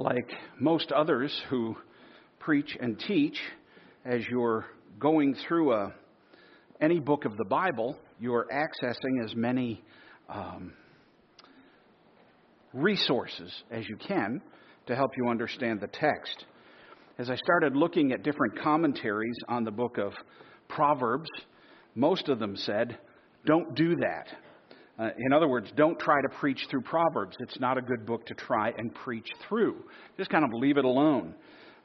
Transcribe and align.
like 0.00 0.32
most 0.58 0.92
others 0.92 1.30
who 1.50 1.76
preach 2.38 2.76
and 2.80 2.98
teach, 2.98 3.38
as 4.06 4.22
you're 4.30 4.64
going 4.98 5.36
through 5.46 5.74
a, 5.74 5.92
any 6.80 6.98
book 6.98 7.26
of 7.26 7.36
the 7.36 7.44
Bible, 7.44 7.98
you're 8.18 8.46
accessing 8.50 9.22
as 9.22 9.36
many 9.36 9.82
um, 10.30 10.72
resources 12.72 13.52
as 13.70 13.86
you 13.88 13.96
can 13.96 14.40
to 14.86 14.96
help 14.96 15.10
you 15.18 15.28
understand 15.28 15.80
the 15.80 15.88
text. 15.88 16.46
As 17.18 17.28
I 17.28 17.36
started 17.36 17.76
looking 17.76 18.12
at 18.12 18.22
different 18.22 18.58
commentaries 18.62 19.36
on 19.48 19.64
the 19.64 19.70
book 19.70 19.98
of 19.98 20.14
Proverbs, 20.66 21.28
most 21.94 22.30
of 22.30 22.38
them 22.38 22.56
said, 22.56 22.98
don't 23.44 23.74
do 23.74 23.96
that. 23.96 24.28
Uh, 25.00 25.08
in 25.18 25.32
other 25.32 25.48
words, 25.48 25.70
don't 25.76 25.98
try 25.98 26.20
to 26.20 26.28
preach 26.28 26.60
through 26.68 26.82
Proverbs. 26.82 27.34
It's 27.40 27.58
not 27.58 27.78
a 27.78 27.80
good 27.80 28.04
book 28.04 28.26
to 28.26 28.34
try 28.34 28.70
and 28.76 28.94
preach 28.94 29.28
through. 29.48 29.76
Just 30.18 30.28
kind 30.28 30.44
of 30.44 30.50
leave 30.52 30.76
it 30.76 30.84
alone. 30.84 31.34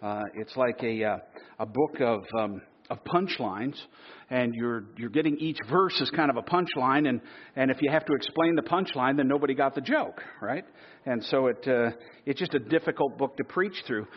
Uh, 0.04 0.24
it's 0.36 0.56
like 0.58 0.84
a, 0.84 1.04
uh, 1.04 1.18
a 1.60 1.66
book 1.66 2.02
of, 2.02 2.24
um, 2.38 2.62
of 2.90 2.98
punchlines, 3.06 3.76
and 4.30 4.54
you're, 4.54 4.84
you're 4.98 5.10
getting 5.10 5.38
each 5.38 5.58
verse 5.70 5.98
as 6.02 6.10
kind 6.10 6.30
of 6.30 6.36
a 6.36 6.42
punchline, 6.42 7.08
and, 7.08 7.22
and 7.56 7.72
if 7.72 7.78
you 7.82 7.90
have 7.90 8.06
to 8.06 8.14
explain 8.14 8.56
the 8.56 8.62
punchline, 8.62 9.16
then 9.16 9.30
nobody 9.30 9.54
got 9.54 9.76
the 9.76 9.82
joke, 9.82 10.22
right? 10.42 10.66
And 11.06 11.24
so 11.24 11.48
it, 11.48 11.66
uh, 11.68 11.92
it's 12.26 12.40
just 12.40 12.54
a 12.54 12.60
difficult 12.60 13.18
book 13.18 13.38
to 13.38 13.46
preach 13.46 13.76
through. 13.88 14.08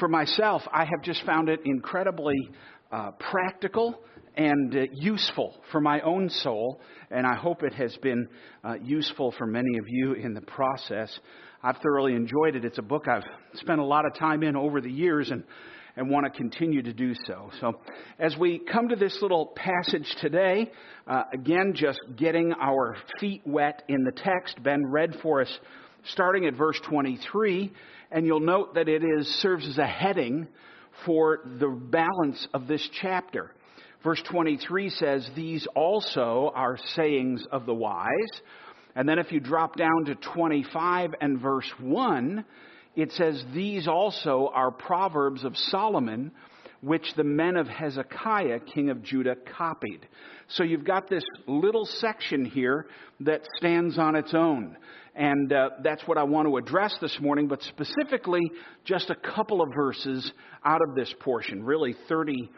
For 0.00 0.08
myself, 0.08 0.62
I 0.72 0.80
have 0.80 1.02
just 1.04 1.24
found 1.24 1.48
it 1.48 1.60
incredibly 1.64 2.36
uh, 2.90 3.12
practical 3.30 4.00
and 4.38 4.74
uh, 4.74 4.82
useful 4.92 5.52
for 5.72 5.80
my 5.80 6.00
own 6.02 6.30
soul, 6.30 6.80
and 7.10 7.26
I 7.26 7.34
hope 7.34 7.64
it 7.64 7.74
has 7.74 7.94
been 7.96 8.28
uh, 8.62 8.74
useful 8.80 9.34
for 9.36 9.46
many 9.46 9.76
of 9.78 9.84
you 9.88 10.12
in 10.12 10.32
the 10.32 10.40
process. 10.40 11.10
I've 11.60 11.78
thoroughly 11.78 12.14
enjoyed 12.14 12.54
it. 12.54 12.64
It's 12.64 12.78
a 12.78 12.82
book 12.82 13.08
I've 13.08 13.24
spent 13.54 13.80
a 13.80 13.84
lot 13.84 14.06
of 14.06 14.14
time 14.14 14.44
in 14.44 14.54
over 14.54 14.80
the 14.80 14.90
years 14.90 15.32
and, 15.32 15.42
and 15.96 16.08
want 16.08 16.24
to 16.24 16.30
continue 16.30 16.82
to 16.82 16.92
do 16.92 17.14
so. 17.26 17.50
So, 17.60 17.80
as 18.20 18.36
we 18.36 18.60
come 18.60 18.88
to 18.90 18.96
this 18.96 19.18
little 19.20 19.46
passage 19.56 20.08
today, 20.20 20.70
uh, 21.08 21.24
again, 21.34 21.72
just 21.74 21.98
getting 22.16 22.52
our 22.52 22.96
feet 23.18 23.42
wet 23.44 23.82
in 23.88 24.04
the 24.04 24.12
text, 24.12 24.62
Ben 24.62 24.86
read 24.86 25.16
for 25.20 25.40
us 25.42 25.58
starting 26.12 26.46
at 26.46 26.54
verse 26.54 26.80
23, 26.88 27.72
and 28.12 28.24
you'll 28.24 28.38
note 28.38 28.74
that 28.74 28.88
it 28.88 29.02
is, 29.02 29.26
serves 29.42 29.66
as 29.68 29.78
a 29.78 29.86
heading 29.86 30.46
for 31.04 31.40
the 31.58 31.68
balance 31.68 32.46
of 32.54 32.68
this 32.68 32.88
chapter. 33.02 33.52
Verse 34.04 34.22
23 34.30 34.90
says, 34.90 35.28
These 35.34 35.66
also 35.74 36.52
are 36.54 36.78
sayings 36.94 37.44
of 37.50 37.66
the 37.66 37.74
wise. 37.74 38.42
And 38.94 39.08
then 39.08 39.18
if 39.18 39.32
you 39.32 39.40
drop 39.40 39.76
down 39.76 40.04
to 40.06 40.14
25 40.14 41.14
and 41.20 41.40
verse 41.40 41.70
1, 41.80 42.44
it 42.96 43.12
says, 43.12 43.44
These 43.54 43.88
also 43.88 44.50
are 44.54 44.70
proverbs 44.70 45.44
of 45.44 45.56
Solomon, 45.56 46.32
which 46.80 47.06
the 47.16 47.24
men 47.24 47.56
of 47.56 47.66
Hezekiah, 47.66 48.60
king 48.72 48.90
of 48.90 49.02
Judah, 49.02 49.34
copied. 49.56 50.06
So 50.48 50.62
you've 50.62 50.84
got 50.84 51.10
this 51.10 51.24
little 51.46 51.84
section 51.84 52.44
here 52.44 52.86
that 53.20 53.42
stands 53.56 53.98
on 53.98 54.14
its 54.14 54.32
own. 54.32 54.76
And 55.16 55.52
uh, 55.52 55.70
that's 55.82 56.06
what 56.06 56.16
I 56.16 56.22
want 56.22 56.46
to 56.46 56.56
address 56.56 56.96
this 57.00 57.18
morning, 57.20 57.48
but 57.48 57.60
specifically 57.62 58.52
just 58.84 59.10
a 59.10 59.16
couple 59.16 59.60
of 59.60 59.70
verses 59.74 60.32
out 60.64 60.80
of 60.88 60.94
this 60.94 61.12
portion, 61.20 61.64
really 61.64 61.96
30 62.08 62.48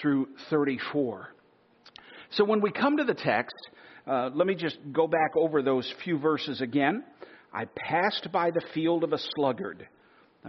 through 0.00 0.28
34. 0.50 1.34
So 2.30 2.44
when 2.44 2.60
we 2.60 2.70
come 2.70 2.98
to 2.98 3.04
the 3.04 3.14
text, 3.14 3.56
uh, 4.06 4.30
let 4.34 4.46
me 4.46 4.54
just 4.54 4.78
go 4.92 5.06
back 5.06 5.36
over 5.36 5.62
those 5.62 5.92
few 6.04 6.18
verses 6.18 6.60
again. 6.60 7.04
I 7.52 7.64
passed 7.64 8.28
by 8.32 8.50
the 8.50 8.62
field 8.74 9.04
of 9.04 9.12
a 9.12 9.18
sluggard. 9.34 9.88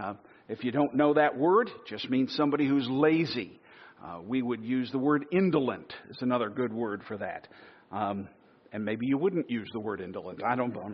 Uh, 0.00 0.14
if 0.48 0.64
you 0.64 0.70
don't 0.70 0.94
know 0.94 1.14
that 1.14 1.36
word, 1.36 1.68
it 1.68 1.88
just 1.88 2.08
means 2.08 2.34
somebody 2.34 2.66
who's 2.66 2.86
lazy. 2.88 3.60
Uh, 4.02 4.20
we 4.24 4.42
would 4.42 4.64
use 4.64 4.90
the 4.90 4.98
word 4.98 5.26
indolent 5.32 5.92
is 6.10 6.18
another 6.20 6.48
good 6.48 6.72
word 6.72 7.02
for 7.06 7.16
that. 7.18 7.48
Um, 7.90 8.28
and 8.72 8.84
maybe 8.84 9.06
you 9.06 9.18
wouldn't 9.18 9.50
use 9.50 9.68
the 9.72 9.80
word 9.80 10.00
indolent. 10.00 10.42
I 10.42 10.56
don't 10.56 10.74
know. 10.74 10.90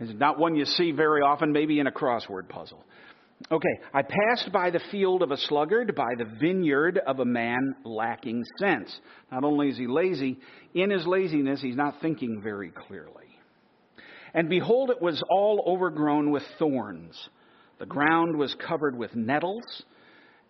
It's 0.00 0.18
not 0.18 0.38
one 0.38 0.56
you 0.56 0.64
see 0.64 0.92
very 0.92 1.20
often, 1.22 1.52
maybe 1.52 1.78
in 1.78 1.86
a 1.86 1.92
crossword 1.92 2.48
puzzle. 2.48 2.84
Okay, 3.52 3.78
I 3.92 4.02
passed 4.02 4.50
by 4.52 4.70
the 4.70 4.80
field 4.90 5.22
of 5.22 5.30
a 5.30 5.36
sluggard, 5.36 5.94
by 5.94 6.14
the 6.16 6.24
vineyard 6.24 6.98
of 7.06 7.20
a 7.20 7.26
man 7.26 7.74
lacking 7.84 8.42
sense. 8.58 8.98
Not 9.30 9.44
only 9.44 9.68
is 9.68 9.76
he 9.76 9.86
lazy, 9.86 10.38
in 10.72 10.90
his 10.90 11.06
laziness, 11.06 11.60
he's 11.60 11.76
not 11.76 12.00
thinking 12.00 12.40
very 12.42 12.70
clearly. 12.70 13.26
And 14.32 14.48
behold, 14.48 14.90
it 14.90 15.00
was 15.00 15.22
all 15.30 15.62
overgrown 15.66 16.30
with 16.30 16.42
thorns. 16.58 17.16
The 17.78 17.86
ground 17.86 18.36
was 18.36 18.56
covered 18.66 18.96
with 18.96 19.14
nettles. 19.14 19.82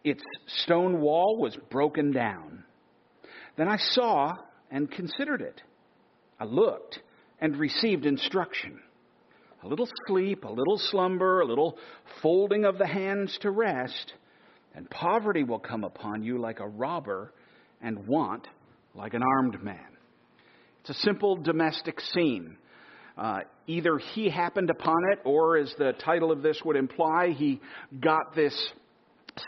Its 0.04 0.22
stone 0.62 1.00
wall 1.00 1.36
was 1.40 1.56
broken 1.70 2.12
down. 2.12 2.62
Then 3.56 3.68
I 3.68 3.76
saw 3.76 4.36
and 4.70 4.90
considered 4.90 5.42
it. 5.42 5.60
I 6.38 6.44
looked 6.44 7.00
and 7.40 7.56
received 7.56 8.06
instruction 8.06 8.80
a 9.64 9.68
little 9.68 9.88
sleep, 10.06 10.44
a 10.44 10.48
little 10.48 10.78
slumber, 10.78 11.40
a 11.40 11.46
little 11.46 11.78
folding 12.22 12.64
of 12.64 12.76
the 12.76 12.86
hands 12.86 13.36
to 13.40 13.50
rest, 13.50 14.12
and 14.74 14.88
poverty 14.90 15.42
will 15.42 15.58
come 15.58 15.84
upon 15.84 16.22
you 16.22 16.38
like 16.38 16.60
a 16.60 16.68
robber, 16.68 17.32
and 17.80 18.06
want 18.06 18.46
like 18.94 19.14
an 19.14 19.22
armed 19.22 19.62
man. 19.62 19.78
It's 20.80 20.90
a 20.90 21.02
simple 21.02 21.36
domestic 21.36 21.98
scene. 22.00 22.58
Uh, 23.16 23.40
either 23.66 23.98
he 23.98 24.28
happened 24.28 24.68
upon 24.68 24.98
it, 25.12 25.20
or 25.24 25.56
as 25.56 25.72
the 25.78 25.92
title 26.04 26.30
of 26.30 26.42
this 26.42 26.60
would 26.64 26.76
imply, 26.76 27.30
he 27.30 27.60
got 28.00 28.34
this 28.34 28.54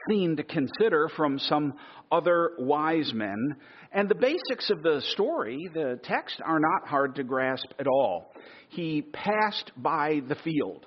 scene 0.09 0.37
to 0.37 0.43
consider 0.43 1.09
from 1.17 1.39
some 1.39 1.75
other 2.11 2.53
wise 2.59 3.13
men. 3.15 3.57
And 3.93 4.09
the 4.09 4.15
basics 4.15 4.71
of 4.71 4.83
the 4.83 5.01
story, 5.13 5.69
the 5.73 5.99
text, 6.03 6.41
are 6.45 6.61
not 6.61 6.89
hard 6.89 7.15
to 7.17 7.25
grasp 7.25 7.67
at 7.79 7.87
all. 7.87 8.33
He 8.69 9.03
passed 9.03 9.73
by 9.77 10.21
the 10.29 10.37
field, 10.37 10.87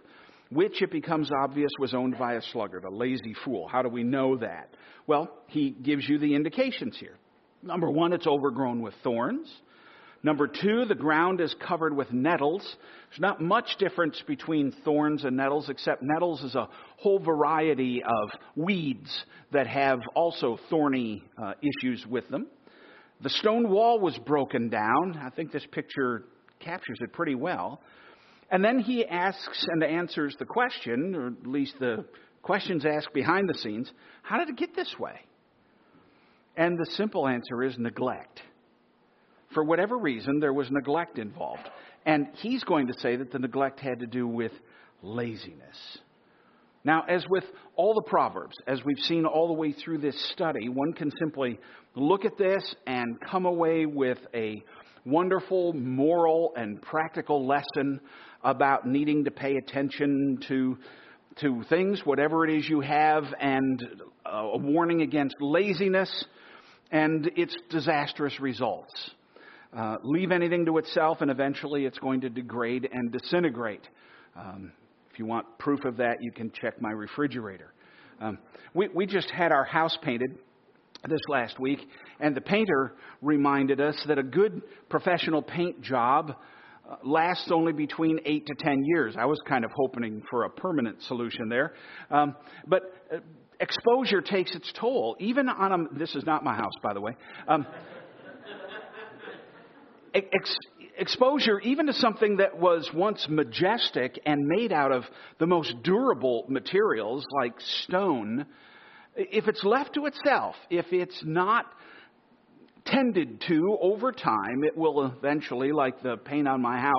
which 0.52 0.82
it 0.82 0.92
becomes 0.92 1.30
obvious 1.44 1.72
was 1.80 1.94
owned 1.94 2.18
by 2.18 2.34
a 2.34 2.42
sluggard, 2.52 2.84
a 2.84 2.94
lazy 2.94 3.36
fool. 3.46 3.68
How 3.68 3.82
do 3.82 3.90
we 3.90 4.04
know 4.04 4.38
that? 4.38 4.76
Well, 5.08 5.30
he 5.48 5.72
gives 5.72 6.08
you 6.08 6.20
the 6.20 6.36
indications 6.36 6.98
here. 7.00 7.18
Number 7.64 7.90
one, 7.90 8.14
it's 8.14 8.28
overgrown 8.28 8.82
with 8.82 8.94
thorns. 9.04 9.50
Number 10.22 10.48
two, 10.48 10.86
the 10.86 10.96
ground 10.96 11.40
is 11.40 11.56
covered 11.66 11.96
with 11.96 12.12
nettles. 12.12 12.62
There's 13.10 13.22
not 13.22 13.42
much 13.42 13.78
difference 13.80 14.22
between 14.28 14.74
thorns 14.84 15.24
and 15.24 15.38
nettles, 15.38 15.70
except 15.70 16.04
nettles 16.04 16.44
is 16.44 16.56
a 16.56 16.68
whole 16.98 17.20
variety 17.20 18.04
of 18.04 18.30
weeds 18.56 19.24
that 19.52 19.68
have 19.68 20.00
also 20.16 20.60
thorny 20.70 21.24
uh, 21.42 21.54
issues 21.62 22.06
with 22.06 22.28
them. 22.30 22.48
The 23.22 23.30
stone 23.30 23.70
wall 23.70 24.00
was 24.00 24.18
broken 24.26 24.70
down. 24.70 25.20
I 25.22 25.30
think 25.30 25.52
this 25.52 25.66
picture 25.72 26.26
captures 26.60 26.98
it 27.02 27.14
pretty 27.14 27.36
well. 27.36 27.82
And 28.52 28.64
then 28.64 28.80
he 28.80 29.06
asks 29.06 29.66
and 29.70 29.84
answers 29.84 30.36
the 30.38 30.46
question, 30.46 31.16
or 31.16 31.28
at 31.28 31.48
least 31.48 31.76
the 31.80 32.06
questions 32.42 32.86
asked 32.86 33.14
behind 33.14 33.48
the 33.48 33.58
scenes 33.58 33.92
how 34.24 34.40
did 34.40 34.50
it 34.50 34.58
get 34.58 34.76
this 34.76 34.94
way? 35.00 35.20
And 36.58 36.78
the 36.78 36.90
simple 36.92 37.28
answer 37.28 37.64
is 37.64 37.78
neglect. 37.78 38.42
For 39.54 39.64
whatever 39.64 39.98
reason, 39.98 40.40
there 40.40 40.54
was 40.54 40.70
neglect 40.70 41.18
involved. 41.18 41.70
And 42.06 42.28
he's 42.36 42.64
going 42.64 42.88
to 42.88 42.94
say 43.00 43.16
that 43.16 43.32
the 43.32 43.40
neglect 43.40 43.80
had 43.80 44.00
to 44.00 44.08
do 44.08 44.28
with 44.28 44.52
laziness. 45.02 45.98
Now, 46.84 47.04
as 47.10 47.26
with 47.30 47.44
all 47.76 47.94
the 47.94 48.10
Proverbs, 48.10 48.56
as 48.66 48.84
we've 48.86 49.00
seen 49.00 49.26
all 49.26 49.48
the 49.48 49.54
way 49.54 49.74
through 49.74 49.98
this 49.98 50.16
study, 50.32 50.70
one 50.70 50.94
can 50.94 51.12
simply 51.20 51.60
look 51.96 52.26
at 52.26 52.38
this 52.38 52.64
and 52.88 53.20
come 53.30 53.46
away 53.46 53.86
with 53.86 54.20
a 54.34 54.64
wonderful 55.06 55.74
moral 55.74 56.54
and 56.56 56.82
practical 56.82 57.46
lesson 57.46 58.00
about 58.44 58.88
needing 58.88 59.26
to 59.26 59.32
pay 59.32 59.58
attention 59.58 60.40
to, 60.48 60.78
to 61.42 61.64
things, 61.70 62.02
whatever 62.06 62.46
it 62.46 62.58
is 62.58 62.70
you 62.70 62.80
have, 62.80 63.26
and 63.40 63.84
uh, 64.26 64.38
a 64.38 64.58
warning 64.58 65.02
against 65.02 65.36
laziness 65.42 66.26
and 66.92 67.30
its 67.36 67.56
disastrous 67.70 68.40
results. 68.40 69.12
Uh, 69.76 69.98
leave 70.04 70.32
anything 70.32 70.66
to 70.66 70.78
itself, 70.80 71.22
and 71.22 71.30
eventually 71.30 71.86
it's 71.86 72.00
going 72.00 72.22
to 72.22 72.30
degrade 72.30 72.90
and 72.92 73.12
disintegrate. 73.12 73.88
Um, 74.36 74.72
if 75.12 75.20
you 75.20 75.28
want 75.28 75.46
proof 75.60 75.86
of 75.86 75.98
that, 75.98 76.18
you 76.22 76.32
can 76.32 76.52
check 76.60 76.82
my 76.82 76.90
refrigerator. 76.90 77.72
Um, 78.20 78.40
we, 78.74 78.88
we 78.88 79.06
just 79.06 79.30
had 79.30 79.52
our 79.52 79.64
house 79.64 79.96
painted 80.02 80.32
this 81.08 81.22
last 81.28 81.60
week, 81.60 81.80
and 82.20 82.36
the 82.36 82.42
painter 82.42 82.96
reminded 83.22 83.80
us 83.80 83.96
that 84.08 84.18
a 84.18 84.24
good 84.24 84.64
professional 84.90 85.44
paint 85.44 85.82
job 85.82 86.34
uh, 86.90 86.96
lasts 87.04 87.52
only 87.52 87.72
between 87.72 88.20
eight 88.26 88.48
to 88.48 88.56
ten 88.56 88.84
years. 88.84 89.16
I 89.20 89.26
was 89.26 89.40
kind 89.48 89.64
of 89.64 89.72
hoping 89.76 90.24
for 90.32 90.46
a 90.46 90.50
permanent 90.50 91.04
solution 91.04 91.48
there. 91.48 91.74
Um, 92.10 92.36
but 92.68 92.82
uh, 93.14 93.20
exposure 93.60 94.22
takes 94.22 94.56
its 94.56 94.72
toll. 94.80 95.16
Even 95.20 95.48
on 95.48 95.72
a, 95.72 95.98
this 96.00 96.16
is 96.16 96.24
not 96.26 96.44
my 96.44 96.56
house, 96.56 96.74
by 96.82 96.94
the 96.94 97.02
way. 97.02 97.16
Um, 97.48 97.68
ex- 100.14 100.58
exposure 100.98 101.60
even 101.62 101.88
to 101.88 101.94
something 101.94 102.38
that 102.38 102.58
was 102.58 102.90
once 102.94 103.26
majestic 103.30 104.20
and 104.26 104.46
made 104.46 104.72
out 104.72 104.92
of 104.92 105.04
the 105.40 105.48
most 105.48 105.82
durable 105.84 106.46
materials 106.50 107.26
like 107.42 107.54
stone, 107.86 108.46
if 109.16 109.48
it's 109.48 109.64
left 109.64 109.94
to 109.96 110.06
itself, 110.06 110.56
if 110.70 110.86
it's 110.92 111.22
not 111.26 111.66
tended 112.86 113.42
to 113.48 113.78
over 113.82 114.12
time, 114.12 114.64
it 114.64 114.76
will 114.76 115.06
eventually, 115.06 115.72
like 115.72 116.02
the 116.02 116.18
paint 116.18 116.48
on 116.48 116.62
my 116.62 116.80
house, 116.80 116.94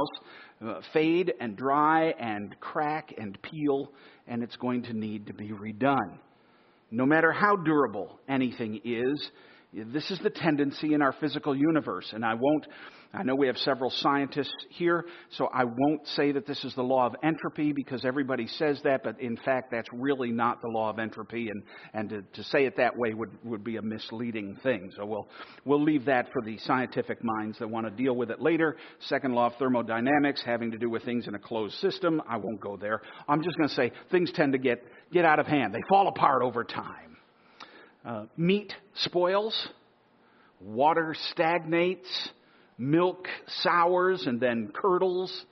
uh, 0.64 0.80
fade 0.92 1.32
and 1.40 1.56
dry 1.56 2.14
and 2.18 2.58
crack 2.60 3.14
and 3.16 3.40
peel, 3.42 3.92
and 4.26 4.42
it's 4.42 4.56
going 4.56 4.82
to 4.82 4.92
need 4.92 5.26
to 5.26 5.32
be 5.32 5.48
redone. 5.48 6.18
No 6.90 7.06
matter 7.06 7.32
how 7.32 7.56
durable 7.56 8.20
anything 8.28 8.80
is, 8.84 9.30
this 9.72 10.10
is 10.10 10.18
the 10.22 10.30
tendency 10.30 10.94
in 10.94 11.02
our 11.02 11.12
physical 11.20 11.56
universe. 11.56 12.10
And 12.12 12.24
I 12.24 12.34
won't, 12.34 12.66
I 13.12 13.24
know 13.24 13.34
we 13.34 13.48
have 13.48 13.56
several 13.58 13.90
scientists 13.90 14.54
here, 14.68 15.04
so 15.30 15.48
I 15.52 15.64
won't 15.64 16.06
say 16.14 16.30
that 16.30 16.46
this 16.46 16.64
is 16.64 16.72
the 16.76 16.82
law 16.82 17.06
of 17.06 17.16
entropy 17.24 17.72
because 17.72 18.04
everybody 18.04 18.46
says 18.46 18.80
that, 18.84 19.02
but 19.02 19.20
in 19.20 19.36
fact, 19.36 19.72
that's 19.72 19.88
really 19.92 20.30
not 20.30 20.62
the 20.62 20.68
law 20.68 20.90
of 20.90 21.00
entropy. 21.00 21.48
And, 21.48 21.62
and 21.92 22.08
to, 22.10 22.22
to 22.22 22.44
say 22.50 22.66
it 22.66 22.76
that 22.76 22.96
way 22.96 23.12
would, 23.14 23.30
would 23.42 23.64
be 23.64 23.78
a 23.78 23.82
misleading 23.82 24.56
thing. 24.62 24.92
So 24.96 25.04
we'll, 25.04 25.26
we'll 25.64 25.82
leave 25.82 26.04
that 26.04 26.28
for 26.32 26.40
the 26.40 26.56
scientific 26.58 27.18
minds 27.24 27.58
that 27.58 27.68
want 27.68 27.84
to 27.86 27.90
deal 27.90 28.14
with 28.14 28.30
it 28.30 28.40
later. 28.40 28.76
Second 29.00 29.34
law 29.34 29.46
of 29.46 29.54
thermodynamics 29.58 30.42
having 30.46 30.70
to 30.70 30.78
do 30.78 30.88
with 30.88 31.02
things 31.02 31.26
in 31.26 31.34
a 31.34 31.38
closed 31.40 31.74
system. 31.78 32.22
I 32.28 32.36
won't 32.36 32.60
go 32.60 32.76
there. 32.76 33.02
I'm 33.28 33.42
just 33.42 33.56
going 33.56 33.70
to 33.70 33.74
say 33.74 33.90
things 34.12 34.30
tend 34.32 34.52
to 34.52 34.58
get, 34.58 34.84
get 35.12 35.24
out 35.24 35.40
of 35.40 35.48
hand. 35.48 35.74
They 35.74 35.82
fall 35.88 36.06
apart 36.06 36.42
over 36.42 36.62
time. 36.62 37.16
Uh, 38.04 38.26
meat 38.36 38.72
spoils, 38.94 39.68
water 40.60 41.16
stagnates, 41.32 42.30
milk 42.80 43.28
sours 43.62 44.26
and 44.26 44.40
then 44.40 44.72
curdles. 44.74 45.44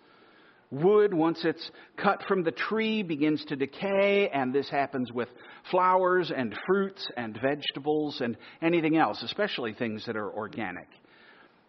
Wood, 0.70 1.14
once 1.14 1.44
it's 1.44 1.70
cut 1.96 2.22
from 2.26 2.42
the 2.42 2.50
tree, 2.50 3.02
begins 3.02 3.44
to 3.46 3.56
decay, 3.56 4.28
and 4.32 4.52
this 4.52 4.68
happens 4.68 5.12
with 5.12 5.28
flowers 5.70 6.30
and 6.34 6.54
fruits 6.66 7.06
and 7.16 7.38
vegetables 7.40 8.20
and 8.20 8.36
anything 8.60 8.96
else, 8.96 9.22
especially 9.22 9.72
things 9.72 10.04
that 10.06 10.16
are 10.16 10.30
organic. 10.30 10.88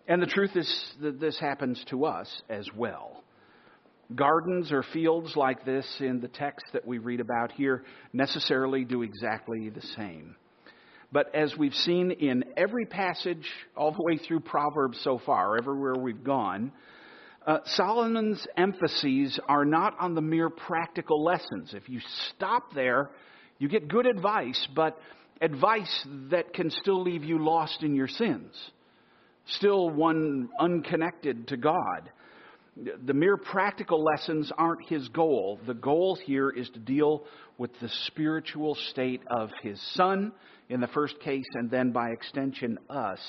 And 0.07 0.21
the 0.21 0.27
truth 0.27 0.55
is 0.55 0.93
that 1.01 1.19
this 1.19 1.39
happens 1.39 1.83
to 1.89 2.05
us 2.05 2.41
as 2.49 2.67
well. 2.75 3.23
Gardens 4.15 4.71
or 4.71 4.83
fields 4.91 5.35
like 5.35 5.63
this 5.65 5.85
in 5.99 6.19
the 6.19 6.27
text 6.27 6.65
that 6.73 6.85
we 6.85 6.97
read 6.97 7.19
about 7.19 7.51
here 7.51 7.83
necessarily 8.11 8.83
do 8.83 9.03
exactly 9.03 9.69
the 9.69 9.85
same. 9.95 10.35
But 11.11 11.33
as 11.33 11.57
we've 11.57 11.73
seen 11.73 12.11
in 12.11 12.45
every 12.55 12.85
passage 12.85 13.47
all 13.75 13.91
the 13.91 14.03
way 14.03 14.17
through 14.17 14.41
Proverbs 14.41 14.99
so 15.03 15.19
far, 15.25 15.57
everywhere 15.57 15.95
we've 15.95 16.23
gone, 16.23 16.71
uh, 17.47 17.59
Solomon's 17.65 18.45
emphases 18.57 19.39
are 19.47 19.65
not 19.65 19.95
on 19.99 20.13
the 20.13 20.21
mere 20.21 20.49
practical 20.49 21.23
lessons. 21.23 21.73
If 21.73 21.89
you 21.89 21.99
stop 22.35 22.73
there, 22.75 23.09
you 23.57 23.67
get 23.67 23.87
good 23.87 24.05
advice, 24.05 24.67
but 24.75 24.99
advice 25.41 26.07
that 26.29 26.53
can 26.53 26.69
still 26.69 27.01
leave 27.01 27.23
you 27.23 27.43
lost 27.43 27.81
in 27.81 27.95
your 27.95 28.07
sins, 28.07 28.53
still 29.45 29.89
one 29.89 30.49
unconnected 30.59 31.47
to 31.47 31.57
God. 31.57 32.11
The 33.05 33.13
mere 33.13 33.35
practical 33.37 34.03
lessons 34.03 34.51
aren't 34.57 34.87
his 34.87 35.07
goal. 35.09 35.59
The 35.67 35.73
goal 35.73 36.17
here 36.23 36.49
is 36.49 36.69
to 36.69 36.79
deal 36.79 37.25
with 37.57 37.71
the 37.81 37.89
spiritual 38.07 38.75
state 38.89 39.21
of 39.29 39.49
his 39.61 39.81
son 39.95 40.31
in 40.69 40.79
the 40.79 40.87
first 40.87 41.19
case, 41.19 41.45
and 41.55 41.69
then 41.69 41.91
by 41.91 42.11
extension, 42.11 42.77
us, 42.89 43.19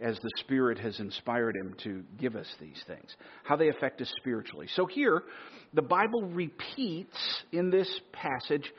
as 0.00 0.16
the 0.20 0.30
Spirit 0.36 0.78
has 0.78 1.00
inspired 1.00 1.56
him 1.56 1.74
to 1.82 2.04
give 2.18 2.36
us 2.36 2.46
these 2.60 2.80
things. 2.86 3.16
How 3.42 3.56
they 3.56 3.68
affect 3.68 4.00
us 4.00 4.12
spiritually. 4.18 4.68
So 4.76 4.86
here, 4.86 5.24
the 5.74 5.82
Bible 5.82 6.22
repeats 6.22 7.16
in 7.50 7.70
this 7.70 7.88
passage 8.12 8.70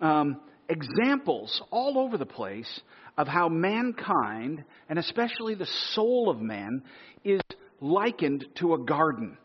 um, 0.00 0.40
examples 0.68 1.60
all 1.70 1.98
over 1.98 2.18
the 2.18 2.26
place 2.26 2.80
of 3.16 3.26
how 3.26 3.48
mankind, 3.48 4.64
and 4.88 4.98
especially 4.98 5.54
the 5.54 5.68
soul 5.92 6.30
of 6.30 6.40
man, 6.40 6.82
is 7.24 7.40
likened 7.84 8.46
to 8.56 8.74
a 8.74 8.78
garden 8.78 9.36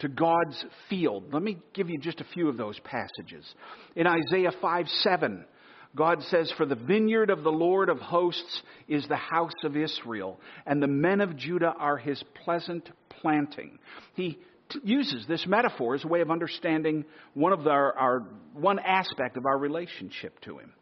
to 0.00 0.08
God's 0.08 0.64
field. 0.90 1.32
Let 1.32 1.42
me 1.42 1.58
give 1.74 1.88
you 1.88 1.98
just 1.98 2.20
a 2.20 2.26
few 2.34 2.48
of 2.48 2.56
those 2.56 2.78
passages. 2.80 3.44
In 3.94 4.06
Isaiah 4.06 4.52
5 4.60 4.86
7, 4.88 5.44
God 5.96 6.22
says, 6.24 6.52
For 6.56 6.66
the 6.66 6.74
vineyard 6.74 7.30
of 7.30 7.42
the 7.42 7.52
Lord 7.52 7.88
of 7.88 7.98
hosts 7.98 8.62
is 8.88 9.06
the 9.06 9.16
house 9.16 9.52
of 9.64 9.76
Israel, 9.76 10.40
and 10.66 10.82
the 10.82 10.88
men 10.88 11.20
of 11.20 11.36
Judah 11.36 11.72
are 11.78 11.96
his 11.96 12.22
pleasant 12.44 12.88
planting. 13.20 13.78
He 14.14 14.38
uses 14.82 15.24
this 15.26 15.46
metaphor 15.46 15.94
as 15.94 16.04
a 16.04 16.08
way 16.08 16.20
of 16.20 16.30
understanding 16.30 17.04
one 17.34 17.52
of 17.52 17.66
our, 17.66 17.96
our 17.96 18.20
one 18.54 18.78
aspect 18.80 19.36
of 19.36 19.46
our 19.46 19.58
relationship 19.58 20.38
to 20.42 20.58
him. 20.58 20.72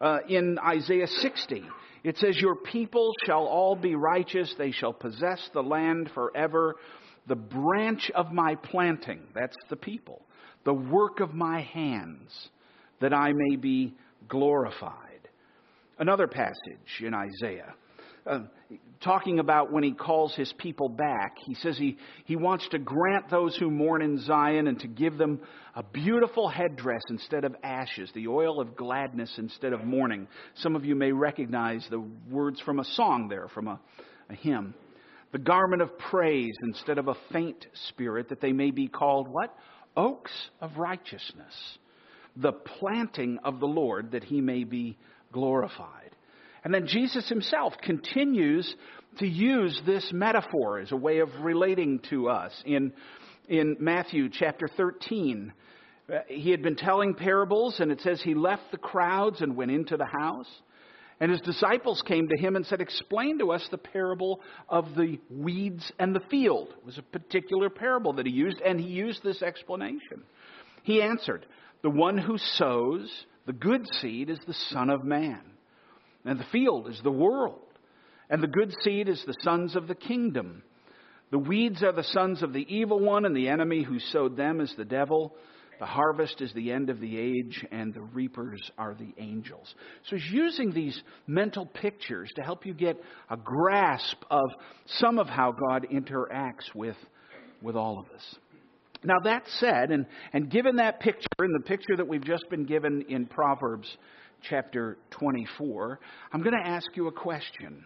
Uh, 0.00 0.18
in 0.28 0.58
Isaiah 0.58 1.06
60, 1.06 1.64
it 2.04 2.16
says, 2.18 2.36
Your 2.36 2.56
people 2.56 3.10
shall 3.24 3.44
all 3.44 3.74
be 3.74 3.94
righteous, 3.94 4.54
they 4.58 4.70
shall 4.70 4.92
possess 4.92 5.48
the 5.54 5.62
land 5.62 6.10
forever. 6.14 6.76
The 7.26 7.36
branch 7.36 8.10
of 8.14 8.30
my 8.30 8.54
planting, 8.54 9.22
that's 9.34 9.56
the 9.68 9.76
people, 9.76 10.22
the 10.64 10.74
work 10.74 11.20
of 11.20 11.34
my 11.34 11.62
hands, 11.62 12.30
that 13.00 13.12
I 13.12 13.32
may 13.34 13.56
be 13.56 13.94
glorified. 14.28 15.28
Another 15.98 16.28
passage 16.28 17.00
in 17.00 17.14
Isaiah, 17.14 17.74
uh, 18.26 18.40
talking 19.00 19.38
about 19.38 19.72
when 19.72 19.82
he 19.82 19.92
calls 19.92 20.34
his 20.34 20.52
people 20.58 20.88
back, 20.88 21.36
he 21.44 21.54
says 21.54 21.76
he, 21.78 21.96
he 22.24 22.36
wants 22.36 22.68
to 22.70 22.78
grant 22.78 23.30
those 23.30 23.56
who 23.56 23.70
mourn 23.70 24.02
in 24.02 24.18
Zion 24.18 24.66
and 24.66 24.78
to 24.80 24.88
give 24.88 25.18
them 25.18 25.40
a 25.74 25.82
beautiful 25.82 26.48
headdress 26.48 27.02
instead 27.10 27.44
of 27.44 27.54
ashes, 27.62 28.10
the 28.14 28.28
oil 28.28 28.60
of 28.60 28.76
gladness 28.76 29.34
instead 29.38 29.72
of 29.72 29.84
mourning. 29.84 30.28
Some 30.56 30.76
of 30.76 30.84
you 30.84 30.94
may 30.94 31.12
recognize 31.12 31.86
the 31.90 32.00
words 32.30 32.60
from 32.60 32.80
a 32.80 32.84
song 32.84 33.28
there, 33.28 33.48
from 33.48 33.68
a, 33.68 33.80
a 34.30 34.34
hymn. 34.34 34.74
The 35.32 35.38
garment 35.38 35.82
of 35.82 35.98
praise 35.98 36.54
instead 36.62 36.98
of 36.98 37.08
a 37.08 37.16
faint 37.32 37.66
spirit, 37.88 38.28
that 38.30 38.40
they 38.40 38.52
may 38.52 38.70
be 38.70 38.88
called 38.88 39.28
what? 39.28 39.54
Oaks 39.96 40.32
of 40.60 40.76
righteousness 40.76 41.78
the 42.36 42.52
planting 42.52 43.38
of 43.44 43.60
the 43.60 43.66
Lord 43.66 44.12
that 44.12 44.24
he 44.24 44.40
may 44.40 44.64
be 44.64 44.98
glorified. 45.32 46.15
And 46.66 46.74
then 46.74 46.88
Jesus 46.88 47.28
himself 47.28 47.74
continues 47.80 48.74
to 49.20 49.24
use 49.24 49.80
this 49.86 50.10
metaphor 50.12 50.80
as 50.80 50.90
a 50.90 50.96
way 50.96 51.20
of 51.20 51.28
relating 51.40 52.00
to 52.10 52.28
us. 52.28 52.50
In, 52.66 52.92
in 53.48 53.76
Matthew 53.78 54.28
chapter 54.28 54.68
13, 54.76 55.52
uh, 56.12 56.18
he 56.26 56.50
had 56.50 56.64
been 56.64 56.74
telling 56.74 57.14
parables, 57.14 57.78
and 57.78 57.92
it 57.92 58.00
says 58.00 58.20
he 58.20 58.34
left 58.34 58.64
the 58.72 58.78
crowds 58.78 59.42
and 59.42 59.54
went 59.54 59.70
into 59.70 59.96
the 59.96 60.08
house. 60.20 60.48
And 61.20 61.30
his 61.30 61.40
disciples 61.42 62.02
came 62.04 62.26
to 62.26 62.36
him 62.36 62.56
and 62.56 62.66
said, 62.66 62.80
Explain 62.80 63.38
to 63.38 63.52
us 63.52 63.64
the 63.70 63.78
parable 63.78 64.40
of 64.68 64.96
the 64.96 65.20
weeds 65.30 65.92
and 66.00 66.16
the 66.16 66.26
field. 66.32 66.70
It 66.76 66.84
was 66.84 66.98
a 66.98 67.02
particular 67.02 67.70
parable 67.70 68.14
that 68.14 68.26
he 68.26 68.32
used, 68.32 68.60
and 68.60 68.80
he 68.80 68.88
used 68.88 69.22
this 69.22 69.40
explanation. 69.40 70.24
He 70.82 71.00
answered, 71.00 71.46
the 71.82 71.90
one 71.90 72.18
who 72.18 72.38
sows 72.38 73.08
the 73.46 73.52
good 73.52 73.86
seed 74.00 74.30
is 74.30 74.40
the 74.48 74.56
Son 74.70 74.90
of 74.90 75.04
Man, 75.04 75.42
and 76.26 76.38
the 76.38 76.46
field 76.52 76.88
is 76.88 77.00
the 77.02 77.10
world, 77.10 77.60
and 78.28 78.42
the 78.42 78.48
good 78.48 78.74
seed 78.82 79.08
is 79.08 79.22
the 79.26 79.36
sons 79.42 79.76
of 79.76 79.88
the 79.88 79.94
kingdom. 79.94 80.62
The 81.30 81.38
weeds 81.38 81.82
are 81.82 81.92
the 81.92 82.04
sons 82.04 82.42
of 82.42 82.52
the 82.52 82.66
evil 82.68 83.00
one, 83.00 83.24
and 83.24 83.34
the 83.34 83.48
enemy 83.48 83.82
who 83.82 83.98
sowed 83.98 84.36
them 84.36 84.60
is 84.60 84.72
the 84.76 84.84
devil. 84.84 85.34
The 85.78 85.86
harvest 85.86 86.40
is 86.40 86.52
the 86.54 86.72
end 86.72 86.88
of 86.88 87.00
the 87.00 87.18
age, 87.18 87.64
and 87.70 87.92
the 87.92 88.00
reapers 88.00 88.70
are 88.78 88.94
the 88.94 89.12
angels. 89.18 89.74
So 90.08 90.16
he's 90.16 90.32
using 90.32 90.72
these 90.72 90.98
mental 91.26 91.66
pictures 91.66 92.30
to 92.36 92.42
help 92.42 92.64
you 92.64 92.72
get 92.72 92.96
a 93.28 93.36
grasp 93.36 94.16
of 94.30 94.48
some 94.86 95.18
of 95.18 95.26
how 95.26 95.52
God 95.52 95.86
interacts 95.92 96.74
with, 96.74 96.96
with 97.60 97.76
all 97.76 97.98
of 97.98 98.06
us. 98.14 98.36
Now, 99.04 99.18
that 99.24 99.42
said, 99.58 99.90
and, 99.90 100.06
and 100.32 100.50
given 100.50 100.76
that 100.76 101.00
picture, 101.00 101.28
and 101.38 101.54
the 101.54 101.66
picture 101.66 101.96
that 101.96 102.08
we've 102.08 102.24
just 102.24 102.48
been 102.48 102.64
given 102.64 103.04
in 103.08 103.26
Proverbs 103.26 103.86
chapter 104.48 104.98
24, 105.10 106.00
I'm 106.32 106.42
going 106.42 106.56
to 106.56 106.68
ask 106.68 106.86
you 106.94 107.08
a 107.08 107.12
question. 107.12 107.84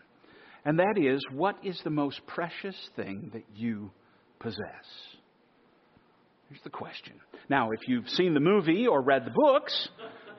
And 0.65 0.79
that 0.79 0.99
is, 0.99 1.25
what 1.33 1.57
is 1.65 1.81
the 1.85 1.91
most 1.91 2.21
precious 2.27 2.77
thing 2.97 3.31
that 3.33 3.45
you 3.55 3.91
possess? 4.39 4.59
Here's 6.49 6.63
the 6.63 6.71
question. 6.71 7.15
Now, 7.49 7.71
if 7.71 7.89
you've 7.89 8.09
seen 8.11 8.35
the 8.35 8.41
movie 8.41 8.87
or 8.87 9.01
read 9.01 9.25
the 9.25 9.33
books, 9.35 9.89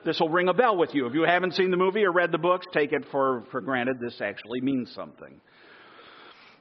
this 0.04 0.20
will 0.20 0.28
ring 0.28 0.48
a 0.48 0.54
bell 0.54 0.76
with 0.76 0.94
you. 0.94 1.06
If 1.06 1.14
you 1.14 1.22
haven't 1.22 1.54
seen 1.54 1.70
the 1.70 1.76
movie 1.76 2.04
or 2.04 2.12
read 2.12 2.32
the 2.32 2.38
books, 2.38 2.66
take 2.72 2.92
it 2.92 3.04
for, 3.10 3.44
for 3.50 3.60
granted. 3.60 3.96
This 4.00 4.20
actually 4.20 4.60
means 4.60 4.92
something. 4.94 5.40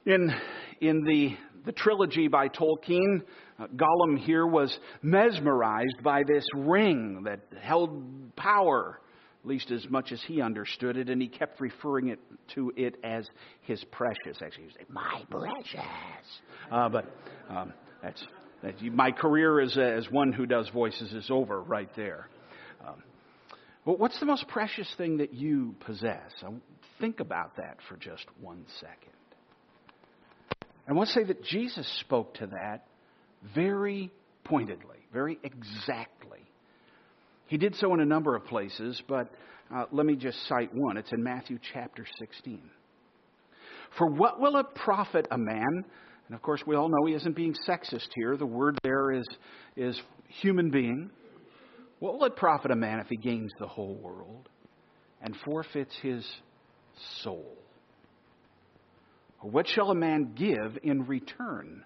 In, 0.05 0.33
in 0.79 1.03
the, 1.03 1.35
the 1.65 1.71
trilogy 1.71 2.27
by 2.27 2.47
Tolkien, 2.47 3.21
uh, 3.59 3.67
Gollum 3.75 4.17
here 4.17 4.47
was 4.47 4.75
mesmerized 5.03 6.01
by 6.03 6.23
this 6.27 6.45
ring 6.55 7.23
that 7.25 7.41
held 7.61 8.35
power 8.35 8.99
least 9.45 9.71
as 9.71 9.89
much 9.89 10.11
as 10.11 10.21
he 10.27 10.41
understood 10.41 10.97
it, 10.97 11.09
and 11.09 11.21
he 11.21 11.27
kept 11.27 11.59
referring 11.59 12.09
it 12.09 12.19
to 12.55 12.71
it 12.75 12.95
as 13.03 13.27
his 13.61 13.83
precious. 13.91 14.41
Actually, 14.41 14.63
he 14.63 14.63
would 14.63 14.73
say, 14.73 14.85
"My 14.89 15.23
precious." 15.29 16.41
Uh, 16.71 16.89
but 16.89 17.05
um, 17.49 17.73
that's, 18.01 18.23
that's 18.61 18.81
my 18.81 19.11
career 19.11 19.59
as 19.59 19.77
as 19.77 20.09
one 20.09 20.31
who 20.31 20.45
does 20.45 20.69
voices 20.69 21.13
is 21.13 21.29
over 21.29 21.61
right 21.61 21.89
there. 21.95 22.27
Um, 22.87 23.03
but 23.85 23.99
what's 23.99 24.19
the 24.19 24.25
most 24.25 24.47
precious 24.47 24.91
thing 24.97 25.17
that 25.17 25.33
you 25.33 25.75
possess? 25.85 26.31
Think 26.99 27.19
about 27.19 27.57
that 27.57 27.77
for 27.89 27.97
just 27.97 28.25
one 28.39 28.65
second. 28.79 29.11
I 30.87 30.93
want 30.93 31.09
to 31.09 31.13
say 31.13 31.23
that 31.23 31.43
Jesus 31.43 31.87
spoke 32.01 32.35
to 32.35 32.47
that 32.47 32.85
very 33.55 34.11
pointedly, 34.43 34.97
very 35.13 35.39
exactly. 35.43 36.39
He 37.51 37.57
did 37.57 37.75
so 37.75 37.93
in 37.93 37.99
a 37.99 38.05
number 38.05 38.33
of 38.33 38.45
places, 38.45 39.03
but 39.09 39.29
uh, 39.75 39.83
let 39.91 40.05
me 40.05 40.15
just 40.15 40.47
cite 40.47 40.73
one. 40.73 40.95
It's 40.95 41.11
in 41.11 41.21
Matthew 41.21 41.59
chapter 41.73 42.07
16. 42.17 42.61
For 43.97 44.07
what 44.07 44.39
will 44.39 44.55
it 44.55 44.67
profit 44.73 45.27
a 45.29 45.37
man? 45.37 45.83
And 46.27 46.33
of 46.33 46.41
course, 46.41 46.61
we 46.65 46.77
all 46.77 46.87
know 46.87 47.05
he 47.05 47.13
isn't 47.13 47.35
being 47.35 47.53
sexist 47.67 48.07
here. 48.15 48.37
The 48.37 48.45
word 48.45 48.77
there 48.83 49.11
is, 49.11 49.25
is 49.75 50.01
human 50.29 50.71
being. 50.71 51.09
What 51.99 52.13
will 52.13 52.23
it 52.23 52.37
profit 52.37 52.71
a 52.71 52.75
man 52.77 52.99
if 52.99 53.07
he 53.09 53.17
gains 53.17 53.51
the 53.59 53.67
whole 53.67 53.95
world 53.95 54.47
and 55.21 55.35
forfeits 55.43 55.93
his 56.01 56.25
soul? 57.21 57.57
Or 59.43 59.49
what 59.49 59.67
shall 59.67 59.91
a 59.91 59.95
man 59.95 60.35
give 60.37 60.77
in 60.83 61.05
return 61.05 61.83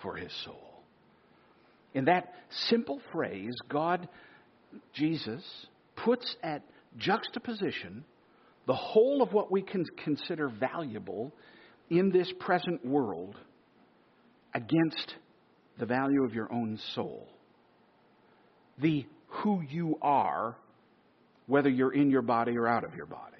for 0.00 0.14
his 0.14 0.30
soul? 0.44 0.84
In 1.92 2.04
that 2.04 2.32
simple 2.68 3.00
phrase, 3.10 3.56
God, 3.68 4.08
Jesus, 4.94 5.42
puts 6.04 6.36
at 6.42 6.62
juxtaposition 6.98 8.04
the 8.66 8.74
whole 8.74 9.22
of 9.22 9.32
what 9.32 9.50
we 9.50 9.62
can 9.62 9.84
consider 10.04 10.48
valuable 10.48 11.32
in 11.90 12.10
this 12.10 12.32
present 12.38 12.84
world 12.84 13.36
against 14.54 15.14
the 15.78 15.86
value 15.86 16.24
of 16.24 16.34
your 16.34 16.52
own 16.52 16.78
soul. 16.94 17.26
The 18.80 19.06
who 19.28 19.62
you 19.68 19.98
are, 20.02 20.56
whether 21.46 21.68
you're 21.68 21.94
in 21.94 22.10
your 22.10 22.22
body 22.22 22.56
or 22.56 22.68
out 22.68 22.84
of 22.84 22.94
your 22.94 23.06
body. 23.06 23.32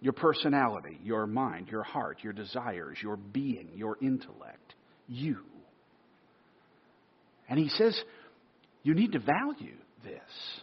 Your 0.00 0.12
personality, 0.12 0.98
your 1.02 1.26
mind, 1.26 1.68
your 1.68 1.82
heart, 1.82 2.18
your 2.22 2.32
desires, 2.32 2.98
your 3.02 3.16
being, 3.16 3.70
your 3.74 3.96
intellect. 4.00 4.74
You. 5.08 5.38
And 7.48 7.58
he 7.58 7.68
says, 7.70 7.98
you 8.82 8.94
need 8.94 9.12
to 9.12 9.18
value 9.18 9.76
this. 10.06 10.62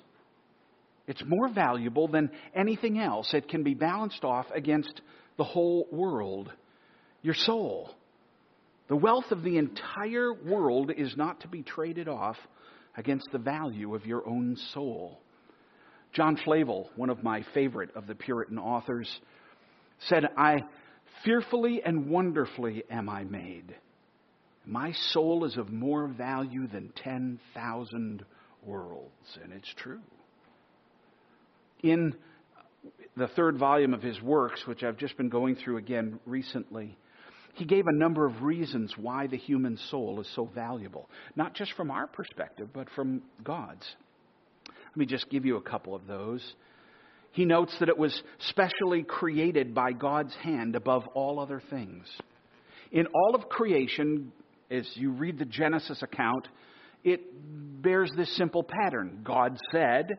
It's 1.05 1.23
more 1.25 1.49
valuable 1.49 2.07
than 2.07 2.31
anything 2.55 2.97
else. 2.97 3.33
It 3.33 3.49
can 3.49 3.63
be 3.63 3.73
balanced 3.73 4.23
off 4.23 4.45
against 4.55 5.01
the 5.37 5.43
whole 5.43 5.87
world, 5.91 6.51
your 7.21 7.33
soul. 7.33 7.91
The 8.87 8.95
wealth 8.95 9.31
of 9.31 9.43
the 9.43 9.57
entire 9.57 10.33
world 10.33 10.91
is 10.95 11.15
not 11.17 11.41
to 11.41 11.47
be 11.47 11.61
traded 11.61 12.07
off 12.07 12.37
against 12.95 13.27
the 13.31 13.39
value 13.39 13.95
of 13.95 14.05
your 14.05 14.27
own 14.27 14.55
soul. 14.73 15.19
John 16.13 16.37
Flavel, 16.45 16.89
one 16.95 17.09
of 17.09 17.23
my 17.23 17.43
favorite 17.53 17.95
of 17.95 18.07
the 18.07 18.15
Puritan 18.15 18.59
authors, 18.59 19.09
said, 20.07 20.25
I 20.37 20.63
fearfully 21.25 21.81
and 21.83 22.09
wonderfully 22.09 22.83
am 22.89 23.09
I 23.09 23.23
made. 23.23 23.75
My 24.65 24.93
soul 25.11 25.43
is 25.45 25.57
of 25.57 25.71
more 25.71 26.07
value 26.07 26.67
than 26.67 26.93
10,000 27.03 28.25
worlds. 28.65 29.37
And 29.43 29.53
it's 29.53 29.73
true. 29.77 30.01
In 31.81 32.15
the 33.15 33.27
third 33.29 33.57
volume 33.57 33.93
of 33.93 34.01
his 34.01 34.21
works, 34.21 34.61
which 34.65 34.83
I've 34.83 34.97
just 34.97 35.17
been 35.17 35.29
going 35.29 35.55
through 35.55 35.77
again 35.77 36.19
recently, 36.25 36.97
he 37.53 37.65
gave 37.65 37.85
a 37.85 37.95
number 37.95 38.25
of 38.25 38.41
reasons 38.41 38.93
why 38.97 39.27
the 39.27 39.37
human 39.37 39.77
soul 39.91 40.19
is 40.19 40.27
so 40.35 40.49
valuable, 40.55 41.09
not 41.35 41.53
just 41.53 41.73
from 41.73 41.91
our 41.91 42.07
perspective, 42.07 42.69
but 42.73 42.87
from 42.95 43.21
God's. 43.43 43.85
Let 44.67 44.97
me 44.97 45.05
just 45.05 45.29
give 45.29 45.45
you 45.45 45.57
a 45.57 45.61
couple 45.61 45.93
of 45.93 46.07
those. 46.07 46.41
He 47.31 47.45
notes 47.45 47.75
that 47.79 47.89
it 47.89 47.97
was 47.97 48.21
specially 48.49 49.03
created 49.03 49.73
by 49.73 49.91
God's 49.91 50.33
hand 50.35 50.75
above 50.75 51.07
all 51.13 51.39
other 51.39 51.61
things. 51.69 52.05
In 52.91 53.07
all 53.07 53.35
of 53.35 53.49
creation, 53.49 54.31
as 54.69 54.87
you 54.95 55.11
read 55.11 55.39
the 55.39 55.45
Genesis 55.45 56.01
account, 56.01 56.47
it 57.03 57.81
bears 57.81 58.11
this 58.15 58.35
simple 58.35 58.63
pattern 58.63 59.21
God 59.23 59.57
said, 59.71 60.17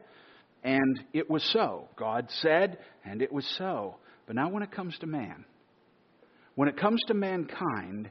and 0.63 1.01
it 1.13 1.29
was 1.29 1.43
so. 1.53 1.89
God 1.97 2.29
said, 2.41 2.79
and 3.05 3.23
it 3.23 3.33
was 3.33 3.47
so. 3.59 3.97
But 4.27 4.37
now, 4.37 4.49
when 4.49 4.63
it 4.63 4.73
comes 4.73 4.97
to 4.99 5.07
man, 5.07 5.45
when 6.55 6.69
it 6.69 6.77
comes 6.77 7.03
to 7.09 7.15
mankind, 7.15 8.11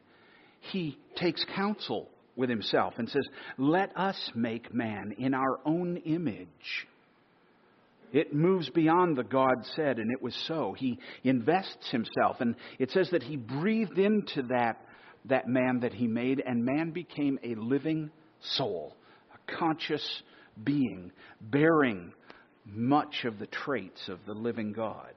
he 0.72 0.98
takes 1.15 1.44
counsel 1.56 2.10
with 2.36 2.50
himself 2.50 2.96
and 2.98 3.10
says, 3.10 3.24
Let 3.58 3.96
us 3.98 4.32
make 4.36 4.74
man 4.74 5.15
in 5.18 5.34
our 5.34 5.60
own 5.65 5.98
image. 5.98 6.88
It 8.12 8.34
moves 8.34 8.70
beyond 8.70 9.18
the 9.18 9.24
God 9.24 9.65
said, 9.75 9.98
and 9.98 10.12
it 10.12 10.22
was 10.22 10.36
so. 10.48 10.75
He 10.77 11.00
invests 11.24 11.89
himself, 11.89 12.38
and 12.42 12.56
it 12.77 12.92
says 12.92 13.10
that 13.12 13.24
he 13.24 13.38
breathed 13.38 13.98
into 13.98 14.44
that 14.50 14.80
that 15.25 15.48
man 15.48 15.80
that 15.80 15.94
he 15.94 16.06
made, 16.06 16.44
and 16.46 16.65
man 16.65 16.92
became 16.92 17.39
a 17.44 17.56
living 17.56 18.12
soul, 18.43 18.95
a 19.33 19.57
conscious 19.57 20.23
being, 20.63 21.12
bearing 21.41 22.13
much 22.65 23.25
of 23.25 23.39
the 23.39 23.47
traits 23.47 24.07
of 24.07 24.19
the 24.25 24.33
living 24.33 24.73
God. 24.73 25.13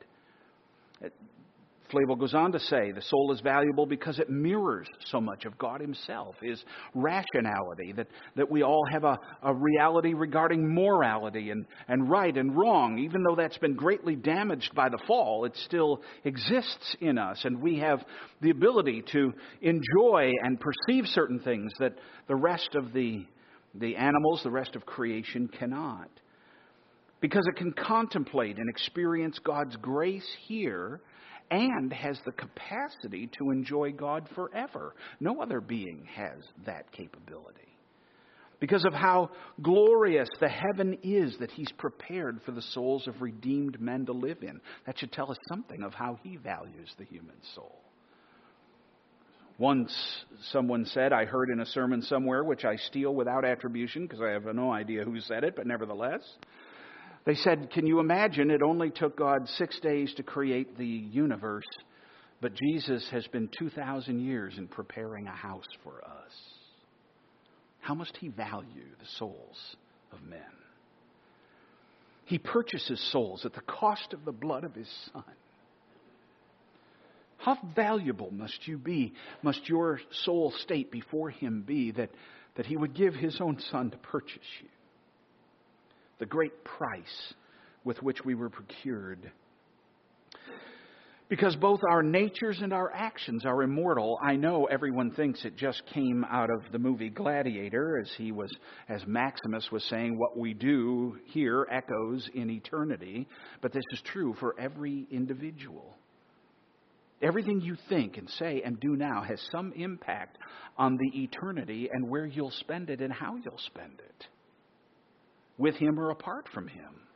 Flavel 1.91 2.17
goes 2.17 2.35
on 2.35 2.53
to 2.53 2.61
say 2.61 2.91
the 2.91 3.03
soul 3.03 3.33
is 3.33 3.41
valuable 3.41 3.87
because 3.87 4.19
it 4.19 4.29
mirrors 4.29 4.89
so 5.07 5.21
much 5.21 5.45
of 5.45 5.57
God 5.59 5.81
Himself, 5.81 6.35
His 6.41 6.63
rationality, 6.95 7.93
that, 7.93 8.09
that 8.35 8.51
we 8.51 8.63
all 8.63 8.85
have 8.91 9.05
a, 9.05 9.19
a 9.43 9.55
reality 9.55 10.15
regarding 10.15 10.75
morality 10.75 11.51
and, 11.51 11.67
and 11.89 12.11
right 12.11 12.37
and 12.37 12.57
wrong. 12.57 12.99
Even 12.99 13.23
though 13.23 13.37
that's 13.37 13.59
been 13.59 13.75
greatly 13.75 14.17
damaged 14.17 14.75
by 14.75 14.89
the 14.89 14.99
fall, 15.07 15.45
it 15.45 15.57
still 15.65 16.03
exists 16.25 16.97
in 17.01 17.19
us, 17.19 17.45
and 17.45 17.61
we 17.61 17.79
have 17.79 18.05
the 18.41 18.51
ability 18.51 19.03
to 19.13 19.33
enjoy 19.63 20.33
and 20.43 20.61
perceive 20.61 21.07
certain 21.07 21.39
things 21.41 21.73
that 21.79 21.95
the 22.29 22.37
rest 22.37 22.75
of 22.75 22.93
the, 22.93 23.25
the 23.75 23.97
animals, 23.97 24.41
the 24.43 24.51
rest 24.51 24.75
of 24.77 24.85
creation 24.85 25.49
cannot. 25.49 26.09
Because 27.21 27.47
it 27.49 27.57
can 27.57 27.73
contemplate 27.73 28.59
and 28.59 28.69
experience 28.69 29.39
God's 29.43 29.77
grace 29.77 30.29
here 30.47 31.01
and 31.51 31.93
has 31.93 32.19
the 32.25 32.33
capacity 32.33 33.29
to 33.39 33.51
enjoy 33.51 33.93
God 33.93 34.29
forever. 34.35 34.95
No 35.21 35.41
other 35.41 35.61
being 35.61 36.07
has 36.15 36.43
that 36.65 36.91
capability. 36.93 37.61
Because 38.59 38.85
of 38.87 38.95
how 38.95 39.31
glorious 39.63 40.29
the 40.41 40.49
heaven 40.49 40.97
is 41.03 41.37
that 41.41 41.51
He's 41.51 41.71
prepared 41.73 42.41
for 42.45 42.53
the 42.53 42.63
souls 42.63 43.07
of 43.07 43.21
redeemed 43.21 43.81
men 43.81 44.07
to 44.07 44.13
live 44.13 44.39
in. 44.43 44.61
That 44.87 44.99
should 44.99 45.13
tell 45.13 45.31
us 45.31 45.37
something 45.49 45.83
of 45.83 45.93
how 45.93 46.19
He 46.23 46.37
values 46.37 46.91
the 46.99 47.05
human 47.05 47.37
soul. 47.55 47.83
Once 49.59 50.25
someone 50.53 50.85
said, 50.85 51.13
I 51.13 51.25
heard 51.25 51.49
in 51.51 51.61
a 51.61 51.67
sermon 51.67 52.03
somewhere, 52.03 52.45
which 52.45 52.65
I 52.65 52.77
steal 52.77 53.15
without 53.15 53.45
attribution 53.45 54.03
because 54.07 54.21
I 54.21 54.31
have 54.31 54.45
no 54.55 54.71
idea 54.71 55.05
who 55.05 55.19
said 55.21 55.45
it, 55.45 55.57
but 55.57 55.67
nevertheless, 55.67 56.21
they 57.27 57.35
said, 57.35 57.71
Can 57.73 57.87
you 57.87 58.01
imagine? 58.01 58.51
It 58.51 58.63
only 58.63 58.91
took 58.91 59.19
God 59.19 59.49
six 59.57 59.79
days 59.81 60.15
to 60.15 60.23
create 60.23 60.79
the 60.79 60.87
universe, 60.87 61.67
but 62.41 62.55
Jesus 62.55 63.07
has 63.11 63.27
been 63.27 63.51
2,000 63.59 64.21
years 64.21 64.55
in 64.57 64.69
preparing 64.69 65.27
a 65.27 65.35
house 65.35 65.67
for 65.83 66.03
us. 66.05 66.33
How 67.81 67.95
must 67.95 68.17
he 68.17 68.29
value 68.29 68.87
the 68.99 69.07
souls 69.19 69.77
of 70.13 70.23
men? 70.23 70.41
He 72.25 72.39
purchases 72.39 73.01
souls 73.13 73.45
at 73.45 73.55
the 73.55 73.61
cost 73.61 74.13
of 74.13 74.25
the 74.25 74.33
blood 74.33 74.65
of 74.65 74.75
his 74.75 74.89
son. 75.13 75.25
How 77.39 77.59
valuable 77.75 78.31
must 78.33 78.67
you 78.67 78.79
be, 78.79 79.15
must 79.43 79.69
your 79.69 80.01
soul 80.25 80.53
state 80.63 80.91
before 80.91 81.31
him 81.31 81.63
be 81.67 81.93
that, 81.93 82.11
that 82.57 82.67
he 82.67 82.77
would 82.77 82.95
give 82.95 83.15
his 83.15 83.41
own 83.41 83.59
son 83.71 83.91
to 83.91 83.97
purchase 83.99 84.39
you? 84.63 84.69
The 86.19 86.27
great 86.27 86.65
price 86.65 87.35
with 87.85 88.03
which 88.03 88.25
we 88.25 88.35
were 88.35 88.51
procured. 88.51 89.31
Because 91.29 91.57
both 91.57 91.81
our 91.91 92.05
natures 92.05 92.61
and 92.63 92.73
our 92.73 92.93
actions 92.93 93.45
are 93.45 93.65
immortal. 93.65 94.17
I 94.23 94.37
know 94.37 94.67
everyone 94.67 95.11
thinks 95.11 95.45
it 95.45 95.57
just 95.57 95.85
came 95.87 96.25
out 96.25 96.51
of 96.51 96.71
the 96.71 96.79
movie 96.79 97.11
Gladiator, 97.11 97.99
as 98.01 98.13
he 98.17 98.31
was, 98.31 98.53
as 98.89 99.05
Maximus 99.09 99.69
was 99.73 99.83
saying, 99.85 100.17
what 100.17 100.39
we 100.39 100.55
do 100.55 101.19
here 101.27 101.67
echoes 101.69 102.29
in 102.33 102.49
eternity. 102.49 103.27
But 103.61 103.73
this 103.73 103.83
is 103.91 104.01
true 104.03 104.37
for 104.39 104.55
every 104.59 105.09
individual. 105.11 105.97
Everything 107.21 107.61
you 107.61 107.77
think 107.89 108.19
and 108.19 108.31
say 108.31 108.63
and 108.65 108.79
do 108.79 108.95
now 108.95 109.23
has 109.23 109.41
some 109.51 109.73
impact 109.73 110.39
on 110.79 110.97
the 110.97 111.23
eternity 111.23 111.89
and 111.93 112.09
where 112.09 112.27
you'll 112.27 112.53
spend 112.53 112.89
it 112.89 113.01
and 113.01 113.13
how 113.13 113.35
you'll 113.35 113.59
spend 113.59 113.99
it 113.99 114.27
with 115.59 115.77
him 115.77 115.99
or 115.99 116.11
apart 116.11 116.47
from 116.53 116.69
him. 116.69 117.07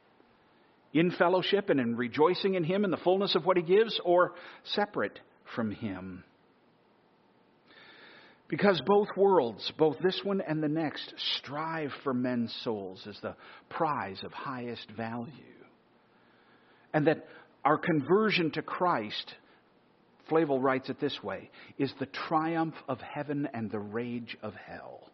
in 0.93 1.11
fellowship 1.13 1.71
and 1.71 1.79
in 1.81 1.97
rejoicing 1.97 2.55
in 2.55 2.65
Him 2.65 2.85
in 2.85 2.91
the 2.91 2.97
fullness 2.99 3.35
of 3.35 3.47
what 3.47 3.57
He 3.57 3.63
gives, 3.63 3.99
or 4.05 4.33
separate 4.75 5.19
from 5.55 5.71
Him. 5.71 6.25
Because 8.49 8.83
both 8.85 9.09
worlds, 9.17 9.73
both 9.79 9.97
this 10.03 10.21
one 10.25 10.41
and 10.41 10.61
the 10.61 10.69
next, 10.69 11.15
strive 11.37 11.93
for 12.03 12.13
men's 12.13 12.53
souls 12.65 13.07
as 13.09 13.17
the 13.23 13.37
prize 13.69 14.21
of 14.25 14.33
highest 14.33 14.91
value. 14.97 15.31
And 16.93 17.07
that 17.07 17.29
our 17.65 17.79
conversion 17.79 18.51
to 18.53 18.63
Christ, 18.63 19.35
Flavel 20.29 20.61
writes 20.61 20.89
it 20.89 20.99
this 20.99 21.17
way, 21.23 21.51
is 21.79 21.93
the 22.01 22.07
triumph 22.07 22.75
of 22.89 22.99
heaven 23.01 23.49
and 23.55 23.71
the 23.71 23.79
rage 23.79 24.37
of 24.43 24.55
hell. 24.55 25.10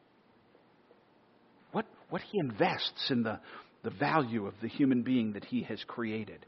What, 2.16 2.25
he 2.32 2.38
invests 2.38 3.11
in 3.11 3.25
the, 3.25 3.38
the 3.82 3.90
value 3.90 4.46
of 4.46 4.54
the 4.62 4.68
human 4.68 5.02
being 5.02 5.35
that 5.35 5.44
he 5.44 5.64
has 5.64 5.85
created. 5.87 6.46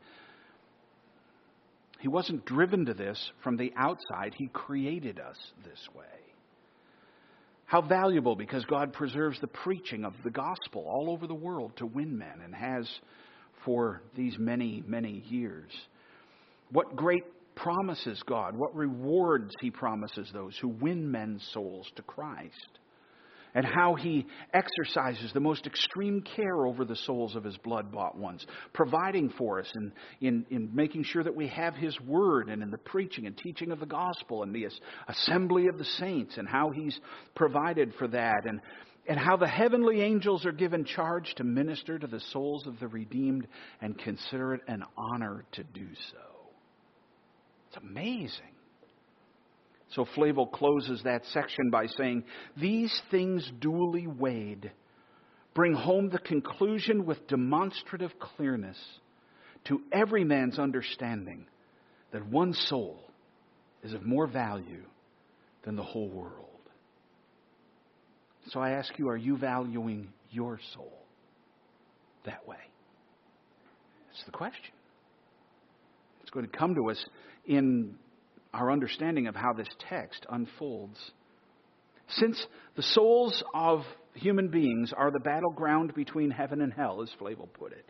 He 2.00 2.08
wasn't 2.08 2.46
driven 2.46 2.86
to 2.86 2.94
this 2.94 3.22
from 3.44 3.58
the 3.58 3.74
outside, 3.76 4.34
he 4.34 4.48
created 4.48 5.20
us 5.20 5.36
this 5.64 5.86
way. 5.94 6.06
How 7.66 7.82
valuable 7.82 8.34
because 8.34 8.64
God 8.64 8.94
preserves 8.94 9.38
the 9.42 9.46
preaching 9.46 10.06
of 10.06 10.14
the 10.24 10.30
gospel 10.30 10.86
all 10.88 11.10
over 11.10 11.26
the 11.26 11.34
world 11.34 11.72
to 11.76 11.84
win 11.84 12.16
men 12.16 12.40
and 12.42 12.54
has 12.54 12.88
for 13.66 14.00
these 14.16 14.38
many, 14.38 14.82
many 14.86 15.22
years. 15.28 15.70
What 16.72 16.96
great 16.96 17.24
promises 17.54 18.22
God, 18.26 18.56
what 18.56 18.74
rewards 18.74 19.52
He 19.60 19.70
promises 19.70 20.30
those 20.32 20.56
who 20.62 20.68
win 20.68 21.10
men's 21.10 21.46
souls 21.52 21.86
to 21.96 22.02
Christ 22.04 22.77
and 23.58 23.66
how 23.66 23.96
he 23.96 24.24
exercises 24.54 25.32
the 25.32 25.40
most 25.40 25.66
extreme 25.66 26.22
care 26.36 26.64
over 26.64 26.84
the 26.84 26.94
souls 26.94 27.34
of 27.34 27.42
his 27.42 27.56
blood 27.56 27.90
bought 27.90 28.16
ones, 28.16 28.46
providing 28.72 29.28
for 29.30 29.58
us 29.58 29.66
in, 29.74 29.92
in, 30.20 30.46
in 30.48 30.70
making 30.72 31.02
sure 31.02 31.24
that 31.24 31.34
we 31.34 31.48
have 31.48 31.74
his 31.74 32.00
word 32.02 32.50
and 32.50 32.62
in 32.62 32.70
the 32.70 32.78
preaching 32.78 33.26
and 33.26 33.36
teaching 33.36 33.72
of 33.72 33.80
the 33.80 33.86
gospel 33.86 34.44
and 34.44 34.54
the 34.54 34.68
assembly 35.08 35.66
of 35.66 35.76
the 35.76 35.84
saints, 35.84 36.36
and 36.36 36.46
how 36.46 36.70
he's 36.70 37.00
provided 37.34 37.92
for 37.98 38.06
that, 38.06 38.44
and, 38.44 38.60
and 39.08 39.18
how 39.18 39.36
the 39.36 39.48
heavenly 39.48 40.02
angels 40.02 40.46
are 40.46 40.52
given 40.52 40.84
charge 40.84 41.34
to 41.34 41.42
minister 41.42 41.98
to 41.98 42.06
the 42.06 42.20
souls 42.30 42.64
of 42.64 42.78
the 42.78 42.86
redeemed 42.86 43.48
and 43.80 43.98
consider 43.98 44.54
it 44.54 44.60
an 44.68 44.84
honor 44.96 45.44
to 45.50 45.64
do 45.64 45.88
so. 46.12 46.52
It's 47.66 47.78
amazing. 47.78 48.57
So 49.98 50.06
Flavel 50.14 50.46
closes 50.46 51.02
that 51.02 51.24
section 51.32 51.70
by 51.70 51.86
saying, 51.86 52.22
These 52.56 53.02
things 53.10 53.50
duly 53.58 54.06
weighed 54.06 54.70
bring 55.54 55.74
home 55.74 56.08
the 56.08 56.20
conclusion 56.20 57.04
with 57.04 57.26
demonstrative 57.26 58.12
clearness 58.20 58.78
to 59.64 59.80
every 59.90 60.22
man's 60.22 60.56
understanding 60.56 61.46
that 62.12 62.24
one 62.24 62.52
soul 62.52 63.10
is 63.82 63.92
of 63.92 64.06
more 64.06 64.28
value 64.28 64.84
than 65.64 65.74
the 65.74 65.82
whole 65.82 66.08
world. 66.08 66.60
So 68.50 68.60
I 68.60 68.70
ask 68.70 68.96
you, 69.00 69.08
are 69.08 69.16
you 69.16 69.36
valuing 69.36 70.12
your 70.30 70.60
soul 70.74 70.96
that 72.24 72.46
way? 72.46 72.56
That's 74.12 74.24
the 74.26 74.30
question. 74.30 74.74
It's 76.20 76.30
going 76.30 76.48
to 76.48 76.56
come 76.56 76.76
to 76.76 76.88
us 76.88 77.04
in 77.46 77.96
our 78.52 78.70
understanding 78.70 79.26
of 79.26 79.34
how 79.34 79.52
this 79.52 79.68
text 79.88 80.24
unfolds. 80.30 80.98
Since 82.08 82.44
the 82.76 82.82
souls 82.82 83.42
of 83.54 83.80
human 84.14 84.48
beings 84.48 84.92
are 84.96 85.10
the 85.10 85.20
battleground 85.20 85.94
between 85.94 86.30
heaven 86.30 86.60
and 86.62 86.72
hell, 86.72 87.02
as 87.02 87.10
Flavel 87.18 87.48
put 87.58 87.72
it, 87.72 87.84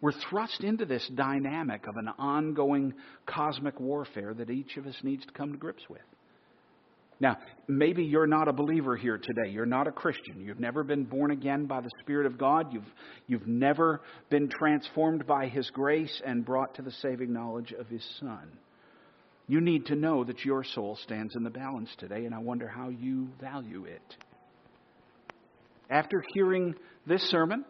we're 0.00 0.12
thrust 0.30 0.64
into 0.64 0.84
this 0.84 1.08
dynamic 1.14 1.86
of 1.86 1.94
an 1.96 2.08
ongoing 2.18 2.92
cosmic 3.24 3.78
warfare 3.78 4.34
that 4.34 4.50
each 4.50 4.76
of 4.76 4.86
us 4.86 4.96
needs 5.04 5.24
to 5.24 5.32
come 5.32 5.52
to 5.52 5.58
grips 5.58 5.84
with. 5.88 6.00
Now, 7.20 7.36
maybe 7.68 8.02
you're 8.02 8.26
not 8.26 8.48
a 8.48 8.52
believer 8.52 8.96
here 8.96 9.16
today. 9.16 9.48
You're 9.48 9.64
not 9.64 9.86
a 9.86 9.92
Christian. 9.92 10.40
You've 10.40 10.58
never 10.58 10.82
been 10.82 11.04
born 11.04 11.30
again 11.30 11.66
by 11.66 11.80
the 11.80 11.90
Spirit 12.00 12.26
of 12.26 12.36
God. 12.36 12.72
You've, 12.72 12.92
you've 13.28 13.46
never 13.46 14.00
been 14.28 14.48
transformed 14.48 15.24
by 15.24 15.46
His 15.46 15.70
grace 15.70 16.20
and 16.26 16.44
brought 16.44 16.74
to 16.74 16.82
the 16.82 16.90
saving 16.90 17.32
knowledge 17.32 17.72
of 17.78 17.86
His 17.86 18.04
Son. 18.18 18.58
You 19.52 19.60
need 19.60 19.84
to 19.88 19.96
know 19.96 20.24
that 20.24 20.46
your 20.46 20.64
soul 20.64 20.96
stands 21.02 21.36
in 21.36 21.42
the 21.42 21.50
balance 21.50 21.90
today, 21.98 22.24
and 22.24 22.34
I 22.34 22.38
wonder 22.38 22.66
how 22.66 22.88
you 22.88 23.28
value 23.38 23.84
it. 23.84 24.16
After 25.90 26.24
hearing 26.32 26.74
this 27.06 27.20
sermon, 27.24 27.66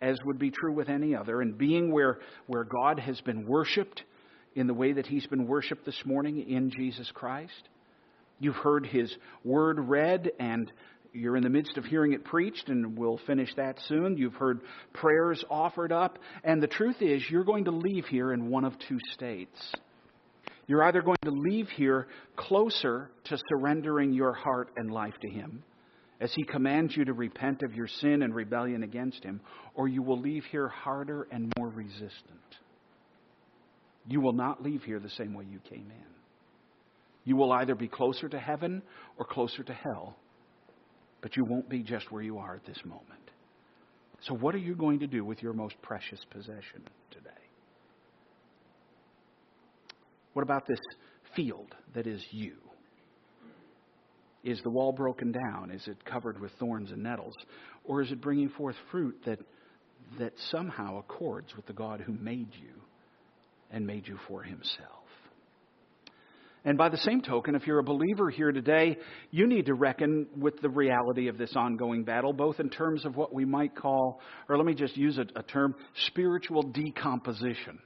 as 0.00 0.16
would 0.24 0.38
be 0.38 0.50
true 0.50 0.72
with 0.72 0.88
any 0.88 1.14
other, 1.14 1.42
and 1.42 1.58
being 1.58 1.92
where, 1.92 2.20
where 2.46 2.64
God 2.64 2.98
has 2.98 3.20
been 3.20 3.46
worshiped 3.46 4.04
in 4.54 4.66
the 4.66 4.72
way 4.72 4.94
that 4.94 5.06
He's 5.06 5.26
been 5.26 5.46
worshiped 5.46 5.84
this 5.84 6.00
morning 6.06 6.48
in 6.48 6.70
Jesus 6.70 7.10
Christ, 7.12 7.68
you've 8.38 8.56
heard 8.56 8.86
His 8.86 9.14
word 9.44 9.80
read, 9.80 10.30
and 10.40 10.72
you're 11.12 11.36
in 11.36 11.42
the 11.42 11.50
midst 11.50 11.76
of 11.76 11.84
hearing 11.84 12.14
it 12.14 12.24
preached, 12.24 12.70
and 12.70 12.96
we'll 12.96 13.20
finish 13.26 13.54
that 13.56 13.78
soon. 13.86 14.16
You've 14.16 14.32
heard 14.32 14.62
prayers 14.94 15.44
offered 15.50 15.92
up, 15.92 16.18
and 16.42 16.62
the 16.62 16.68
truth 16.68 17.02
is, 17.02 17.22
you're 17.28 17.44
going 17.44 17.66
to 17.66 17.70
leave 17.70 18.06
here 18.06 18.32
in 18.32 18.48
one 18.48 18.64
of 18.64 18.72
two 18.88 18.98
states. 19.12 19.74
You're 20.68 20.84
either 20.84 21.00
going 21.00 21.18
to 21.24 21.30
leave 21.30 21.68
here 21.70 22.06
closer 22.36 23.10
to 23.24 23.38
surrendering 23.48 24.12
your 24.12 24.34
heart 24.34 24.68
and 24.76 24.92
life 24.92 25.14
to 25.22 25.30
Him 25.30 25.64
as 26.20 26.30
He 26.34 26.44
commands 26.44 26.94
you 26.94 27.06
to 27.06 27.14
repent 27.14 27.62
of 27.62 27.74
your 27.74 27.88
sin 27.88 28.22
and 28.22 28.34
rebellion 28.34 28.82
against 28.82 29.24
Him, 29.24 29.40
or 29.74 29.88
you 29.88 30.02
will 30.02 30.20
leave 30.20 30.44
here 30.44 30.68
harder 30.68 31.26
and 31.32 31.52
more 31.58 31.70
resistant. 31.70 32.12
You 34.06 34.20
will 34.20 34.34
not 34.34 34.62
leave 34.62 34.82
here 34.82 35.00
the 35.00 35.10
same 35.10 35.32
way 35.32 35.46
you 35.50 35.58
came 35.70 35.90
in. 35.90 36.08
You 37.24 37.36
will 37.36 37.52
either 37.52 37.74
be 37.74 37.88
closer 37.88 38.28
to 38.28 38.38
heaven 38.38 38.82
or 39.18 39.24
closer 39.24 39.62
to 39.62 39.72
hell, 39.72 40.16
but 41.22 41.36
you 41.36 41.44
won't 41.44 41.68
be 41.68 41.82
just 41.82 42.12
where 42.12 42.22
you 42.22 42.38
are 42.38 42.56
at 42.56 42.66
this 42.66 42.78
moment. 42.84 43.04
So, 44.20 44.34
what 44.34 44.54
are 44.54 44.58
you 44.58 44.74
going 44.74 45.00
to 45.00 45.06
do 45.06 45.24
with 45.24 45.42
your 45.42 45.52
most 45.52 45.80
precious 45.82 46.20
possession 46.30 46.82
today? 47.10 47.37
What 50.38 50.44
about 50.44 50.68
this 50.68 50.78
field 51.34 51.74
that 51.96 52.06
is 52.06 52.24
you? 52.30 52.52
Is 54.44 54.60
the 54.62 54.70
wall 54.70 54.92
broken 54.92 55.32
down? 55.32 55.72
Is 55.72 55.84
it 55.88 56.04
covered 56.04 56.40
with 56.40 56.52
thorns 56.60 56.92
and 56.92 57.02
nettles? 57.02 57.34
Or 57.84 58.02
is 58.02 58.12
it 58.12 58.20
bringing 58.20 58.48
forth 58.50 58.76
fruit 58.92 59.16
that, 59.26 59.40
that 60.20 60.34
somehow 60.52 61.00
accords 61.00 61.48
with 61.56 61.66
the 61.66 61.72
God 61.72 62.00
who 62.02 62.12
made 62.12 62.50
you 62.52 62.70
and 63.72 63.84
made 63.84 64.06
you 64.06 64.16
for 64.28 64.44
himself? 64.44 65.08
And 66.64 66.78
by 66.78 66.88
the 66.88 66.98
same 66.98 67.20
token, 67.20 67.56
if 67.56 67.66
you're 67.66 67.80
a 67.80 67.82
believer 67.82 68.30
here 68.30 68.52
today, 68.52 68.96
you 69.32 69.48
need 69.48 69.66
to 69.66 69.74
reckon 69.74 70.28
with 70.36 70.62
the 70.62 70.70
reality 70.70 71.26
of 71.26 71.36
this 71.36 71.56
ongoing 71.56 72.04
battle, 72.04 72.32
both 72.32 72.60
in 72.60 72.70
terms 72.70 73.04
of 73.04 73.16
what 73.16 73.34
we 73.34 73.44
might 73.44 73.74
call, 73.74 74.20
or 74.48 74.56
let 74.56 74.66
me 74.66 74.74
just 74.74 74.96
use 74.96 75.18
a, 75.18 75.26
a 75.34 75.42
term, 75.42 75.74
spiritual 76.06 76.62
decomposition. 76.62 77.80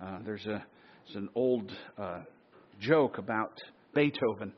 Uh, 0.00 0.20
there's 0.24 0.46
a 0.46 0.64
it's 1.08 1.16
an 1.16 1.30
old 1.34 1.72
uh, 1.96 2.20
joke 2.80 3.16
about 3.16 3.58
Beethoven. 3.94 4.52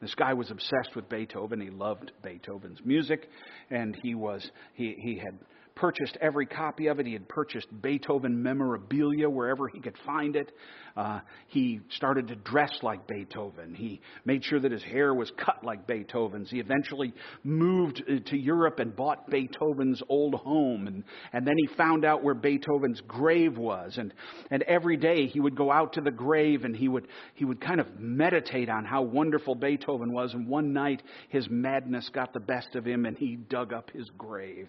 This 0.00 0.14
guy 0.14 0.32
was 0.34 0.48
obsessed 0.52 0.94
with 0.94 1.08
Beethoven. 1.08 1.60
He 1.60 1.68
loved 1.68 2.12
Beethoven's 2.22 2.78
music, 2.84 3.28
and 3.70 3.96
he 4.00 4.14
was 4.14 4.48
he 4.74 4.94
he 5.00 5.16
had 5.16 5.36
purchased 5.80 6.18
every 6.20 6.44
copy 6.44 6.88
of 6.88 7.00
it. 7.00 7.06
He 7.06 7.14
had 7.14 7.26
purchased 7.26 7.68
Beethoven 7.80 8.42
memorabilia 8.42 9.30
wherever 9.30 9.66
he 9.66 9.80
could 9.80 9.96
find 10.04 10.36
it. 10.36 10.52
Uh, 10.94 11.20
he 11.46 11.80
started 11.88 12.28
to 12.28 12.34
dress 12.36 12.70
like 12.82 13.06
Beethoven. 13.06 13.74
He 13.74 14.02
made 14.26 14.44
sure 14.44 14.60
that 14.60 14.72
his 14.72 14.82
hair 14.82 15.14
was 15.14 15.32
cut 15.38 15.64
like 15.64 15.86
Beethoven's. 15.86 16.50
He 16.50 16.60
eventually 16.60 17.14
moved 17.44 18.02
uh, 18.06 18.18
to 18.28 18.36
Europe 18.36 18.78
and 18.78 18.94
bought 18.94 19.30
Beethoven's 19.30 20.02
old 20.10 20.34
home. 20.34 20.86
And, 20.86 21.02
and 21.32 21.46
then 21.46 21.54
he 21.56 21.74
found 21.76 22.04
out 22.04 22.22
where 22.22 22.34
Beethoven's 22.34 23.00
grave 23.08 23.56
was. 23.56 23.96
And, 23.96 24.12
and 24.50 24.62
every 24.64 24.98
day 24.98 25.28
he 25.28 25.40
would 25.40 25.56
go 25.56 25.72
out 25.72 25.94
to 25.94 26.02
the 26.02 26.10
grave 26.10 26.64
and 26.64 26.76
he 26.76 26.88
would, 26.88 27.08
he 27.34 27.46
would 27.46 27.60
kind 27.60 27.80
of 27.80 27.98
meditate 27.98 28.68
on 28.68 28.84
how 28.84 29.00
wonderful 29.00 29.54
Beethoven 29.54 30.12
was. 30.12 30.34
And 30.34 30.46
one 30.46 30.74
night 30.74 31.02
his 31.30 31.48
madness 31.48 32.10
got 32.12 32.34
the 32.34 32.40
best 32.40 32.74
of 32.74 32.84
him 32.84 33.06
and 33.06 33.16
he 33.16 33.36
dug 33.36 33.72
up 33.72 33.90
his 33.94 34.10
grave. 34.18 34.68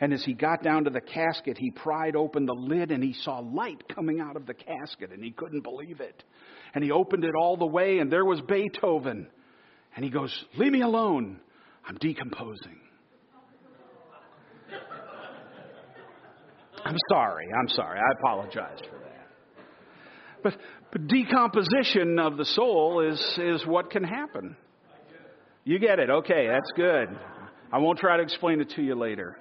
And 0.00 0.12
as 0.12 0.22
he 0.24 0.34
got 0.34 0.62
down 0.62 0.84
to 0.84 0.90
the 0.90 1.00
casket, 1.00 1.56
he 1.56 1.70
pried 1.70 2.16
open 2.16 2.44
the 2.44 2.54
lid 2.54 2.90
and 2.90 3.02
he 3.02 3.14
saw 3.14 3.38
light 3.38 3.82
coming 3.94 4.20
out 4.20 4.36
of 4.36 4.46
the 4.46 4.54
casket 4.54 5.10
and 5.10 5.24
he 5.24 5.30
couldn't 5.30 5.62
believe 5.62 6.00
it. 6.00 6.22
And 6.74 6.84
he 6.84 6.90
opened 6.90 7.24
it 7.24 7.34
all 7.34 7.56
the 7.56 7.66
way 7.66 7.98
and 7.98 8.12
there 8.12 8.24
was 8.24 8.40
Beethoven. 8.42 9.28
And 9.94 10.04
he 10.04 10.10
goes, 10.10 10.44
Leave 10.58 10.72
me 10.72 10.82
alone. 10.82 11.40
I'm 11.88 11.96
decomposing. 11.96 12.80
I'm 16.84 16.96
sorry. 17.10 17.46
I'm 17.58 17.68
sorry. 17.68 17.98
I 17.98 18.12
apologize 18.20 18.78
for 18.90 18.98
that. 18.98 19.28
But, 20.42 20.56
but 20.92 21.06
decomposition 21.08 22.18
of 22.18 22.36
the 22.36 22.44
soul 22.44 23.00
is, 23.00 23.38
is 23.38 23.66
what 23.66 23.90
can 23.90 24.04
happen. 24.04 24.56
You 25.64 25.78
get 25.80 25.98
it. 25.98 26.10
Okay, 26.10 26.46
that's 26.48 26.70
good. 26.76 27.08
I 27.72 27.78
won't 27.78 27.98
try 27.98 28.18
to 28.18 28.22
explain 28.22 28.60
it 28.60 28.70
to 28.76 28.82
you 28.82 28.94
later. 28.94 29.36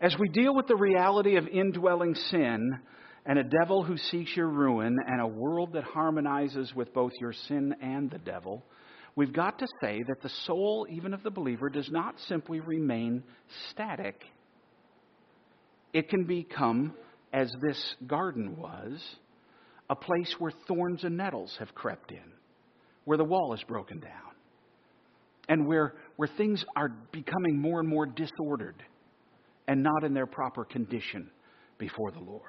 As 0.00 0.14
we 0.18 0.28
deal 0.28 0.54
with 0.54 0.66
the 0.66 0.76
reality 0.76 1.36
of 1.36 1.48
indwelling 1.48 2.14
sin 2.14 2.78
and 3.24 3.38
a 3.38 3.44
devil 3.44 3.82
who 3.82 3.96
seeks 3.96 4.36
your 4.36 4.48
ruin 4.48 4.94
and 5.06 5.22
a 5.22 5.26
world 5.26 5.72
that 5.72 5.84
harmonizes 5.84 6.74
with 6.74 6.92
both 6.92 7.12
your 7.18 7.32
sin 7.32 7.74
and 7.80 8.10
the 8.10 8.18
devil, 8.18 8.62
we've 9.14 9.32
got 9.32 9.58
to 9.58 9.66
say 9.80 10.04
that 10.06 10.20
the 10.22 10.28
soul, 10.44 10.86
even 10.90 11.14
of 11.14 11.22
the 11.22 11.30
believer, 11.30 11.70
does 11.70 11.90
not 11.90 12.14
simply 12.28 12.60
remain 12.60 13.22
static. 13.70 14.22
It 15.94 16.10
can 16.10 16.24
become, 16.24 16.92
as 17.32 17.50
this 17.66 17.94
garden 18.06 18.54
was, 18.58 19.02
a 19.88 19.96
place 19.96 20.34
where 20.38 20.52
thorns 20.68 21.04
and 21.04 21.16
nettles 21.16 21.56
have 21.58 21.74
crept 21.74 22.10
in, 22.10 22.32
where 23.06 23.16
the 23.16 23.24
wall 23.24 23.54
is 23.54 23.62
broken 23.62 24.00
down, 24.00 24.34
and 25.48 25.66
where, 25.66 25.94
where 26.16 26.28
things 26.36 26.62
are 26.76 26.90
becoming 27.12 27.58
more 27.58 27.80
and 27.80 27.88
more 27.88 28.04
disordered 28.04 28.82
and 29.68 29.82
not 29.82 30.04
in 30.04 30.14
their 30.14 30.26
proper 30.26 30.64
condition 30.64 31.30
before 31.78 32.10
the 32.10 32.20
Lord. 32.20 32.42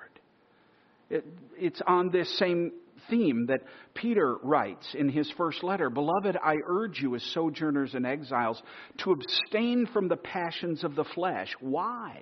It, 1.09 1.25
it's 1.57 1.81
on 1.87 2.11
this 2.11 2.37
same 2.37 2.71
theme 3.09 3.45
that 3.47 3.61
Peter 3.93 4.37
writes 4.43 4.85
in 4.93 5.09
his 5.09 5.31
first 5.37 5.63
letter 5.63 5.89
Beloved, 5.89 6.37
I 6.43 6.55
urge 6.65 6.99
you 7.01 7.15
as 7.15 7.23
sojourners 7.33 7.93
and 7.93 8.05
exiles 8.05 8.61
to 8.99 9.11
abstain 9.11 9.87
from 9.93 10.07
the 10.07 10.17
passions 10.17 10.83
of 10.83 10.95
the 10.95 11.05
flesh. 11.15 11.53
Why? 11.59 12.21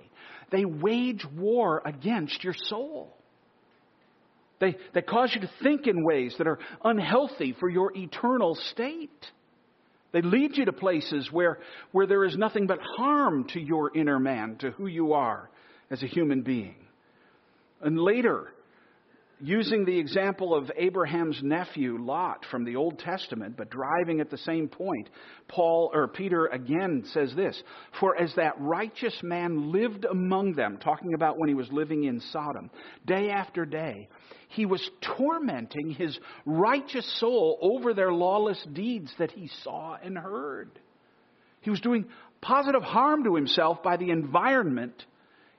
They 0.50 0.64
wage 0.64 1.24
war 1.36 1.82
against 1.84 2.44
your 2.44 2.54
soul. 2.54 3.16
They, 4.60 4.76
they 4.94 5.02
cause 5.02 5.32
you 5.34 5.42
to 5.42 5.50
think 5.62 5.86
in 5.86 6.02
ways 6.02 6.34
that 6.38 6.46
are 6.46 6.58
unhealthy 6.82 7.54
for 7.58 7.68
your 7.68 7.92
eternal 7.94 8.54
state. 8.72 9.10
They 10.16 10.22
lead 10.22 10.56
you 10.56 10.64
to 10.64 10.72
places 10.72 11.30
where, 11.30 11.58
where 11.92 12.06
there 12.06 12.24
is 12.24 12.38
nothing 12.38 12.66
but 12.66 12.78
harm 12.96 13.44
to 13.48 13.60
your 13.60 13.94
inner 13.94 14.18
man, 14.18 14.56
to 14.60 14.70
who 14.70 14.86
you 14.86 15.12
are 15.12 15.50
as 15.90 16.02
a 16.02 16.06
human 16.06 16.40
being. 16.40 16.76
And 17.82 18.00
later, 18.00 18.54
using 19.38 19.84
the 19.84 19.98
example 19.98 20.54
of 20.54 20.70
Abraham's 20.76 21.42
nephew 21.42 21.98
Lot 21.98 22.44
from 22.50 22.64
the 22.64 22.76
Old 22.76 22.98
Testament, 22.98 23.56
but 23.56 23.70
driving 23.70 24.20
at 24.20 24.30
the 24.30 24.38
same 24.38 24.68
point, 24.68 25.10
Paul 25.48 25.90
or 25.92 26.08
Peter 26.08 26.46
again 26.46 27.04
says 27.12 27.34
this, 27.34 27.62
"For 28.00 28.16
as 28.16 28.34
that 28.36 28.54
righteous 28.58 29.22
man 29.22 29.72
lived 29.72 30.06
among 30.06 30.52
them, 30.52 30.78
talking 30.78 31.12
about 31.14 31.38
when 31.38 31.48
he 31.48 31.54
was 31.54 31.70
living 31.70 32.04
in 32.04 32.20
Sodom, 32.20 32.70
day 33.04 33.30
after 33.30 33.66
day, 33.66 34.08
he 34.48 34.64
was 34.64 34.90
tormenting 35.00 35.90
his 35.90 36.18
righteous 36.46 37.06
soul 37.20 37.58
over 37.60 37.92
their 37.92 38.12
lawless 38.12 38.62
deeds 38.72 39.14
that 39.18 39.32
he 39.32 39.48
saw 39.48 39.96
and 40.02 40.16
heard. 40.16 40.70
He 41.60 41.70
was 41.70 41.80
doing 41.80 42.06
positive 42.40 42.82
harm 42.82 43.24
to 43.24 43.34
himself 43.34 43.82
by 43.82 43.96
the 43.96 44.10
environment 44.10 45.04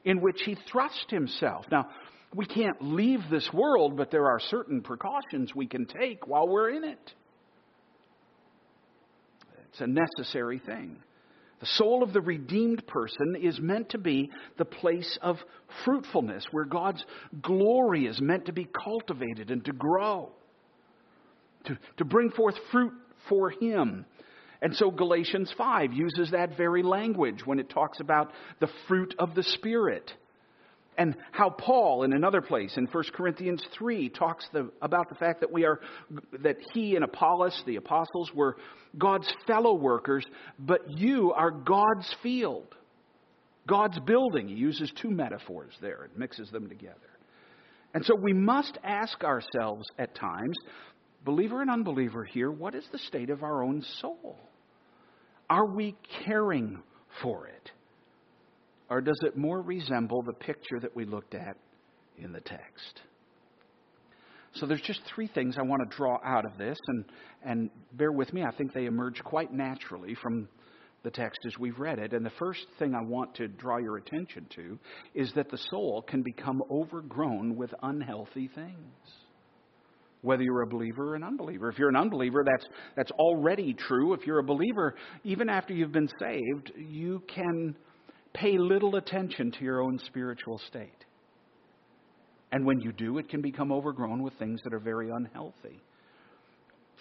in 0.06 0.22
which 0.22 0.42
he 0.44 0.56
thrust 0.72 1.12
himself. 1.12 1.66
Now, 1.70 1.90
we 2.34 2.46
can't 2.46 2.82
leave 2.82 3.22
this 3.30 3.50
world, 3.54 3.96
but 3.98 4.12
there 4.12 4.28
are 4.28 4.40
certain 4.40 4.82
precautions 4.82 5.56
we 5.56 5.68
can 5.68 5.86
take 5.86 6.28
while 6.28 6.48
we're 6.48 6.70
in 6.70 6.84
it. 6.84 7.14
It's 9.70 9.82
a 9.82 9.88
necessary 9.88 10.60
thing. 10.60 10.98
The 11.60 11.66
soul 11.66 12.04
of 12.04 12.14
the 12.14 12.22
redeemed 12.22 12.86
person 12.86 13.36
is 13.42 13.60
meant 13.60 13.90
to 13.90 13.98
be 13.98 14.30
the 14.58 14.66
place 14.66 15.18
of 15.22 15.38
fruitfulness, 15.86 16.46
where 16.52 16.66
God's 16.66 17.04
glory 17.42 18.06
is 18.06 18.22
meant 18.22 18.46
to 18.46 18.54
be 18.54 18.68
cultivated 18.84 19.50
and 19.50 19.66
to 19.66 19.74
grow, 19.74 20.30
to, 21.66 21.78
to 21.98 22.06
bring 22.06 22.30
forth 22.32 22.56
fruit 22.72 22.94
for 23.28 23.50
Him. 23.50 24.06
And 24.62 24.76
so 24.76 24.92
Galatians 24.92 25.52
5 25.58 25.94
uses 25.94 26.32
that 26.32 26.58
very 26.58 26.84
language 26.84 27.46
when 27.46 27.60
it 27.60 27.70
talks 27.70 28.00
about 28.00 28.32
the 28.60 28.70
fruit 28.88 29.16
of 29.18 29.34
the 29.34 29.44
Spirit 29.44 30.12
and 30.98 31.16
how 31.32 31.52
Paul, 31.52 32.04
in 32.04 32.14
another 32.14 32.42
place, 32.42 32.76
in 32.76 32.88
1 32.88 33.04
Corinthians 33.14 33.64
3, 33.78 34.10
talks 34.10 34.48
the, 34.52 34.72
about 34.82 35.10
the 35.10 35.16
fact 35.16 35.42
that 35.42 35.52
we 35.52 35.64
are, 35.64 35.80
that 36.42 36.58
he 36.74 36.96
and 36.96 37.04
Apollos, 37.04 37.62
the 37.68 37.76
apostles, 37.76 38.32
were 38.34 38.58
God's 38.98 39.32
fellow 39.46 39.76
workers, 39.76 40.26
but 40.58 40.90
you 40.90 41.34
are 41.34 41.52
God's 41.52 42.16
field, 42.24 42.76
God's 43.68 44.00
building. 44.00 44.48
He 44.48 44.56
uses 44.56 44.92
two 45.00 45.12
metaphors 45.12 45.74
there 45.82 46.04
and 46.04 46.18
mixes 46.18 46.50
them 46.50 46.68
together. 46.68 46.96
And 47.94 48.04
so 48.04 48.16
we 48.16 48.34
must 48.34 48.78
ask 48.84 49.24
ourselves 49.24 49.88
at 50.00 50.16
times, 50.16 50.58
believer 51.24 51.62
and 51.62 51.70
unbeliever 51.70 52.24
here, 52.24 52.52
what 52.52 52.74
is 52.74 52.86
the 52.92 53.00
state 53.00 53.30
of 53.30 53.44
our 53.44 53.64
own 53.64 53.84
soul? 54.02 54.40
Are 55.50 55.66
we 55.66 55.96
caring 56.26 56.82
for 57.22 57.48
it? 57.48 57.72
Or 58.90 59.02
does 59.02 59.20
it 59.24 59.38
more 59.38 59.62
resemble 59.62 60.22
the 60.24 60.34
picture 60.34 60.80
that 60.82 60.96
we 60.96 61.06
looked 61.06 61.36
at 61.36 61.58
in 62.18 62.32
the 62.32 62.40
text? 62.42 63.02
So 64.54 64.66
there's 64.66 64.82
just 64.82 65.02
three 65.14 65.28
things 65.28 65.56
I 65.58 65.64
want 65.64 65.90
to 65.90 65.96
draw 65.96 66.20
out 66.26 66.46
of 66.46 66.58
this, 66.58 66.78
and, 66.88 67.06
and 67.44 67.70
bear 67.94 68.12
with 68.12 68.34
me, 68.34 68.44
I 68.44 68.52
think 68.52 68.74
they 68.74 68.86
emerge 68.86 69.22
quite 69.24 69.54
naturally 69.54 70.16
from 70.16 70.48
the 71.04 71.12
text 71.12 71.40
as 71.46 71.54
we've 71.60 71.78
read 71.78 72.00
it. 72.00 72.14
And 72.14 72.26
the 72.26 72.32
first 72.40 72.66
thing 72.80 72.96
I 72.96 73.02
want 73.02 73.36
to 73.36 73.48
draw 73.48 73.78
your 73.78 73.98
attention 73.98 74.48
to 74.56 74.80
is 75.14 75.32
that 75.34 75.50
the 75.50 75.58
soul 75.70 76.04
can 76.08 76.24
become 76.24 76.64
overgrown 76.72 77.56
with 77.56 77.74
unhealthy 77.84 78.50
things. 78.54 78.76
Whether 80.22 80.44
you're 80.44 80.64
a 80.64 80.68
believer 80.68 81.12
or 81.12 81.16
an 81.16 81.24
unbeliever. 81.24 81.70
If 81.70 81.78
you're 81.78 81.90
an 81.90 81.96
unbeliever, 81.96 82.44
that's, 82.44 82.68
that's 82.96 83.12
already 83.12 83.74
true. 83.74 84.14
If 84.14 84.26
you're 84.26 84.40
a 84.40 84.44
believer, 84.44 84.96
even 85.24 85.48
after 85.48 85.74
you've 85.74 85.92
been 85.92 86.10
saved, 86.20 86.72
you 86.76 87.22
can 87.34 87.76
pay 88.40 88.58
little 88.58 88.96
attention 88.96 89.52
to 89.52 89.64
your 89.64 89.82
own 89.82 90.00
spiritual 90.06 90.60
state. 90.68 91.06
And 92.52 92.66
when 92.66 92.80
you 92.80 92.92
do, 92.92 93.18
it 93.18 93.30
can 93.30 93.42
become 93.42 93.72
overgrown 93.72 94.24
with 94.24 94.34
things 94.40 94.62
that 94.64 94.74
are 94.74 94.80
very 94.80 95.10
unhealthy. 95.10 95.82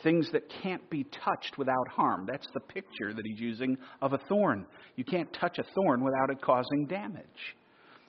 Things 0.03 0.29
that 0.33 0.43
can't 0.63 0.89
be 0.91 1.05
touched 1.25 1.57
without 1.57 1.89
harm. 1.89 2.27
That's 2.31 2.49
the 2.53 2.61
picture 2.61 3.15
that 3.15 3.25
he's 3.25 3.41
using 3.41 3.77
of 4.03 4.13
a 4.13 4.19
thorn. 4.29 4.67
You 4.97 5.05
can't 5.05 5.33
touch 5.33 5.59
a 5.59 5.65
thorn 5.75 6.05
without 6.05 6.31
it 6.31 6.43
causing 6.43 6.87
damage. 6.87 7.25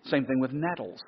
Same 0.06 0.26
thing 0.26 0.40
with 0.40 0.52
nettles. 0.52 1.00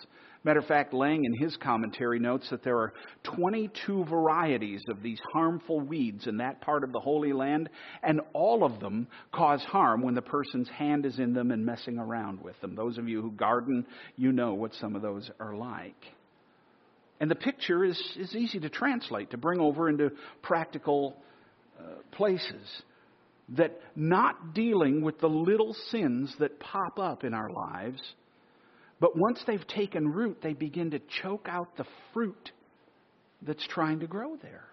Matter 0.45 0.59
of 0.59 0.67
fact, 0.67 0.93
Lang 0.93 1.25
in 1.25 1.33
his 1.33 1.57
commentary 1.57 2.17
notes 2.17 2.49
that 2.49 2.63
there 2.63 2.77
are 2.77 2.93
22 3.23 4.05
varieties 4.05 4.81
of 4.89 5.03
these 5.03 5.19
harmful 5.33 5.81
weeds 5.81 6.27
in 6.27 6.37
that 6.37 6.61
part 6.61 6.85
of 6.85 6.93
the 6.93 6.99
Holy 6.99 7.33
Land, 7.33 7.69
and 8.03 8.21
all 8.31 8.63
of 8.63 8.79
them 8.79 9.07
cause 9.33 9.61
harm 9.63 10.01
when 10.01 10.15
the 10.15 10.21
person's 10.21 10.69
hand 10.69 11.05
is 11.05 11.19
in 11.19 11.33
them 11.33 11.51
and 11.51 11.65
messing 11.65 11.99
around 11.99 12.41
with 12.41 12.59
them. 12.61 12.73
Those 12.73 12.97
of 12.97 13.09
you 13.09 13.21
who 13.21 13.31
garden, 13.31 13.85
you 14.15 14.31
know 14.31 14.53
what 14.53 14.73
some 14.75 14.95
of 14.95 15.01
those 15.01 15.29
are 15.41 15.55
like. 15.55 16.05
And 17.19 17.29
the 17.29 17.35
picture 17.35 17.83
is, 17.83 18.01
is 18.17 18.33
easy 18.33 18.61
to 18.61 18.69
translate, 18.69 19.31
to 19.31 19.37
bring 19.37 19.59
over 19.59 19.89
into 19.89 20.11
practical 20.41 21.17
uh, 21.77 21.95
places. 22.11 22.83
That 23.57 23.77
not 23.93 24.53
dealing 24.53 25.01
with 25.01 25.19
the 25.19 25.27
little 25.27 25.75
sins 25.89 26.33
that 26.39 26.61
pop 26.61 26.97
up 26.97 27.25
in 27.25 27.33
our 27.33 27.49
lives 27.49 27.99
but 28.99 29.17
once 29.17 29.41
they've 29.47 29.65
taken 29.67 30.07
root, 30.07 30.39
they 30.41 30.53
begin 30.53 30.91
to 30.91 30.99
choke 31.21 31.47
out 31.49 31.77
the 31.77 31.85
fruit 32.13 32.51
that's 33.41 33.65
trying 33.67 34.01
to 34.01 34.07
grow 34.07 34.35
there. 34.41 34.65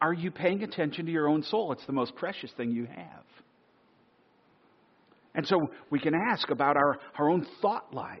Are 0.00 0.12
you 0.12 0.30
paying 0.30 0.62
attention 0.62 1.06
to 1.06 1.12
your 1.12 1.28
own 1.28 1.42
soul? 1.44 1.72
It's 1.72 1.86
the 1.86 1.92
most 1.92 2.14
precious 2.16 2.50
thing 2.56 2.70
you 2.70 2.86
have. 2.86 3.24
And 5.34 5.46
so 5.46 5.58
we 5.90 5.98
can 5.98 6.14
ask 6.14 6.50
about 6.50 6.76
our, 6.76 6.98
our 7.18 7.28
own 7.30 7.46
thought 7.60 7.92
life. 7.92 8.20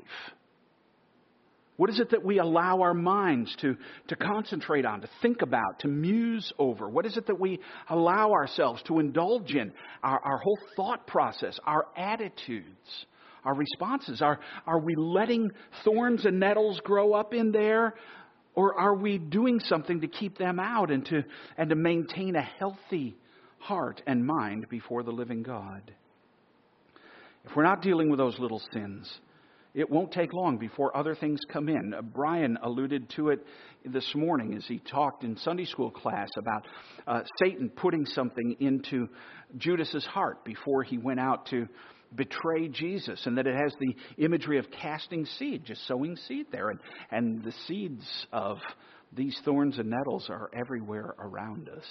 What 1.76 1.90
is 1.90 1.98
it 1.98 2.10
that 2.10 2.24
we 2.24 2.38
allow 2.38 2.82
our 2.82 2.94
minds 2.94 3.54
to, 3.60 3.76
to 4.08 4.16
concentrate 4.16 4.86
on, 4.86 5.00
to 5.00 5.08
think 5.22 5.42
about, 5.42 5.80
to 5.80 5.88
muse 5.88 6.52
over? 6.58 6.88
What 6.88 7.04
is 7.04 7.16
it 7.16 7.26
that 7.26 7.38
we 7.38 7.60
allow 7.88 8.32
ourselves 8.32 8.82
to 8.86 9.00
indulge 9.00 9.52
in? 9.52 9.72
Our, 10.02 10.20
our 10.20 10.38
whole 10.38 10.58
thought 10.76 11.06
process, 11.06 11.58
our 11.66 11.86
attitudes 11.96 13.06
our 13.44 13.54
responses. 13.54 14.22
Are, 14.22 14.40
are 14.66 14.78
we 14.78 14.94
letting 14.96 15.50
thorns 15.84 16.24
and 16.24 16.40
nettles 16.40 16.80
grow 16.84 17.14
up 17.14 17.34
in 17.34 17.52
there? 17.52 17.94
Or 18.54 18.78
are 18.78 18.94
we 18.94 19.18
doing 19.18 19.60
something 19.60 20.00
to 20.02 20.08
keep 20.08 20.38
them 20.38 20.60
out 20.60 20.90
and 20.90 21.04
to, 21.06 21.24
and 21.58 21.70
to 21.70 21.76
maintain 21.76 22.36
a 22.36 22.42
healthy 22.42 23.16
heart 23.58 24.00
and 24.06 24.24
mind 24.24 24.68
before 24.68 25.02
the 25.02 25.10
living 25.10 25.42
God? 25.42 25.92
If 27.44 27.54
we're 27.56 27.64
not 27.64 27.82
dealing 27.82 28.10
with 28.10 28.18
those 28.18 28.38
little 28.38 28.62
sins, 28.72 29.12
it 29.74 29.90
won't 29.90 30.12
take 30.12 30.32
long 30.32 30.56
before 30.56 30.96
other 30.96 31.16
things 31.16 31.40
come 31.52 31.68
in. 31.68 31.92
Uh, 31.94 32.00
Brian 32.00 32.56
alluded 32.62 33.10
to 33.16 33.30
it 33.30 33.44
this 33.84 34.08
morning 34.14 34.54
as 34.54 34.64
he 34.66 34.78
talked 34.78 35.24
in 35.24 35.36
Sunday 35.38 35.64
school 35.64 35.90
class 35.90 36.28
about 36.38 36.66
uh, 37.08 37.22
Satan 37.42 37.68
putting 37.68 38.06
something 38.06 38.56
into 38.60 39.08
Judas's 39.56 40.06
heart 40.06 40.44
before 40.44 40.84
he 40.84 40.96
went 40.96 41.18
out 41.18 41.46
to 41.46 41.66
betray 42.14 42.68
Jesus, 42.68 43.26
and 43.26 43.38
that 43.38 43.46
it 43.46 43.54
has 43.54 43.74
the 43.78 43.94
imagery 44.22 44.58
of 44.58 44.66
casting 44.70 45.26
seed, 45.26 45.64
just 45.64 45.86
sowing 45.86 46.16
seed 46.28 46.46
there. 46.52 46.70
And, 46.70 46.80
and 47.10 47.44
the 47.44 47.52
seeds 47.66 48.26
of 48.32 48.58
these 49.12 49.38
thorns 49.44 49.78
and 49.78 49.90
nettles 49.90 50.26
are 50.28 50.50
everywhere 50.54 51.14
around 51.18 51.68
us. 51.68 51.84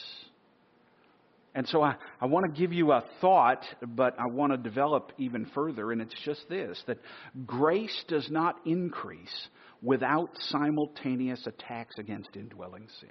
And 1.55 1.67
so 1.67 1.83
I, 1.83 1.95
I 2.19 2.25
want 2.25 2.45
to 2.53 2.59
give 2.59 2.73
you 2.73 2.91
a 2.91 3.03
thought, 3.21 3.63
but 3.81 4.15
I 4.19 4.25
want 4.27 4.53
to 4.53 4.57
develop 4.57 5.11
even 5.19 5.45
further, 5.53 5.91
and 5.91 6.01
it's 6.01 6.15
just 6.25 6.49
this 6.49 6.81
that 6.87 6.97
grace 7.45 8.03
does 8.07 8.27
not 8.31 8.55
increase 8.65 9.47
without 9.81 10.29
simultaneous 10.49 11.45
attacks 11.45 11.95
against 11.99 12.35
indwelling 12.35 12.87
sin. 12.99 13.09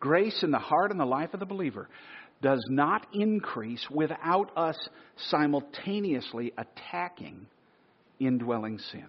Grace 0.00 0.42
in 0.42 0.50
the 0.50 0.58
heart 0.58 0.90
and 0.90 1.00
the 1.00 1.04
life 1.06 1.32
of 1.34 1.40
the 1.40 1.46
believer 1.46 1.88
does 2.40 2.64
not 2.68 3.06
increase 3.12 3.84
without 3.90 4.56
us 4.56 4.76
simultaneously 5.16 6.52
attacking 6.56 7.46
indwelling 8.20 8.78
sin. 8.90 9.08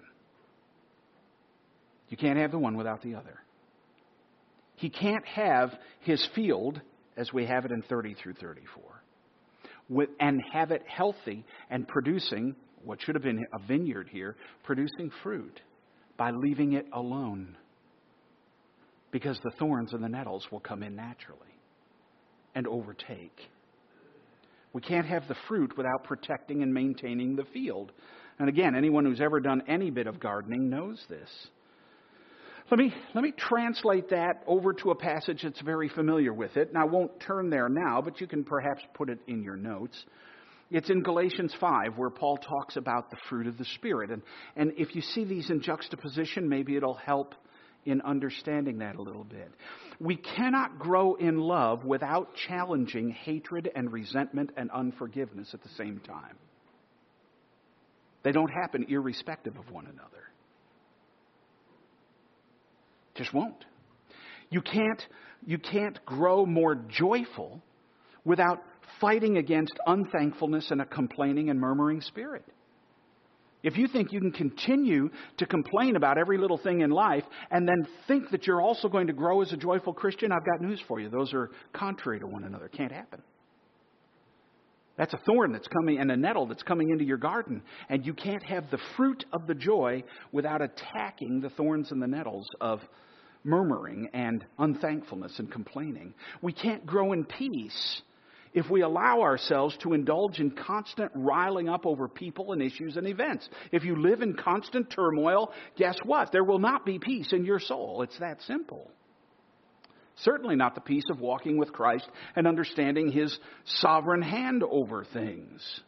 You 2.09 2.17
can't 2.17 2.39
have 2.39 2.51
the 2.51 2.59
one 2.59 2.75
without 2.75 3.01
the 3.01 3.15
other. 3.15 3.39
He 4.75 4.89
can't 4.89 5.25
have 5.25 5.71
his 5.99 6.25
field 6.33 6.81
as 7.17 7.31
we 7.31 7.45
have 7.45 7.65
it 7.65 7.71
in 7.71 7.81
30 7.83 8.15
through 8.15 8.33
34 8.33 8.83
with, 9.89 10.09
and 10.19 10.41
have 10.51 10.71
it 10.71 10.83
healthy 10.87 11.45
and 11.69 11.87
producing 11.87 12.55
what 12.83 13.01
should 13.01 13.15
have 13.15 13.23
been 13.23 13.45
a 13.53 13.59
vineyard 13.67 14.07
here, 14.09 14.35
producing 14.63 15.11
fruit 15.21 15.59
by 16.17 16.31
leaving 16.31 16.73
it 16.73 16.85
alone. 16.93 17.57
Because 19.11 19.39
the 19.43 19.51
thorns 19.59 19.93
and 19.93 20.03
the 20.03 20.09
nettles 20.09 20.47
will 20.51 20.59
come 20.59 20.81
in 20.83 20.95
naturally 20.95 21.58
and 22.55 22.67
overtake. 22.67 23.37
We 24.73 24.81
can't 24.81 25.07
have 25.07 25.27
the 25.27 25.35
fruit 25.47 25.75
without 25.77 26.03
protecting 26.03 26.61
and 26.61 26.73
maintaining 26.73 27.35
the 27.35 27.45
field. 27.45 27.91
And 28.37 28.49
again, 28.49 28.75
anyone 28.75 29.05
who's 29.05 29.21
ever 29.21 29.39
done 29.39 29.63
any 29.67 29.89
bit 29.89 30.07
of 30.07 30.19
gardening 30.19 30.69
knows 30.69 31.03
this. 31.09 31.29
Let 32.71 32.79
me, 32.79 32.93
let 33.15 33.23
me 33.23 33.33
translate 33.35 34.09
that 34.11 34.43
over 34.45 34.73
to 34.73 34.91
a 34.91 34.95
passage 34.95 35.41
that's 35.41 35.59
very 35.61 35.89
familiar 35.89 36.31
with 36.31 36.55
it. 36.55 36.69
And 36.69 36.77
I 36.77 36.83
won't 36.83 37.19
turn 37.19 37.49
there 37.49 37.67
now, 37.67 37.99
but 37.99 38.21
you 38.21 38.27
can 38.27 38.43
perhaps 38.43 38.81
put 38.93 39.09
it 39.09 39.17
in 39.27 39.41
your 39.41 39.55
notes. 39.55 39.97
It's 40.69 40.91
in 40.91 41.01
Galatians 41.01 41.53
5 41.59 41.97
where 41.97 42.11
Paul 42.11 42.37
talks 42.37 42.77
about 42.77 43.09
the 43.09 43.17
fruit 43.27 43.47
of 43.47 43.57
the 43.57 43.65
Spirit. 43.75 44.11
And, 44.11 44.21
and 44.55 44.73
if 44.77 44.95
you 44.95 45.01
see 45.01 45.25
these 45.25 45.49
in 45.49 45.61
juxtaposition, 45.63 46.47
maybe 46.47 46.75
it'll 46.75 46.93
help 46.93 47.33
in 47.85 48.01
understanding 48.01 48.79
that 48.79 48.95
a 48.95 49.01
little 49.01 49.23
bit. 49.23 49.51
We 49.99 50.15
cannot 50.15 50.79
grow 50.79 51.15
in 51.15 51.39
love 51.39 51.83
without 51.83 52.29
challenging 52.47 53.11
hatred 53.11 53.69
and 53.75 53.91
resentment 53.91 54.51
and 54.57 54.69
unforgiveness 54.71 55.49
at 55.53 55.63
the 55.63 55.69
same 55.77 55.99
time. 55.99 56.35
They 58.23 58.31
don't 58.31 58.51
happen 58.51 58.85
irrespective 58.89 59.57
of 59.57 59.71
one 59.71 59.85
another. 59.85 60.23
Just 63.15 63.33
won't. 63.33 63.65
You 64.49 64.61
can't, 64.61 65.01
you 65.45 65.57
can't 65.57 66.03
grow 66.05 66.45
more 66.45 66.75
joyful 66.75 67.61
without 68.25 68.63
fighting 68.99 69.37
against 69.37 69.73
unthankfulness 69.85 70.71
and 70.71 70.81
a 70.81 70.85
complaining 70.85 71.49
and 71.49 71.59
murmuring 71.59 72.01
spirit. 72.01 72.45
If 73.61 73.77
you 73.77 73.87
think 73.87 74.13
you 74.13 74.21
can 74.21 74.31
continue 74.31 75.09
to 75.37 75.45
complain 75.45 75.97
about 75.97 76.17
every 76.17 76.37
little 76.37 76.57
thing 76.57 76.81
in 76.81 76.91
life 76.91 77.25
and 77.51 77.67
then 77.67 77.85
think 78.07 78.31
that 78.31 78.47
you're 78.47 78.61
also 78.61 78.87
going 78.87 79.07
to 79.07 79.13
grow 79.13 79.41
as 79.41 79.51
a 79.51 79.57
joyful 79.57 79.93
Christian, 79.93 80.31
I've 80.31 80.45
got 80.45 80.61
news 80.61 80.81
for 80.87 80.99
you. 80.99 81.09
Those 81.09 81.33
are 81.33 81.51
contrary 81.73 82.19
to 82.19 82.27
one 82.27 82.45
another. 82.45 82.69
Can't 82.69 82.91
happen. 82.91 83.21
That's 84.97 85.13
a 85.13 85.19
thorn 85.25 85.51
that's 85.51 85.67
coming 85.67 85.99
and 85.99 86.11
a 86.11 86.17
nettle 86.17 86.45
that's 86.45 86.63
coming 86.63 86.89
into 86.89 87.05
your 87.05 87.17
garden. 87.17 87.61
And 87.89 88.05
you 88.05 88.13
can't 88.13 88.43
have 88.43 88.69
the 88.69 88.79
fruit 88.95 89.25
of 89.31 89.47
the 89.47 89.55
joy 89.55 90.03
without 90.31 90.61
attacking 90.61 91.41
the 91.41 91.49
thorns 91.49 91.91
and 91.91 92.01
the 92.01 92.07
nettles 92.07 92.47
of 92.59 92.81
murmuring 93.43 94.09
and 94.13 94.45
unthankfulness 94.57 95.39
and 95.39 95.51
complaining. 95.51 96.13
We 96.41 96.51
can't 96.51 96.85
grow 96.85 97.13
in 97.13 97.23
peace 97.25 98.01
if 98.53 98.69
we 98.69 98.81
allow 98.81 99.21
ourselves 99.21 99.77
to 99.81 99.93
indulge 99.93 100.39
in 100.39 100.51
constant 100.51 101.11
riling 101.13 101.69
up 101.69 101.85
over 101.85 102.07
people 102.07 102.51
and 102.51 102.61
issues 102.61 102.97
and 102.97 103.07
events. 103.07 103.47
If 103.71 103.83
you 103.83 103.95
live 103.95 104.21
in 104.21 104.33
constant 104.33 104.89
turmoil, 104.89 105.51
guess 105.77 105.97
what? 106.03 106.31
There 106.31 106.43
will 106.43 106.59
not 106.59 106.85
be 106.85 106.99
peace 106.99 107.31
in 107.31 107.45
your 107.45 107.59
soul. 107.59 108.01
It's 108.01 108.17
that 108.19 108.41
simple. 108.43 108.89
Certainly 110.17 110.57
not 110.57 110.75
the 110.75 110.81
peace 110.81 111.05
of 111.09 111.19
walking 111.19 111.57
with 111.57 111.71
Christ 111.71 112.09
and 112.35 112.47
understanding 112.47 113.11
His 113.11 113.37
sovereign 113.65 114.21
hand 114.21 114.63
over 114.63 115.05
things. 115.05 115.81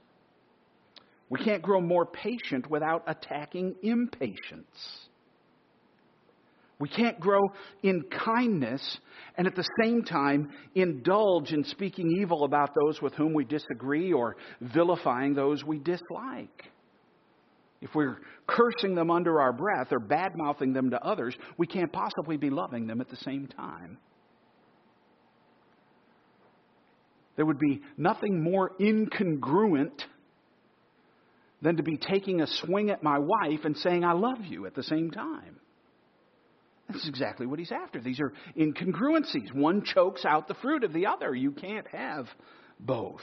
We 1.29 1.43
can't 1.43 1.61
grow 1.61 1.81
more 1.81 2.05
patient 2.05 2.69
without 2.69 3.03
attacking 3.07 3.75
impatience. 3.83 4.65
We 6.81 6.89
can't 6.89 7.19
grow 7.19 7.41
in 7.83 8.03
kindness 8.25 8.81
and 9.37 9.45
at 9.45 9.55
the 9.55 9.67
same 9.81 10.03
time 10.03 10.49
indulge 10.73 11.53
in 11.53 11.63
speaking 11.63 12.11
evil 12.19 12.43
about 12.43 12.71
those 12.73 12.99
with 12.99 13.13
whom 13.13 13.33
we 13.33 13.45
disagree 13.45 14.11
or 14.11 14.35
vilifying 14.59 15.35
those 15.35 15.63
we 15.63 15.77
dislike. 15.77 16.65
If 17.81 17.91
we're 17.93 18.17
cursing 18.47 18.95
them 18.95 19.11
under 19.11 19.39
our 19.39 19.53
breath 19.53 19.91
or 19.91 19.99
bad 19.99 20.31
mouthing 20.35 20.73
them 20.73 20.89
to 20.89 20.99
others, 21.03 21.35
we 21.55 21.67
can't 21.67 21.93
possibly 21.93 22.37
be 22.37 22.49
loving 22.49 22.87
them 22.87 22.99
at 22.99 23.09
the 23.09 23.17
same 23.17 23.45
time. 23.45 23.99
There 27.35 27.45
would 27.45 27.59
be 27.59 27.81
nothing 27.95 28.43
more 28.43 28.71
incongruent 28.79 30.01
than 31.61 31.77
to 31.77 31.83
be 31.83 31.97
taking 31.97 32.41
a 32.41 32.47
swing 32.47 32.89
at 32.89 33.03
my 33.03 33.19
wife 33.19 33.65
and 33.65 33.77
saying, 33.77 34.03
I 34.03 34.13
love 34.13 34.43
you 34.45 34.65
at 34.65 34.73
the 34.73 34.83
same 34.83 35.11
time. 35.11 35.59
This 36.91 37.03
is 37.03 37.09
exactly 37.09 37.45
what 37.45 37.59
he's 37.59 37.71
after. 37.71 37.99
These 37.99 38.19
are 38.19 38.33
incongruencies. 38.57 39.53
One 39.53 39.83
chokes 39.83 40.25
out 40.25 40.47
the 40.47 40.55
fruit 40.55 40.83
of 40.83 40.93
the 40.93 41.07
other. 41.07 41.33
You 41.33 41.51
can't 41.51 41.87
have 41.87 42.27
both. 42.79 43.21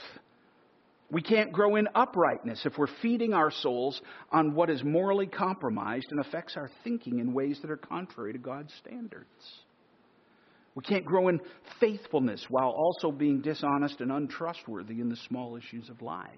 We 1.11 1.21
can't 1.21 1.51
grow 1.51 1.75
in 1.75 1.87
uprightness 1.95 2.65
if 2.65 2.77
we're 2.77 2.87
feeding 3.01 3.33
our 3.33 3.49
souls 3.49 3.99
on 4.31 4.53
what 4.53 4.69
is 4.69 4.83
morally 4.83 5.25
compromised 5.25 6.07
and 6.11 6.19
affects 6.19 6.55
our 6.55 6.69
thinking 6.83 7.19
in 7.19 7.33
ways 7.33 7.59
that 7.61 7.71
are 7.71 7.77
contrary 7.77 8.33
to 8.33 8.39
God's 8.39 8.71
standards. 8.85 9.27
We 10.75 10.83
can't 10.83 11.05
grow 11.05 11.27
in 11.27 11.41
faithfulness 11.79 12.45
while 12.47 12.69
also 12.69 13.11
being 13.11 13.41
dishonest 13.41 14.01
and 14.01 14.11
untrustworthy 14.11 15.01
in 15.01 15.09
the 15.09 15.17
small 15.27 15.57
issues 15.57 15.89
of 15.89 16.01
life. 16.01 16.29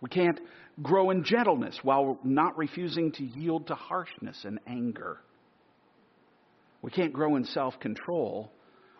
We 0.00 0.08
can't 0.08 0.40
grow 0.82 1.10
in 1.10 1.24
gentleness 1.24 1.78
while 1.82 2.18
not 2.24 2.58
refusing 2.58 3.12
to 3.12 3.24
yield 3.24 3.68
to 3.68 3.74
harshness 3.74 4.44
and 4.44 4.58
anger. 4.66 5.18
We 6.84 6.90
can't 6.90 7.14
grow 7.14 7.36
in 7.36 7.46
self 7.46 7.80
control 7.80 8.52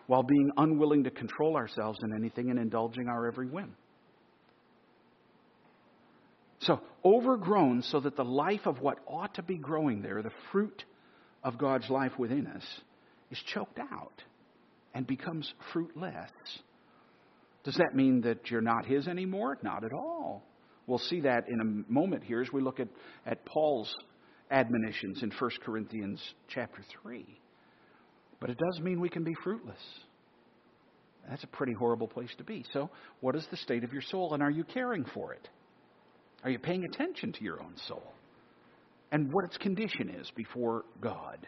while 0.06 0.22
being 0.22 0.50
unwilling 0.56 1.04
to 1.04 1.10
control 1.10 1.54
ourselves 1.54 1.98
in 2.02 2.14
anything 2.14 2.48
and 2.48 2.58
indulging 2.58 3.08
our 3.08 3.26
every 3.26 3.46
whim. 3.46 3.76
So, 6.60 6.80
overgrown 7.04 7.82
so 7.82 8.00
that 8.00 8.16
the 8.16 8.24
life 8.24 8.64
of 8.64 8.80
what 8.80 9.00
ought 9.06 9.34
to 9.34 9.42
be 9.42 9.58
growing 9.58 10.00
there, 10.00 10.22
the 10.22 10.30
fruit 10.50 10.82
of 11.42 11.58
God's 11.58 11.90
life 11.90 12.12
within 12.18 12.46
us, 12.46 12.64
is 13.30 13.38
choked 13.52 13.78
out 13.78 14.22
and 14.94 15.06
becomes 15.06 15.52
fruitless. 15.74 16.30
Does 17.64 17.76
that 17.76 17.94
mean 17.94 18.22
that 18.22 18.50
you're 18.50 18.62
not 18.62 18.86
His 18.86 19.08
anymore? 19.08 19.58
Not 19.62 19.84
at 19.84 19.92
all. 19.92 20.42
We'll 20.86 20.98
see 20.98 21.20
that 21.20 21.48
in 21.50 21.60
a 21.60 21.92
moment 21.92 22.24
here 22.24 22.40
as 22.40 22.50
we 22.50 22.62
look 22.62 22.80
at, 22.80 22.88
at 23.26 23.44
Paul's 23.44 23.94
admonitions 24.50 25.22
in 25.22 25.30
1 25.38 25.50
Corinthians 25.62 26.22
chapter 26.48 26.82
3. 27.02 27.40
But 28.40 28.50
it 28.50 28.58
does 28.58 28.80
mean 28.80 29.00
we 29.00 29.08
can 29.08 29.24
be 29.24 29.34
fruitless. 29.42 29.80
That's 31.28 31.44
a 31.44 31.48
pretty 31.48 31.72
horrible 31.72 32.08
place 32.08 32.30
to 32.38 32.44
be. 32.44 32.64
So, 32.72 32.90
what 33.20 33.34
is 33.34 33.46
the 33.50 33.56
state 33.56 33.84
of 33.84 33.92
your 33.92 34.02
soul, 34.02 34.34
and 34.34 34.42
are 34.42 34.50
you 34.50 34.64
caring 34.64 35.04
for 35.14 35.32
it? 35.32 35.48
Are 36.42 36.50
you 36.50 36.58
paying 36.58 36.84
attention 36.84 37.32
to 37.32 37.44
your 37.44 37.62
own 37.62 37.74
soul? 37.88 38.12
And 39.10 39.32
what 39.32 39.44
its 39.44 39.56
condition 39.56 40.10
is 40.10 40.30
before 40.36 40.84
God? 41.00 41.46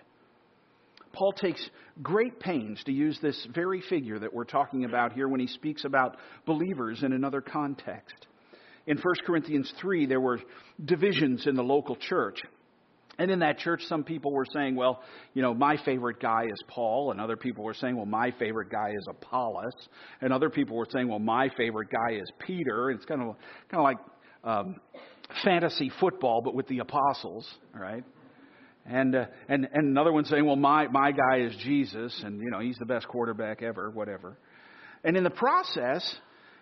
Paul 1.13 1.33
takes 1.33 1.69
great 2.03 2.41
pains 2.41 2.83
to 2.85 2.93
use 2.93 3.19
this 3.21 3.47
very 3.55 3.83
figure 3.89 4.19
that 4.19 4.33
we're 4.33 4.45
talking 4.45 4.85
about 4.85 5.13
here 5.13 5.29
when 5.29 5.41
he 5.41 5.47
speaks 5.47 5.85
about 5.85 6.17
believers 6.45 7.03
in 7.03 7.13
another 7.13 7.41
context. 7.41 8.27
In 8.87 8.99
1 8.99 9.05
Corinthians 9.27 9.73
3, 9.81 10.07
there 10.07 10.21
were 10.21 10.41
divisions 10.85 11.47
in 11.47 11.57
the 11.57 11.63
local 11.63 11.97
church. 11.97 12.39
And 13.19 13.31
in 13.31 13.39
that 13.39 13.59
church, 13.59 13.83
some 13.89 14.05
people 14.05 14.33
were 14.33 14.45
saying, 14.53 14.77
well, 14.77 15.03
you 15.33 15.41
know, 15.41 15.55
my 15.55 15.79
favorite 15.85 16.21
guy 16.21 16.45
is 16.45 16.63
Paul. 16.69 17.13
And 17.13 17.21
other 17.21 17.37
people 17.37 17.65
were 17.65 17.75
saying, 17.75 17.97
well, 17.97 18.07
my 18.07 18.33
favorite 18.39 18.71
guy 18.71 18.91
is 18.91 19.07
Apollos. 19.09 19.73
And 20.21 20.33
other 20.33 20.51
people 20.51 20.77
were 20.77 20.87
saying, 20.91 21.09
well, 21.09 21.19
my 21.19 21.49
favorite 21.57 21.89
guy 21.91 22.17
is 22.17 22.31
Peter. 22.47 22.91
It's 22.91 23.07
kind 23.07 23.23
of, 23.23 23.37
kind 23.71 23.81
of 23.81 23.85
like 23.85 23.99
um, 24.45 24.77
fantasy 25.45 25.91
football, 25.99 26.43
but 26.43 26.55
with 26.55 26.69
the 26.69 26.81
apostles, 26.81 27.49
right? 27.75 28.05
And, 28.85 29.17
uh, 29.17 29.25
and, 29.49 29.67
and 29.73 29.89
another 29.89 30.13
one 30.13 30.25
saying, 30.27 30.45
well, 30.45 30.57
my, 30.57 30.87
my 30.89 31.11
guy 31.13 31.39
is 31.41 31.57
Jesus. 31.65 32.21
And, 32.25 32.41
you 32.41 32.51
know, 32.51 32.61
he's 32.61 32.77
the 32.79 32.87
best 32.87 33.09
quarterback 33.09 33.63
ever, 33.63 33.91
whatever. 33.91 34.37
And 35.05 35.17
in 35.17 35.25
the 35.25 35.31
process, 35.31 36.17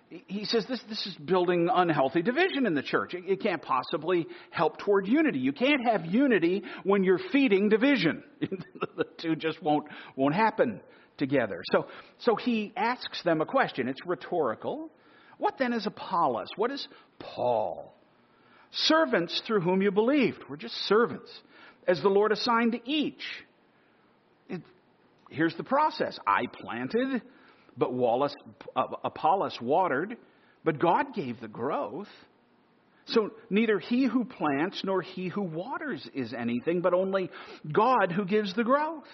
he 0.09 0.45
says 0.45 0.65
this, 0.69 0.81
this 0.89 1.07
is 1.07 1.15
building 1.15 1.69
unhealthy 1.73 2.23
division 2.23 2.67
in 2.67 2.75
the 2.75 2.83
church. 2.83 3.15
It, 3.15 3.25
it, 3.27 3.43
can't 3.43 3.63
possibly 3.63 4.27
help 4.51 4.79
toward 4.79 5.07
unity. 5.07 5.39
You 5.39 5.53
can't 5.53 5.87
have 5.87 6.05
unity 6.07 6.63
when 6.85 7.05
you're 7.05 7.21
feeding 7.33 7.69
division. 7.69 8.23
the 8.41 9.07
two 9.21 9.35
just 9.35 9.63
won't, 9.63 9.87
won't 10.15 10.35
happen 10.35 10.81
together. 11.17 11.63
So, 11.73 11.87
so 12.19 12.37
he 12.37 12.73
asks 12.77 13.23
them 13.23 13.41
a 13.41 13.47
question. 13.47 13.89
It's 13.89 14.01
rhetorical. 14.07 14.91
What 15.39 15.59
then 15.59 15.73
is 15.73 15.87
Apollos? 15.87 16.49
What 16.57 16.71
is 16.71 16.87
Paul? 17.19 17.95
Servants 18.73 19.41
through 19.47 19.61
whom 19.61 19.83
you 19.83 19.91
believed. 19.91 20.39
We're 20.49 20.57
just 20.57 20.75
servants, 20.87 21.31
as 21.87 22.01
the 22.03 22.09
Lord 22.09 22.33
assigned 22.33 22.73
to 22.73 22.91
each. 22.91 23.23
It, 24.49 24.63
here's 25.31 25.57
the 25.57 25.65
process 25.65 26.19
I 26.27 26.47
planted, 26.53 27.23
but 27.77 27.93
Wallace, 27.93 28.35
uh, 28.77 28.85
Apollos 29.05 29.59
watered, 29.61 30.17
but 30.65 30.79
God 30.79 31.15
gave 31.15 31.41
the 31.41 31.49
growth. 31.49 32.09
So 33.07 33.31
neither 33.51 33.79
he 33.79 34.07
who 34.07 34.25
plants 34.25 34.81
nor 34.85 35.03
he 35.03 35.29
who 35.29 35.43
waters 35.43 36.09
is 36.15 36.33
anything, 36.33 36.81
but 36.81 36.95
only 36.95 37.31
God 37.71 38.13
who 38.13 38.25
gives 38.25 38.55
the 38.55 38.65
growth. 38.65 39.05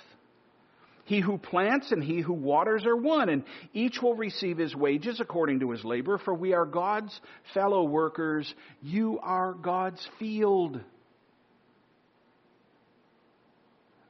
He 1.04 1.20
who 1.20 1.38
plants 1.38 1.90
and 1.90 2.04
he 2.04 2.20
who 2.20 2.32
waters 2.32 2.84
are 2.86 2.94
one, 2.94 3.30
and 3.30 3.42
each 3.72 3.98
will 4.00 4.14
receive 4.14 4.58
his 4.58 4.76
wages 4.76 5.18
according 5.18 5.58
to 5.60 5.70
his 5.72 5.84
labor, 5.84 6.18
for 6.18 6.32
we 6.32 6.52
are 6.52 6.64
God's 6.64 7.18
fellow 7.52 7.82
workers. 7.82 8.52
You 8.80 9.18
are 9.20 9.54
God's 9.54 10.06
field. 10.20 10.80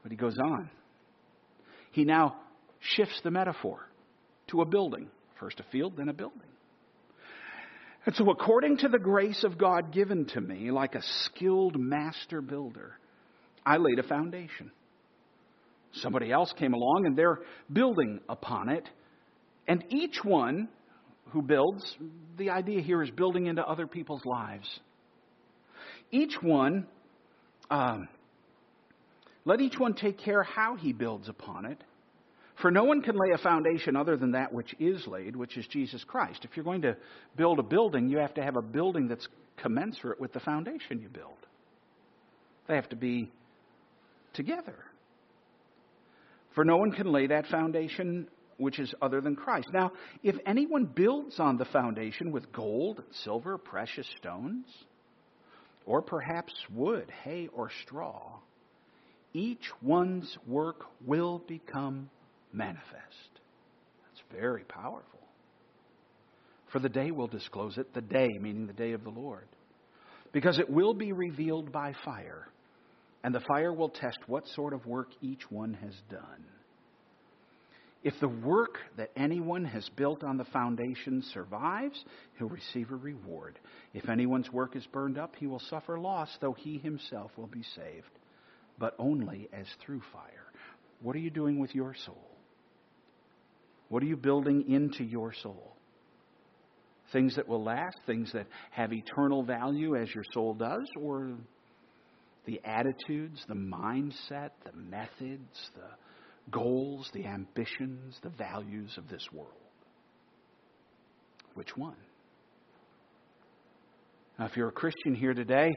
But 0.02 0.10
he 0.10 0.16
goes 0.16 0.36
on. 0.38 0.68
He 1.92 2.04
now 2.04 2.36
shifts 2.80 3.18
the 3.24 3.30
metaphor 3.30 3.89
to 4.50 4.62
a 4.62 4.64
building. 4.64 5.08
First 5.38 5.60
a 5.60 5.64
field, 5.72 5.96
then 5.96 6.08
a 6.08 6.12
building. 6.12 6.40
And 8.06 8.14
so, 8.14 8.30
according 8.30 8.78
to 8.78 8.88
the 8.88 8.98
grace 8.98 9.44
of 9.44 9.58
God 9.58 9.92
given 9.92 10.26
to 10.26 10.40
me, 10.40 10.70
like 10.70 10.94
a 10.94 11.02
skilled 11.24 11.78
master 11.78 12.40
builder, 12.40 12.98
I 13.64 13.76
laid 13.76 13.98
a 13.98 14.02
foundation. 14.02 14.70
Somebody 15.94 16.32
else 16.32 16.52
came 16.58 16.72
along 16.72 17.04
and 17.06 17.16
they're 17.16 17.40
building 17.70 18.20
upon 18.28 18.68
it. 18.68 18.88
And 19.66 19.84
each 19.90 20.24
one 20.24 20.68
who 21.30 21.42
builds, 21.42 21.96
the 22.38 22.50
idea 22.50 22.80
here 22.80 23.02
is 23.02 23.10
building 23.10 23.46
into 23.46 23.66
other 23.66 23.86
people's 23.86 24.24
lives. 24.24 24.68
Each 26.10 26.34
one, 26.40 26.86
um, 27.70 28.08
let 29.44 29.60
each 29.60 29.78
one 29.78 29.94
take 29.94 30.18
care 30.18 30.42
how 30.42 30.76
he 30.76 30.92
builds 30.92 31.28
upon 31.28 31.66
it. 31.66 31.82
For 32.60 32.70
no 32.70 32.84
one 32.84 33.00
can 33.00 33.16
lay 33.16 33.32
a 33.32 33.38
foundation 33.38 33.96
other 33.96 34.16
than 34.16 34.32
that 34.32 34.52
which 34.52 34.74
is 34.78 35.06
laid, 35.06 35.34
which 35.34 35.56
is 35.56 35.66
Jesus 35.68 36.04
Christ. 36.04 36.44
If 36.44 36.56
you're 36.56 36.64
going 36.64 36.82
to 36.82 36.96
build 37.36 37.58
a 37.58 37.62
building, 37.62 38.08
you 38.08 38.18
have 38.18 38.34
to 38.34 38.42
have 38.42 38.56
a 38.56 38.62
building 38.62 39.08
that's 39.08 39.26
commensurate 39.56 40.20
with 40.20 40.32
the 40.32 40.40
foundation 40.40 41.00
you 41.00 41.08
build. 41.08 41.38
They 42.68 42.74
have 42.74 42.88
to 42.90 42.96
be 42.96 43.30
together. 44.34 44.76
For 46.54 46.64
no 46.64 46.76
one 46.76 46.92
can 46.92 47.10
lay 47.10 47.28
that 47.28 47.46
foundation 47.46 48.28
which 48.58 48.78
is 48.78 48.92
other 49.00 49.22
than 49.22 49.36
Christ. 49.36 49.68
Now, 49.72 49.92
if 50.22 50.36
anyone 50.44 50.84
builds 50.84 51.40
on 51.40 51.56
the 51.56 51.64
foundation 51.64 52.30
with 52.30 52.52
gold, 52.52 53.02
silver, 53.24 53.56
precious 53.56 54.06
stones, 54.18 54.66
or 55.86 56.02
perhaps 56.02 56.52
wood, 56.70 57.10
hay, 57.24 57.48
or 57.54 57.70
straw, 57.86 58.38
each 59.32 59.70
one's 59.80 60.36
work 60.46 60.84
will 61.06 61.38
become 61.48 62.10
manifest. 62.52 63.40
That's 64.06 64.40
very 64.40 64.64
powerful. 64.64 65.20
For 66.72 66.78
the 66.78 66.88
day 66.88 67.10
will 67.10 67.26
disclose 67.26 67.78
it, 67.78 67.92
the 67.94 68.00
day, 68.00 68.28
meaning 68.40 68.66
the 68.66 68.72
day 68.72 68.92
of 68.92 69.02
the 69.02 69.10
Lord. 69.10 69.48
Because 70.32 70.58
it 70.58 70.70
will 70.70 70.94
be 70.94 71.12
revealed 71.12 71.72
by 71.72 71.94
fire 72.04 72.48
and 73.22 73.34
the 73.34 73.40
fire 73.40 73.72
will 73.72 73.88
test 73.88 74.18
what 74.26 74.46
sort 74.48 74.72
of 74.72 74.86
work 74.86 75.08
each 75.20 75.50
one 75.50 75.74
has 75.74 75.94
done. 76.10 76.44
If 78.02 78.14
the 78.20 78.28
work 78.28 78.78
that 78.96 79.10
anyone 79.14 79.66
has 79.66 79.86
built 79.94 80.24
on 80.24 80.38
the 80.38 80.46
foundation 80.46 81.22
survives, 81.34 82.02
he'll 82.38 82.48
receive 82.48 82.90
a 82.90 82.96
reward. 82.96 83.58
If 83.92 84.08
anyone's 84.08 84.50
work 84.50 84.74
is 84.74 84.86
burned 84.86 85.18
up, 85.18 85.34
he 85.36 85.46
will 85.46 85.60
suffer 85.68 86.00
loss, 86.00 86.30
though 86.40 86.54
he 86.54 86.78
himself 86.78 87.30
will 87.36 87.46
be 87.46 87.62
saved, 87.76 88.08
but 88.78 88.94
only 88.98 89.50
as 89.52 89.66
through 89.84 90.00
fire. 90.14 90.46
What 91.02 91.14
are 91.14 91.20
you 91.20 91.30
doing 91.30 91.58
with 91.58 91.74
your 91.74 91.94
soul? 92.06 92.29
What 93.90 94.04
are 94.04 94.06
you 94.06 94.16
building 94.16 94.70
into 94.70 95.04
your 95.04 95.34
soul? 95.42 95.76
Things 97.12 97.34
that 97.36 97.48
will 97.48 97.62
last, 97.62 97.98
things 98.06 98.32
that 98.32 98.46
have 98.70 98.92
eternal 98.92 99.42
value 99.42 99.96
as 99.96 100.14
your 100.14 100.22
soul 100.32 100.54
does, 100.54 100.88
or 100.96 101.32
the 102.46 102.60
attitudes, 102.64 103.44
the 103.48 103.54
mindset, 103.54 104.50
the 104.64 104.72
methods, 104.72 105.70
the 105.74 106.52
goals, 106.52 107.10
the 107.12 107.26
ambitions, 107.26 108.16
the 108.22 108.30
values 108.30 108.94
of 108.96 109.08
this 109.08 109.26
world. 109.32 109.50
Which 111.54 111.76
one? 111.76 111.96
Now, 114.38 114.46
if 114.46 114.56
you're 114.56 114.68
a 114.68 114.72
Christian 114.72 115.16
here 115.16 115.34
today, 115.34 115.68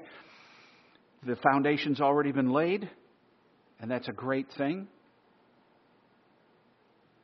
the 1.26 1.36
foundation's 1.38 2.00
already 2.00 2.32
been 2.32 2.52
laid, 2.52 2.88
and 3.80 3.90
that's 3.90 4.08
a 4.08 4.14
great 4.14 4.48
thing. 4.56 4.88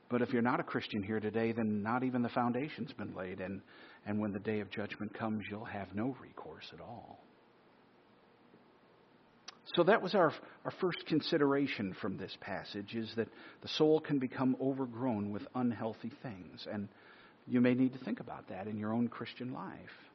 But 0.09 0.21
if 0.21 0.33
you're 0.33 0.41
not 0.41 0.59
a 0.59 0.63
Christian 0.63 1.03
here 1.03 1.19
today, 1.19 1.51
then 1.51 1.83
not 1.83 2.03
even 2.03 2.21
the 2.21 2.29
foundation's 2.29 2.91
been 2.93 3.15
laid, 3.15 3.39
and, 3.39 3.61
and 4.05 4.19
when 4.19 4.31
the 4.33 4.39
day 4.39 4.59
of 4.59 4.71
judgment 4.71 5.13
comes, 5.13 5.45
you'll 5.49 5.65
have 5.65 5.93
no 5.93 6.15
recourse 6.21 6.65
at 6.73 6.81
all. 6.81 7.19
So 9.75 9.83
that 9.83 10.01
was 10.01 10.15
our, 10.15 10.33
our 10.65 10.73
first 10.81 11.05
consideration 11.07 11.95
from 12.01 12.17
this 12.17 12.35
passage 12.41 12.95
is 12.95 13.11
that 13.17 13.27
the 13.61 13.67
soul 13.77 13.99
can 13.99 14.17
become 14.17 14.55
overgrown 14.59 15.31
with 15.31 15.43
unhealthy 15.53 16.11
things. 16.23 16.65
And 16.71 16.87
you 17.47 17.61
may 17.61 17.75
need 17.75 17.93
to 17.93 17.99
think 17.99 18.19
about 18.19 18.49
that 18.49 18.65
in 18.65 18.77
your 18.77 18.93
own 18.93 19.09
Christian 19.09 19.53
life. 19.53 20.08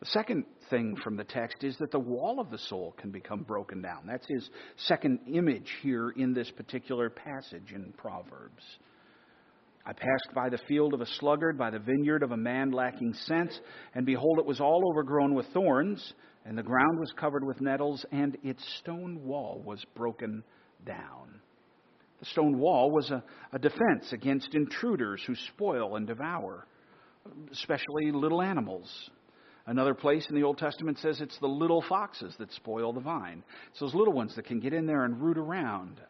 The 0.00 0.06
second 0.06 0.44
thing 0.70 0.96
from 1.04 1.16
the 1.16 1.24
text 1.24 1.62
is 1.62 1.76
that 1.78 1.90
the 1.90 1.98
wall 1.98 2.40
of 2.40 2.50
the 2.50 2.58
soul 2.58 2.94
can 2.98 3.10
become 3.10 3.42
broken 3.42 3.82
down. 3.82 4.06
That's 4.06 4.26
his 4.26 4.48
second 4.76 5.20
image 5.30 5.70
here 5.82 6.10
in 6.16 6.32
this 6.32 6.50
particular 6.50 7.10
passage 7.10 7.72
in 7.74 7.92
Proverbs. 7.98 8.62
I 9.84 9.92
passed 9.92 10.34
by 10.34 10.48
the 10.48 10.60
field 10.68 10.94
of 10.94 11.02
a 11.02 11.06
sluggard, 11.06 11.58
by 11.58 11.70
the 11.70 11.78
vineyard 11.78 12.22
of 12.22 12.32
a 12.32 12.36
man 12.36 12.70
lacking 12.70 13.12
sense, 13.12 13.58
and 13.94 14.06
behold, 14.06 14.38
it 14.38 14.46
was 14.46 14.60
all 14.60 14.90
overgrown 14.90 15.34
with 15.34 15.46
thorns, 15.52 16.14
and 16.46 16.56
the 16.56 16.62
ground 16.62 16.98
was 16.98 17.12
covered 17.18 17.44
with 17.44 17.60
nettles, 17.60 18.04
and 18.10 18.38
its 18.42 18.64
stone 18.78 19.22
wall 19.22 19.62
was 19.66 19.84
broken 19.94 20.42
down. 20.86 21.40
The 22.20 22.26
stone 22.26 22.58
wall 22.58 22.90
was 22.90 23.10
a, 23.10 23.22
a 23.52 23.58
defense 23.58 24.12
against 24.12 24.54
intruders 24.54 25.22
who 25.26 25.34
spoil 25.34 25.96
and 25.96 26.06
devour, 26.06 26.66
especially 27.52 28.12
little 28.12 28.40
animals. 28.40 29.10
Another 29.66 29.94
place 29.94 30.26
in 30.28 30.34
the 30.34 30.42
Old 30.42 30.58
Testament 30.58 30.98
says 30.98 31.20
it's 31.20 31.38
the 31.38 31.46
little 31.46 31.84
foxes 31.88 32.34
that 32.38 32.52
spoil 32.52 32.92
the 32.92 33.00
vine. 33.00 33.42
It's 33.70 33.80
those 33.80 33.94
little 33.94 34.14
ones 34.14 34.34
that 34.36 34.46
can 34.46 34.60
get 34.60 34.72
in 34.72 34.86
there 34.86 35.04
and 35.04 35.20
root 35.20 35.38
around. 35.38 36.00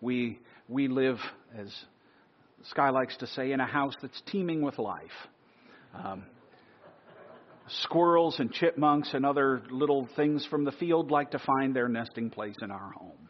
We, 0.00 0.38
we 0.68 0.88
live, 0.88 1.18
as 1.56 1.72
Sky 2.70 2.90
likes 2.90 3.16
to 3.18 3.26
say, 3.26 3.52
in 3.52 3.60
a 3.60 3.66
house 3.66 3.94
that's 4.02 4.20
teeming 4.26 4.62
with 4.62 4.78
life. 4.78 5.04
Um, 5.94 6.24
squirrels 7.82 8.38
and 8.38 8.52
chipmunks 8.52 9.10
and 9.12 9.26
other 9.26 9.62
little 9.70 10.08
things 10.16 10.46
from 10.50 10.64
the 10.64 10.72
field 10.72 11.10
like 11.10 11.30
to 11.32 11.38
find 11.38 11.74
their 11.74 11.88
nesting 11.88 12.30
place 12.30 12.56
in 12.62 12.70
our 12.70 12.92
home. 12.92 13.28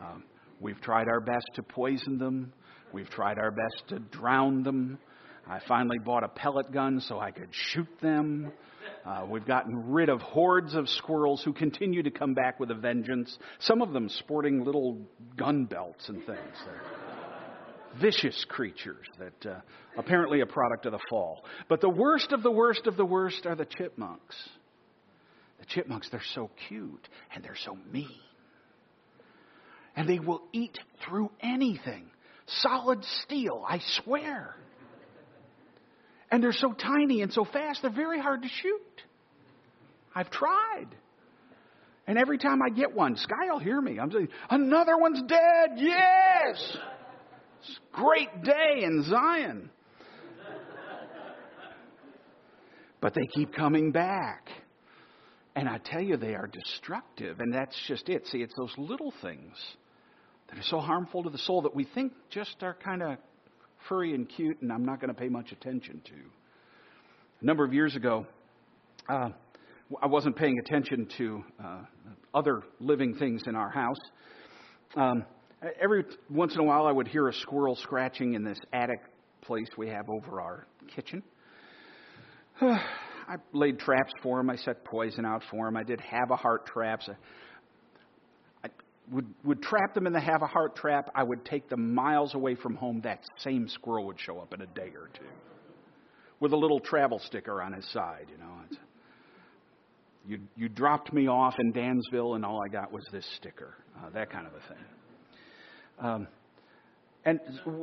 Um, 0.00 0.24
we've 0.60 0.80
tried 0.80 1.08
our 1.08 1.20
best 1.20 1.46
to 1.54 1.62
poison 1.62 2.18
them. 2.18 2.52
We've 2.92 3.08
tried 3.08 3.38
our 3.38 3.50
best 3.50 3.88
to 3.88 3.98
drown 3.98 4.62
them. 4.62 4.98
I 5.46 5.60
finally 5.66 5.98
bought 5.98 6.24
a 6.24 6.28
pellet 6.28 6.72
gun 6.72 7.00
so 7.00 7.18
I 7.18 7.30
could 7.30 7.48
shoot 7.50 7.88
them. 8.00 8.52
Uh, 9.04 9.26
we've 9.28 9.46
gotten 9.46 9.92
rid 9.92 10.08
of 10.08 10.20
hordes 10.20 10.74
of 10.74 10.88
squirrels 10.88 11.42
who 11.44 11.52
continue 11.52 12.02
to 12.02 12.10
come 12.10 12.34
back 12.34 12.60
with 12.60 12.70
a 12.70 12.74
vengeance, 12.74 13.36
some 13.60 13.82
of 13.82 13.92
them 13.92 14.08
sporting 14.08 14.64
little 14.64 14.98
gun 15.36 15.64
belts 15.64 16.08
and 16.08 16.24
things. 16.24 16.56
They're, 16.64 16.82
vicious 18.00 18.46
creatures 18.48 19.06
that 19.18 19.50
uh, 19.50 19.60
apparently 19.96 20.40
a 20.40 20.46
product 20.46 20.86
of 20.86 20.92
the 20.92 21.00
fall. 21.10 21.44
But 21.68 21.80
the 21.80 21.90
worst 21.90 22.32
of 22.32 22.42
the 22.42 22.50
worst 22.50 22.86
of 22.86 22.96
the 22.96 23.04
worst 23.04 23.46
are 23.46 23.54
the 23.54 23.64
chipmunks. 23.64 24.36
The 25.60 25.66
chipmunks, 25.66 26.08
they're 26.10 26.22
so 26.34 26.50
cute 26.68 27.08
and 27.34 27.44
they're 27.44 27.56
so 27.64 27.76
mean. 27.92 28.08
And 29.94 30.08
they 30.08 30.18
will 30.18 30.42
eat 30.52 30.78
through 31.06 31.30
anything. 31.40 32.06
Solid 32.46 33.04
steel, 33.24 33.64
I 33.68 33.80
swear. 34.02 34.56
And 36.32 36.42
they're 36.42 36.52
so 36.52 36.72
tiny 36.72 37.20
and 37.20 37.30
so 37.30 37.44
fast, 37.44 37.82
they're 37.82 37.90
very 37.90 38.18
hard 38.18 38.42
to 38.42 38.48
shoot. 38.48 39.02
I've 40.14 40.30
tried. 40.30 40.86
And 42.06 42.18
every 42.18 42.38
time 42.38 42.60
I 42.62 42.70
get 42.70 42.94
one, 42.94 43.16
Sky 43.16 43.50
will 43.50 43.58
hear 43.58 43.80
me. 43.80 44.00
I'm 44.00 44.10
saying, 44.10 44.28
another 44.48 44.96
one's 44.96 45.22
dead. 45.28 45.76
Yes. 45.76 46.76
It's 47.60 47.78
a 47.92 47.96
Great 47.96 48.42
day 48.42 48.82
in 48.82 49.04
Zion. 49.04 49.70
But 53.02 53.14
they 53.14 53.26
keep 53.34 53.52
coming 53.52 53.92
back. 53.92 54.48
And 55.54 55.68
I 55.68 55.78
tell 55.84 56.00
you, 56.00 56.16
they 56.16 56.34
are 56.34 56.46
destructive. 56.46 57.40
And 57.40 57.52
that's 57.52 57.76
just 57.88 58.08
it. 58.08 58.26
See, 58.28 58.38
it's 58.38 58.54
those 58.56 58.72
little 58.78 59.12
things 59.20 59.52
that 60.48 60.58
are 60.58 60.64
so 60.64 60.78
harmful 60.78 61.24
to 61.24 61.30
the 61.30 61.38
soul 61.38 61.62
that 61.62 61.74
we 61.74 61.84
think 61.84 62.14
just 62.30 62.56
are 62.62 62.74
kind 62.82 63.02
of 63.02 63.18
furry 63.88 64.14
and 64.14 64.28
cute 64.28 64.60
and 64.62 64.72
I'm 64.72 64.84
not 64.84 65.00
going 65.00 65.12
to 65.12 65.20
pay 65.20 65.28
much 65.28 65.52
attention 65.52 66.00
to. 66.04 66.14
A 67.40 67.44
number 67.44 67.64
of 67.64 67.72
years 67.72 67.96
ago, 67.96 68.26
uh, 69.08 69.30
I 70.00 70.06
wasn't 70.06 70.36
paying 70.36 70.58
attention 70.58 71.08
to 71.18 71.44
uh, 71.62 71.78
other 72.34 72.62
living 72.80 73.14
things 73.14 73.42
in 73.46 73.54
our 73.56 73.70
house. 73.70 73.98
Um, 74.96 75.24
every 75.80 76.04
once 76.30 76.54
in 76.54 76.60
a 76.60 76.64
while, 76.64 76.86
I 76.86 76.92
would 76.92 77.08
hear 77.08 77.28
a 77.28 77.34
squirrel 77.34 77.76
scratching 77.76 78.34
in 78.34 78.44
this 78.44 78.58
attic 78.72 79.00
place 79.42 79.68
we 79.76 79.88
have 79.88 80.08
over 80.08 80.40
our 80.40 80.66
kitchen. 80.94 81.22
I 82.60 83.36
laid 83.52 83.78
traps 83.78 84.12
for 84.22 84.40
him. 84.40 84.50
I 84.50 84.56
set 84.56 84.84
poison 84.84 85.24
out 85.24 85.42
for 85.50 85.68
him. 85.68 85.76
I 85.76 85.82
did 85.82 86.00
Havahart 86.00 86.66
traps. 86.66 87.08
Would, 89.12 89.26
would 89.44 89.62
trap 89.62 89.94
them 89.94 90.06
in 90.06 90.12
the 90.12 90.20
Havahart 90.20 90.74
trap. 90.74 91.10
I 91.14 91.22
would 91.22 91.44
take 91.44 91.68
them 91.68 91.94
miles 91.94 92.34
away 92.34 92.54
from 92.54 92.74
home. 92.74 93.02
That 93.02 93.20
same 93.36 93.68
squirrel 93.68 94.06
would 94.06 94.18
show 94.18 94.40
up 94.40 94.54
in 94.54 94.62
a 94.62 94.66
day 94.66 94.92
or 94.94 95.10
two 95.14 95.26
with 96.40 96.52
a 96.52 96.56
little 96.56 96.80
travel 96.80 97.20
sticker 97.20 97.62
on 97.62 97.72
his 97.72 97.88
side. 97.92 98.26
You 98.30 98.38
know, 98.38 98.52
it's, 98.68 98.78
you 100.26 100.38
you 100.56 100.68
dropped 100.68 101.12
me 101.12 101.28
off 101.28 101.54
in 101.58 101.72
Dansville, 101.72 102.34
and 102.34 102.44
all 102.44 102.60
I 102.64 102.68
got 102.68 102.92
was 102.92 103.04
this 103.12 103.24
sticker. 103.36 103.76
Uh, 103.96 104.10
that 104.10 104.30
kind 104.30 104.46
of 104.46 104.52
a 104.54 104.68
thing. 104.68 104.84
Um, 106.00 106.28
and 107.24 107.40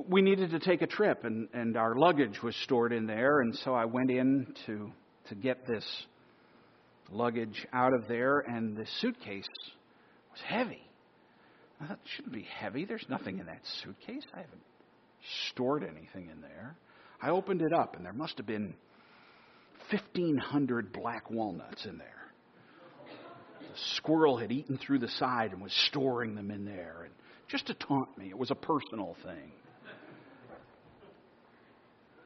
we 0.10 0.22
needed 0.22 0.52
to 0.52 0.60
take 0.60 0.82
a 0.82 0.88
trip, 0.88 1.24
and, 1.24 1.48
and 1.54 1.78
our 1.78 1.96
luggage 1.96 2.44
was 2.44 2.54
stored 2.64 2.92
in 2.92 3.06
there, 3.06 3.40
and 3.40 3.56
so 3.64 3.74
I 3.74 3.86
went 3.86 4.12
in 4.12 4.54
to 4.66 4.92
to 5.30 5.36
get 5.36 5.66
this 5.66 5.86
luggage 7.12 7.66
out 7.72 7.94
of 7.94 8.08
there, 8.08 8.40
and 8.40 8.76
the 8.76 8.86
suitcase 9.00 9.48
was 10.32 10.42
heavy. 10.46 10.89
It 11.82 11.98
shouldn't 12.16 12.34
be 12.34 12.44
heavy. 12.44 12.86
There's 12.86 13.06
nothing 13.10 13.40
in 13.40 13.46
that 13.46 13.62
suitcase. 13.82 14.24
I 14.34 14.40
haven't 14.40 14.62
stored 15.50 15.84
anything 15.84 16.30
in 16.30 16.42
there. 16.42 16.76
I 17.22 17.30
opened 17.30 17.62
it 17.62 17.74
up, 17.74 17.96
and 17.96 18.06
there 18.06 18.14
must 18.14 18.38
have 18.38 18.46
been 18.46 18.74
1,500 19.90 20.92
black 20.92 21.30
walnuts 21.32 21.86
in 21.86 21.98
there. 21.98 22.08
The 23.60 23.78
squirrel 23.96 24.38
had 24.38 24.52
eaten 24.52 24.78
through 24.78 25.00
the 25.00 25.08
side 25.08 25.52
and 25.52 25.62
was 25.62 25.74
storing 25.88 26.36
them 26.36 26.52
in 26.52 26.66
there, 26.66 27.04
and 27.06 27.14
just 27.48 27.68
to 27.68 27.74
taunt 27.74 28.18
me. 28.18 28.30
It 28.30 28.38
was 28.38 28.52
a 28.52 28.56
personal 28.56 29.16
thing. 29.24 29.52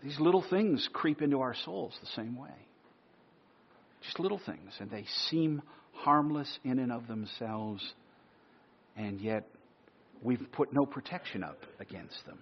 These 0.04 0.20
little 0.20 0.44
things 0.50 0.90
creep 0.92 1.22
into 1.22 1.40
our 1.40 1.56
souls 1.56 1.98
the 2.02 2.22
same 2.22 2.38
way. 2.38 2.54
Just 4.02 4.20
little 4.20 4.40
things, 4.46 4.74
and 4.80 4.92
they 4.92 5.06
seem 5.30 5.62
harmless 5.94 6.60
in 6.66 6.80
and 6.80 6.92
of 6.92 7.08
themselves, 7.08 7.94
and 8.96 9.20
yet 9.20 9.48
we've 10.22 10.52
put 10.52 10.74
no 10.74 10.86
protection 10.86 11.44
up 11.44 11.60
against 11.80 12.26
them. 12.26 12.40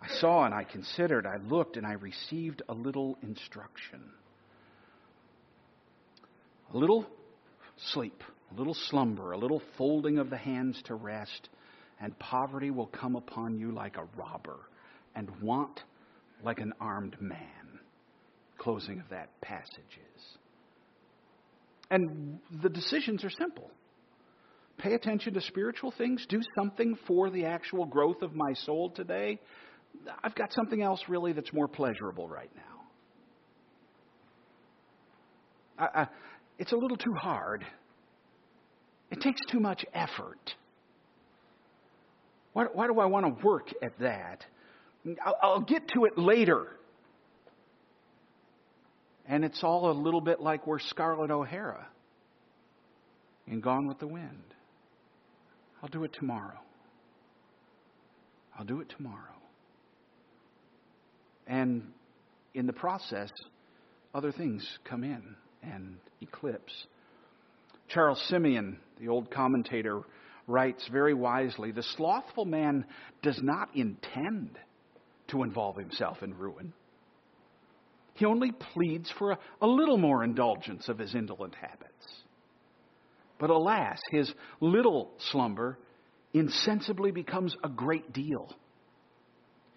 I 0.00 0.08
saw 0.20 0.44
and 0.44 0.54
I 0.54 0.64
considered, 0.64 1.26
I 1.26 1.36
looked 1.36 1.76
and 1.76 1.86
I 1.86 1.92
received 1.92 2.62
a 2.68 2.74
little 2.74 3.16
instruction. 3.22 4.00
A 6.74 6.76
little 6.76 7.06
sleep, 7.92 8.22
a 8.50 8.58
little 8.58 8.74
slumber, 8.74 9.32
a 9.32 9.38
little 9.38 9.62
folding 9.76 10.18
of 10.18 10.30
the 10.30 10.36
hands 10.36 10.80
to 10.86 10.94
rest, 10.94 11.48
and 12.00 12.18
poverty 12.18 12.70
will 12.70 12.86
come 12.86 13.14
upon 13.14 13.58
you 13.58 13.72
like 13.72 13.96
a 13.96 14.04
robber, 14.16 14.58
and 15.14 15.28
want 15.40 15.80
like 16.42 16.58
an 16.58 16.72
armed 16.80 17.16
man. 17.20 17.38
Closing 18.58 19.00
of 19.00 19.08
that 19.10 19.40
passage 19.40 19.98
is. 20.16 20.22
And 21.90 22.38
the 22.62 22.70
decisions 22.70 23.24
are 23.24 23.30
simple. 23.30 23.70
Pay 24.78 24.94
attention 24.94 25.34
to 25.34 25.40
spiritual 25.40 25.92
things, 25.96 26.26
do 26.28 26.40
something 26.56 26.96
for 27.06 27.30
the 27.30 27.44
actual 27.44 27.86
growth 27.86 28.22
of 28.22 28.34
my 28.34 28.52
soul 28.64 28.90
today. 28.90 29.38
I've 30.24 30.34
got 30.34 30.52
something 30.52 30.82
else 30.82 31.00
really 31.08 31.32
that's 31.32 31.52
more 31.52 31.68
pleasurable 31.68 32.28
right 32.28 32.50
now. 32.56 32.62
I, 35.78 36.02
I, 36.02 36.08
it's 36.58 36.72
a 36.72 36.76
little 36.76 36.96
too 36.96 37.14
hard. 37.14 37.64
It 39.10 39.20
takes 39.20 39.40
too 39.50 39.60
much 39.60 39.84
effort. 39.92 40.54
Why, 42.52 42.64
why 42.72 42.86
do 42.86 42.98
I 42.98 43.06
want 43.06 43.26
to 43.26 43.46
work 43.46 43.68
at 43.82 43.98
that? 44.00 44.44
I'll, 45.24 45.36
I'll 45.42 45.60
get 45.60 45.88
to 45.94 46.04
it 46.06 46.18
later. 46.18 46.66
And 49.26 49.44
it's 49.44 49.62
all 49.62 49.90
a 49.90 49.92
little 49.92 50.20
bit 50.20 50.40
like 50.40 50.66
we're 50.66 50.78
Scarlett 50.80 51.30
O'Hara 51.30 51.86
in 53.46 53.60
Gone 53.60 53.86
with 53.86 53.98
the 53.98 54.06
Wind. 54.06 54.54
I'll 55.82 55.88
do 55.88 56.04
it 56.04 56.12
tomorrow. 56.12 56.58
I'll 58.56 58.64
do 58.64 58.80
it 58.80 58.88
tomorrow. 58.96 59.16
And 61.46 61.92
in 62.54 62.66
the 62.66 62.72
process, 62.72 63.30
other 64.14 64.30
things 64.30 64.66
come 64.84 65.02
in 65.02 65.22
and 65.62 65.96
eclipse. 66.20 66.72
Charles 67.88 68.22
Simeon, 68.28 68.78
the 69.00 69.08
old 69.08 69.30
commentator, 69.30 70.02
writes 70.46 70.88
very 70.90 71.14
wisely 71.14 71.72
the 71.72 71.82
slothful 71.82 72.44
man 72.44 72.84
does 73.22 73.40
not 73.42 73.74
intend 73.74 74.58
to 75.28 75.42
involve 75.42 75.76
himself 75.76 76.22
in 76.22 76.36
ruin. 76.36 76.72
He 78.14 78.26
only 78.26 78.52
pleads 78.52 79.10
for 79.18 79.32
a, 79.32 79.38
a, 79.60 79.66
little 79.66 79.96
more 79.96 80.22
indulgence 80.22 80.88
of 80.88 80.98
his 80.98 81.14
indolent 81.14 81.54
habits. 81.54 82.22
But 83.42 83.50
alas, 83.50 83.98
his 84.12 84.32
little 84.60 85.10
slumber 85.32 85.76
insensibly 86.32 87.10
becomes 87.10 87.56
a 87.64 87.68
great 87.68 88.12
deal. 88.12 88.54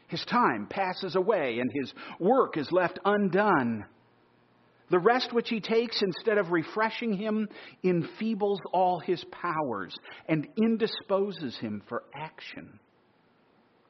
His 0.06 0.24
time 0.26 0.68
passes 0.70 1.16
away 1.16 1.58
and 1.58 1.72
his 1.74 1.92
work 2.20 2.58
is 2.58 2.72
left 2.72 3.00
undone. 3.04 3.86
The 4.92 5.00
rest 5.00 5.34
which 5.34 5.50
he 5.50 5.62
takes, 5.62 6.00
instead 6.04 6.38
of 6.38 6.52
refreshing 6.52 7.14
him, 7.14 7.50
enfeebles 7.84 8.60
all 8.72 9.00
his 9.00 9.26
powers 9.32 9.98
and 10.30 10.48
indisposes 10.64 11.58
him 11.58 11.82
for 11.90 12.04
action. 12.14 12.80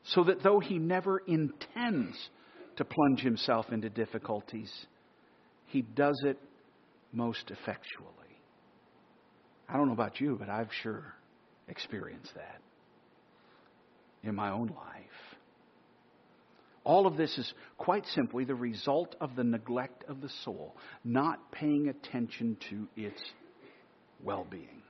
So 0.05 0.23
that 0.23 0.41
though 0.41 0.61
he 0.61 0.79
never 0.79 1.17
intends 1.27 2.29
to 2.77 2.85
plunge 2.85 3.19
himself 3.19 3.65
into 3.73 3.89
difficulties, 3.89 4.71
he 5.65 5.81
does 5.81 6.23
it 6.25 6.39
most 7.11 7.51
effectually. 7.51 8.24
I 9.67 9.77
don't 9.77 9.87
know 9.87 9.93
about 9.93 10.19
you, 10.19 10.37
but 10.39 10.49
I've 10.49 10.69
sure 10.83 11.13
experienced 11.67 12.33
that 12.35 12.61
in 14.23 14.35
my 14.35 14.51
own 14.51 14.67
life. 14.67 15.05
All 16.83 17.07
of 17.07 17.17
this 17.17 17.35
is 17.37 17.51
quite 17.77 18.05
simply 18.13 18.45
the 18.45 18.53
result 18.53 19.15
of 19.19 19.35
the 19.35 19.43
neglect 19.43 20.03
of 20.07 20.21
the 20.21 20.29
soul, 20.43 20.75
not 21.03 21.51
paying 21.51 21.87
attention 21.87 22.57
to 22.69 22.87
its 22.95 23.19
well 24.23 24.45
being. 24.49 24.83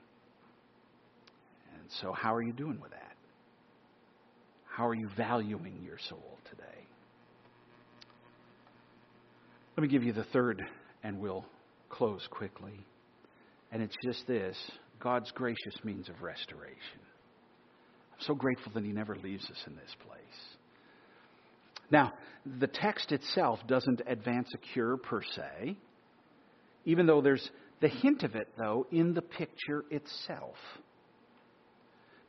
And 1.74 1.90
so, 2.02 2.12
how 2.12 2.34
are 2.34 2.42
you 2.42 2.52
doing 2.52 2.80
with 2.80 2.90
that? 2.90 3.16
How 4.66 4.86
are 4.86 4.94
you 4.94 5.08
valuing 5.16 5.82
your 5.82 5.98
soul 6.10 6.38
today? 6.50 6.62
Let 9.76 9.82
me 9.82 9.88
give 9.88 10.02
you 10.02 10.12
the 10.12 10.24
third, 10.24 10.62
and 11.02 11.18
we'll 11.18 11.46
close 11.88 12.26
quickly. 12.30 12.84
And 13.72 13.82
it's 13.82 13.96
just 14.04 14.26
this 14.26 14.56
God's 15.00 15.30
gracious 15.32 15.74
means 15.84 16.08
of 16.08 16.22
restoration. 16.22 17.00
I'm 18.12 18.26
so 18.26 18.34
grateful 18.34 18.72
that 18.74 18.84
He 18.84 18.92
never 18.92 19.16
leaves 19.16 19.44
us 19.50 19.62
in 19.66 19.76
this 19.76 19.94
place. 20.06 20.56
Now, 21.90 22.14
the 22.58 22.66
text 22.66 23.12
itself 23.12 23.60
doesn't 23.68 24.02
advance 24.06 24.48
a 24.54 24.58
cure 24.72 24.96
per 24.96 25.22
se, 25.22 25.76
even 26.84 27.06
though 27.06 27.20
there's 27.20 27.50
the 27.80 27.88
hint 27.88 28.22
of 28.22 28.34
it, 28.34 28.48
though, 28.58 28.86
in 28.90 29.14
the 29.14 29.22
picture 29.22 29.84
itself. 29.90 30.56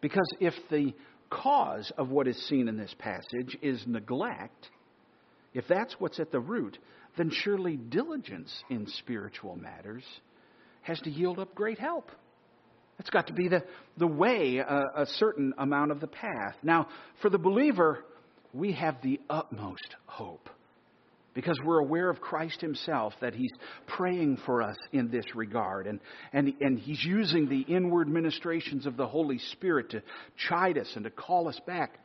Because 0.02 0.28
if 0.40 0.54
the 0.70 0.94
cause 1.30 1.92
of 1.98 2.10
what 2.10 2.28
is 2.28 2.38
seen 2.48 2.68
in 2.68 2.78
this 2.78 2.94
passage 3.00 3.58
is 3.62 3.82
neglect, 3.88 4.70
if 5.54 5.66
that's 5.68 5.96
what's 6.00 6.20
at 6.20 6.32
the 6.32 6.40
root, 6.40 6.78
then 7.18 7.32
surely 7.32 7.78
diligence 7.78 8.64
in 8.70 8.86
spiritual 8.88 9.56
matters 9.56 10.04
has 10.88 11.00
to 11.02 11.10
yield 11.10 11.38
up 11.38 11.54
great 11.54 11.80
help. 11.80 12.10
It's 13.00 13.10
got 13.10 13.28
to 13.28 13.34
be 13.34 13.48
the, 13.48 13.64
the 13.98 14.08
way, 14.08 14.60
uh, 14.60 14.82
a 14.96 15.06
certain 15.18 15.54
amount 15.58 15.92
of 15.92 16.00
the 16.00 16.08
path. 16.08 16.56
Now, 16.64 16.88
for 17.22 17.30
the 17.30 17.38
believer, 17.38 18.04
we 18.54 18.72
have 18.74 18.96
the 19.04 19.20
utmost 19.30 19.96
hope 20.06 20.50
because 21.36 21.60
we're 21.64 21.78
aware 21.78 22.10
of 22.10 22.20
Christ 22.20 22.62
Himself, 22.62 23.14
that 23.22 23.36
He's 23.36 23.52
praying 23.86 24.40
for 24.48 24.64
us 24.64 24.78
in 24.92 25.12
this 25.12 25.26
regard. 25.36 25.86
And, 25.86 26.00
and, 26.34 26.54
and 26.62 26.80
He's 26.80 27.04
using 27.04 27.48
the 27.48 27.62
inward 27.62 28.08
ministrations 28.08 28.88
of 28.88 28.98
the 28.98 29.06
Holy 29.06 29.38
Spirit 29.52 29.92
to 29.92 30.02
chide 30.50 30.80
us 30.80 30.92
and 30.96 31.04
to 31.04 31.12
call 31.12 31.48
us 31.48 31.60
back 31.68 32.00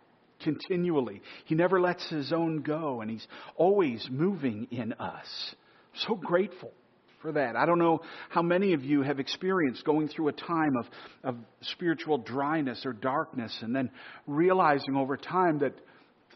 continually. 0.44 1.22
He 1.46 1.54
never 1.54 1.80
lets 1.80 2.06
His 2.10 2.30
own 2.30 2.60
go, 2.60 3.00
and 3.00 3.10
He's 3.10 3.26
always 3.56 4.06
moving 4.10 4.66
in 4.70 4.92
us. 4.94 5.54
So 6.06 6.14
grateful 6.14 6.72
for 7.22 7.32
that. 7.32 7.56
I 7.56 7.64
don't 7.64 7.78
know 7.78 8.02
how 8.28 8.42
many 8.42 8.74
of 8.74 8.84
you 8.84 9.02
have 9.02 9.20
experienced 9.20 9.84
going 9.84 10.08
through 10.08 10.28
a 10.28 10.32
time 10.32 10.76
of, 10.76 10.86
of 11.22 11.36
spiritual 11.62 12.18
dryness 12.18 12.84
or 12.84 12.92
darkness 12.92 13.56
and 13.62 13.74
then 13.74 13.90
realizing 14.26 14.96
over 14.96 15.16
time 15.16 15.60
that 15.60 15.74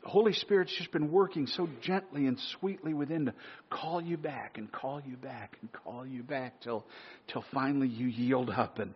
the 0.02 0.08
Holy 0.08 0.32
Spirit's 0.32 0.74
just 0.78 0.92
been 0.92 1.10
working 1.10 1.48
so 1.48 1.68
gently 1.82 2.26
and 2.26 2.38
sweetly 2.58 2.94
within 2.94 3.26
to 3.26 3.34
call 3.70 4.00
you 4.00 4.16
back 4.16 4.56
and 4.56 4.70
call 4.70 5.02
you 5.04 5.16
back 5.16 5.56
and 5.60 5.70
call 5.72 6.06
you 6.06 6.22
back 6.22 6.60
till, 6.60 6.84
till 7.32 7.44
finally 7.52 7.88
you 7.88 8.06
yield 8.06 8.48
up 8.48 8.78
and, 8.78 8.94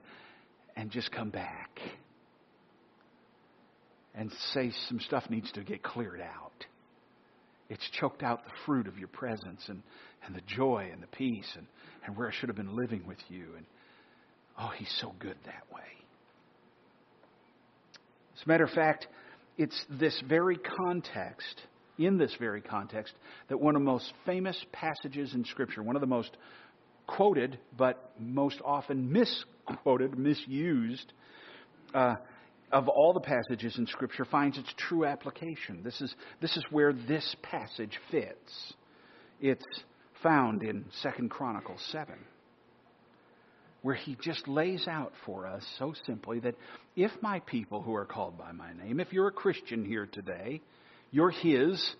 and 0.76 0.90
just 0.90 1.10
come 1.10 1.30
back 1.30 1.80
and 4.14 4.30
say 4.54 4.72
some 4.88 5.00
stuff 5.00 5.24
needs 5.28 5.50
to 5.52 5.62
get 5.62 5.82
cleared 5.82 6.20
out. 6.20 6.52
It's 7.68 7.88
choked 8.00 8.22
out 8.22 8.44
the 8.44 8.50
fruit 8.66 8.86
of 8.88 8.98
your 8.98 9.08
presence 9.08 9.62
and, 9.68 9.82
and 10.26 10.34
the 10.34 10.42
joy 10.46 10.88
and 10.92 11.02
the 11.02 11.06
peace 11.08 11.50
and, 11.56 11.66
and 12.04 12.16
where 12.16 12.28
I 12.28 12.32
should 12.32 12.48
have 12.48 12.56
been 12.56 12.76
living 12.76 13.06
with 13.06 13.18
you. 13.28 13.46
And 13.56 13.66
oh, 14.58 14.70
he's 14.76 14.94
so 15.00 15.14
good 15.18 15.36
that 15.46 15.64
way. 15.72 15.82
As 18.36 18.44
a 18.44 18.48
matter 18.48 18.64
of 18.64 18.70
fact, 18.70 19.06
it's 19.58 19.84
this 19.90 20.22
very 20.28 20.56
context, 20.56 21.62
in 21.98 22.16
this 22.16 22.34
very 22.38 22.62
context, 22.62 23.12
that 23.48 23.60
one 23.60 23.76
of 23.76 23.82
the 23.82 23.86
most 23.86 24.12
famous 24.24 24.56
passages 24.72 25.34
in 25.34 25.44
Scripture, 25.44 25.82
one 25.82 25.96
of 25.96 26.00
the 26.00 26.06
most 26.06 26.36
quoted, 27.06 27.58
but 27.76 28.12
most 28.18 28.60
often 28.64 29.12
misquoted, 29.12 30.18
misused, 30.18 31.12
uh, 31.92 32.14
of 32.72 32.88
all 32.88 33.12
the 33.12 33.20
passages 33.20 33.76
in 33.76 33.86
Scripture 33.86 34.24
finds 34.24 34.56
its 34.56 34.72
true 34.76 35.04
application. 35.04 35.82
This 35.82 36.00
is, 36.00 36.14
this 36.40 36.56
is 36.56 36.64
where 36.70 36.92
this 36.92 37.36
passage 37.42 37.98
fits. 38.10 38.74
It's 39.40 39.64
found 40.22 40.62
in 40.62 40.84
Second 41.02 41.30
Chronicles 41.30 41.80
7, 41.90 42.14
where 43.82 43.94
he 43.94 44.16
just 44.22 44.46
lays 44.46 44.86
out 44.86 45.12
for 45.24 45.46
us 45.46 45.64
so 45.78 45.94
simply 46.06 46.40
that 46.40 46.54
if 46.96 47.10
my 47.22 47.40
people 47.40 47.82
who 47.82 47.94
are 47.94 48.04
called 48.04 48.36
by 48.38 48.52
my 48.52 48.72
name, 48.72 49.00
if 49.00 49.12
you're 49.12 49.28
a 49.28 49.32
Christian 49.32 49.84
here 49.84 50.06
today, 50.06 50.60
you're 51.10 51.30
his, 51.30 51.94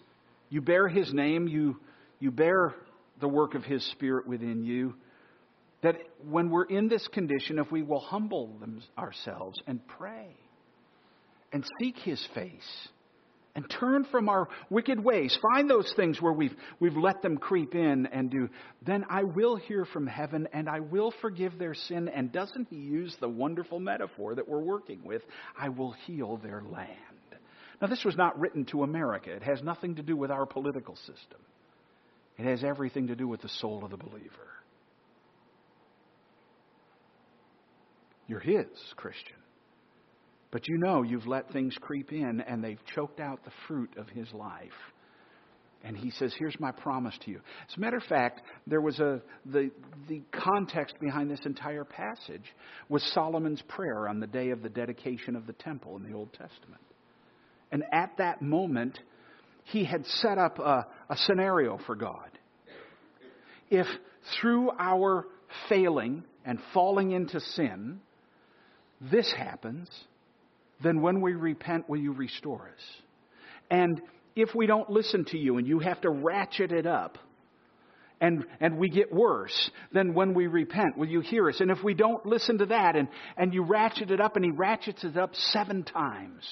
you 0.50 0.60
bear 0.60 0.88
his 0.88 1.12
name, 1.12 1.48
you, 1.48 1.76
you 2.18 2.30
bear 2.30 2.74
the 3.20 3.28
work 3.28 3.54
of 3.54 3.64
his 3.64 3.84
spirit 3.92 4.26
within 4.26 4.64
you, 4.64 4.94
that 5.82 5.96
when 6.28 6.50
we're 6.50 6.64
in 6.64 6.88
this 6.88 7.06
condition, 7.08 7.58
if 7.58 7.70
we 7.70 7.82
will 7.82 8.00
humble 8.00 8.48
them, 8.58 8.82
ourselves 8.98 9.60
and 9.66 9.80
pray, 9.86 10.36
and 11.52 11.64
seek 11.80 11.96
his 11.96 12.24
face 12.34 12.88
and 13.54 13.68
turn 13.68 14.04
from 14.10 14.28
our 14.28 14.48
wicked 14.68 15.02
ways. 15.02 15.36
Find 15.52 15.68
those 15.68 15.92
things 15.96 16.20
where 16.20 16.32
we've, 16.32 16.54
we've 16.78 16.96
let 16.96 17.22
them 17.22 17.36
creep 17.36 17.74
in 17.74 18.06
and 18.06 18.30
do. 18.30 18.48
Then 18.86 19.04
I 19.10 19.24
will 19.24 19.56
hear 19.56 19.84
from 19.84 20.06
heaven 20.06 20.48
and 20.52 20.68
I 20.68 20.80
will 20.80 21.12
forgive 21.20 21.58
their 21.58 21.74
sin. 21.74 22.08
And 22.08 22.32
doesn't 22.32 22.68
he 22.70 22.76
use 22.76 23.14
the 23.20 23.28
wonderful 23.28 23.80
metaphor 23.80 24.34
that 24.34 24.48
we're 24.48 24.60
working 24.62 25.02
with? 25.04 25.22
I 25.58 25.68
will 25.68 25.92
heal 26.06 26.36
their 26.36 26.62
land. 26.62 26.96
Now, 27.80 27.88
this 27.88 28.04
was 28.04 28.16
not 28.16 28.38
written 28.38 28.66
to 28.66 28.82
America. 28.82 29.32
It 29.32 29.42
has 29.42 29.62
nothing 29.62 29.96
to 29.96 30.02
do 30.02 30.16
with 30.16 30.30
our 30.30 30.44
political 30.44 30.96
system. 30.96 31.40
It 32.38 32.44
has 32.44 32.62
everything 32.62 33.08
to 33.08 33.16
do 33.16 33.26
with 33.26 33.40
the 33.42 33.48
soul 33.48 33.84
of 33.84 33.90
the 33.90 33.96
believer. 33.96 34.28
You're 38.28 38.40
his, 38.40 38.66
Christian. 38.96 39.39
But 40.50 40.66
you 40.68 40.78
know 40.78 41.02
you've 41.02 41.26
let 41.26 41.52
things 41.52 41.76
creep 41.80 42.12
in 42.12 42.40
and 42.40 42.62
they've 42.62 42.84
choked 42.94 43.20
out 43.20 43.44
the 43.44 43.52
fruit 43.68 43.90
of 43.96 44.08
his 44.08 44.32
life. 44.32 44.70
And 45.82 45.96
he 45.96 46.10
says, 46.10 46.34
Here's 46.38 46.58
my 46.60 46.72
promise 46.72 47.16
to 47.24 47.30
you. 47.30 47.40
As 47.68 47.76
a 47.76 47.80
matter 47.80 47.96
of 47.96 48.02
fact, 48.02 48.42
there 48.66 48.82
was 48.82 48.98
a 48.98 49.22
the 49.46 49.70
the 50.08 50.22
context 50.30 50.96
behind 51.00 51.30
this 51.30 51.40
entire 51.46 51.84
passage 51.84 52.44
was 52.88 53.02
Solomon's 53.14 53.62
prayer 53.62 54.06
on 54.06 54.20
the 54.20 54.26
day 54.26 54.50
of 54.50 54.62
the 54.62 54.68
dedication 54.68 55.36
of 55.36 55.46
the 55.46 55.54
temple 55.54 55.96
in 55.96 56.02
the 56.02 56.14
Old 56.14 56.32
Testament. 56.32 56.82
And 57.72 57.84
at 57.92 58.18
that 58.18 58.42
moment, 58.42 58.98
he 59.64 59.84
had 59.84 60.04
set 60.06 60.36
up 60.36 60.58
a, 60.58 60.86
a 61.08 61.16
scenario 61.16 61.78
for 61.86 61.94
God. 61.94 62.28
If 63.70 63.86
through 64.40 64.70
our 64.78 65.26
failing 65.68 66.24
and 66.44 66.58
falling 66.74 67.12
into 67.12 67.40
sin, 67.40 68.00
this 69.00 69.32
happens, 69.32 69.88
then 70.82 71.00
when 71.00 71.20
we 71.20 71.34
repent, 71.34 71.88
will 71.88 71.98
you 71.98 72.12
restore 72.12 72.68
us? 72.68 73.02
And 73.70 74.00
if 74.34 74.54
we 74.54 74.66
don't 74.66 74.90
listen 74.90 75.24
to 75.26 75.38
you 75.38 75.58
and 75.58 75.66
you 75.66 75.78
have 75.80 76.00
to 76.02 76.10
ratchet 76.10 76.72
it 76.72 76.86
up, 76.86 77.18
and, 78.20 78.44
and 78.60 78.76
we 78.76 78.90
get 78.90 79.12
worse, 79.12 79.70
then 79.92 80.12
when 80.12 80.34
we 80.34 80.46
repent, 80.46 80.98
will 80.98 81.08
you 81.08 81.20
hear 81.20 81.48
us? 81.48 81.60
And 81.60 81.70
if 81.70 81.82
we 81.82 81.94
don't 81.94 82.24
listen 82.26 82.58
to 82.58 82.66
that 82.66 82.94
and, 82.94 83.08
and 83.36 83.54
you 83.54 83.62
ratchet 83.62 84.10
it 84.10 84.20
up 84.20 84.36
and 84.36 84.44
he 84.44 84.50
ratchets 84.50 85.04
it 85.04 85.16
up 85.16 85.34
seven 85.34 85.84
times, 85.84 86.44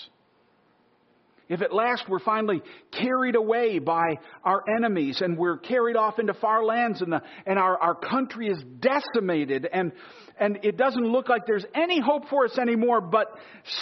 if 1.48 1.62
at 1.62 1.72
last 1.72 2.04
we're 2.08 2.18
finally 2.18 2.62
carried 2.92 3.34
away 3.34 3.78
by 3.78 4.18
our 4.44 4.62
enemies 4.76 5.20
and 5.20 5.36
we're 5.36 5.58
carried 5.58 5.96
off 5.96 6.18
into 6.18 6.34
far 6.34 6.64
lands 6.64 7.00
and, 7.02 7.12
the, 7.12 7.22
and 7.46 7.58
our, 7.58 7.78
our 7.78 7.94
country 7.94 8.48
is 8.48 8.58
decimated 8.80 9.66
and, 9.72 9.92
and 10.38 10.58
it 10.62 10.76
doesn't 10.76 11.04
look 11.04 11.28
like 11.28 11.46
there's 11.46 11.66
any 11.74 12.00
hope 12.00 12.28
for 12.28 12.44
us 12.44 12.58
anymore, 12.58 13.00
but 13.00 13.28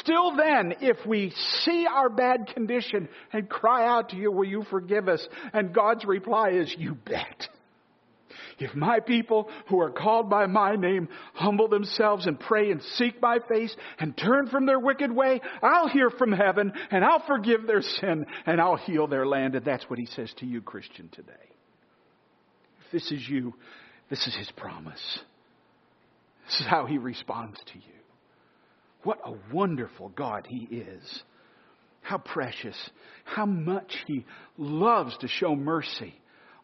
still 0.00 0.36
then, 0.36 0.74
if 0.80 0.96
we 1.06 1.32
see 1.64 1.86
our 1.86 2.08
bad 2.08 2.46
condition 2.54 3.08
and 3.32 3.48
cry 3.48 3.86
out 3.86 4.10
to 4.10 4.16
you, 4.16 4.30
will 4.30 4.46
you 4.46 4.64
forgive 4.70 5.08
us? 5.08 5.26
And 5.52 5.74
God's 5.74 6.04
reply 6.04 6.50
is, 6.50 6.74
you 6.78 6.94
bet. 6.94 7.48
If 8.58 8.74
my 8.74 9.00
people 9.00 9.48
who 9.68 9.80
are 9.80 9.90
called 9.90 10.30
by 10.30 10.46
my 10.46 10.76
name 10.76 11.08
humble 11.34 11.68
themselves 11.68 12.26
and 12.26 12.38
pray 12.38 12.70
and 12.70 12.82
seek 12.96 13.20
my 13.20 13.38
face 13.48 13.74
and 13.98 14.16
turn 14.16 14.48
from 14.48 14.66
their 14.66 14.78
wicked 14.78 15.12
way, 15.12 15.40
I'll 15.62 15.88
hear 15.88 16.10
from 16.10 16.32
heaven 16.32 16.72
and 16.90 17.04
I'll 17.04 17.24
forgive 17.26 17.66
their 17.66 17.82
sin 17.82 18.26
and 18.46 18.60
I'll 18.60 18.76
heal 18.76 19.06
their 19.06 19.26
land. 19.26 19.54
And 19.54 19.64
that's 19.64 19.88
what 19.88 19.98
he 19.98 20.06
says 20.06 20.32
to 20.38 20.46
you, 20.46 20.60
Christian, 20.60 21.08
today. 21.10 21.32
If 22.86 22.92
this 22.92 23.12
is 23.12 23.28
you, 23.28 23.54
this 24.10 24.26
is 24.26 24.34
his 24.36 24.50
promise. 24.56 25.18
This 26.46 26.60
is 26.60 26.66
how 26.66 26.86
he 26.86 26.98
responds 26.98 27.58
to 27.72 27.78
you. 27.78 27.94
What 29.02 29.20
a 29.24 29.34
wonderful 29.52 30.08
God 30.10 30.46
he 30.48 30.64
is. 30.64 31.22
How 32.02 32.18
precious. 32.18 32.76
How 33.24 33.46
much 33.46 33.92
he 34.06 34.24
loves 34.56 35.16
to 35.18 35.28
show 35.28 35.56
mercy 35.56 36.14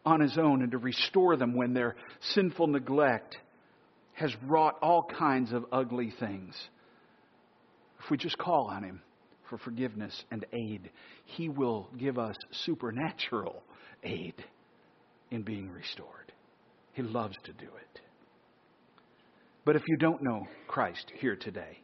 on 0.05 0.19
his 0.19 0.37
own 0.37 0.61
and 0.61 0.71
to 0.71 0.77
restore 0.77 1.35
them 1.35 1.55
when 1.55 1.73
their 1.73 1.95
sinful 2.33 2.67
neglect 2.67 3.37
has 4.13 4.31
wrought 4.45 4.77
all 4.81 5.03
kinds 5.17 5.51
of 5.53 5.65
ugly 5.71 6.13
things. 6.19 6.55
If 8.03 8.11
we 8.11 8.17
just 8.17 8.37
call 8.37 8.67
on 8.67 8.83
him 8.83 9.01
for 9.49 9.57
forgiveness 9.57 10.23
and 10.29 10.45
aid, 10.51 10.91
he 11.25 11.49
will 11.49 11.89
give 11.97 12.17
us 12.17 12.35
supernatural 12.65 13.63
aid 14.03 14.35
in 15.31 15.41
being 15.41 15.71
restored. 15.71 16.31
He 16.93 17.01
loves 17.01 17.35
to 17.45 17.53
do 17.53 17.65
it. 17.65 18.01
But 19.65 19.75
if 19.75 19.83
you 19.87 19.97
don't 19.97 20.21
know 20.21 20.45
Christ 20.67 21.11
here 21.19 21.35
today, 21.35 21.79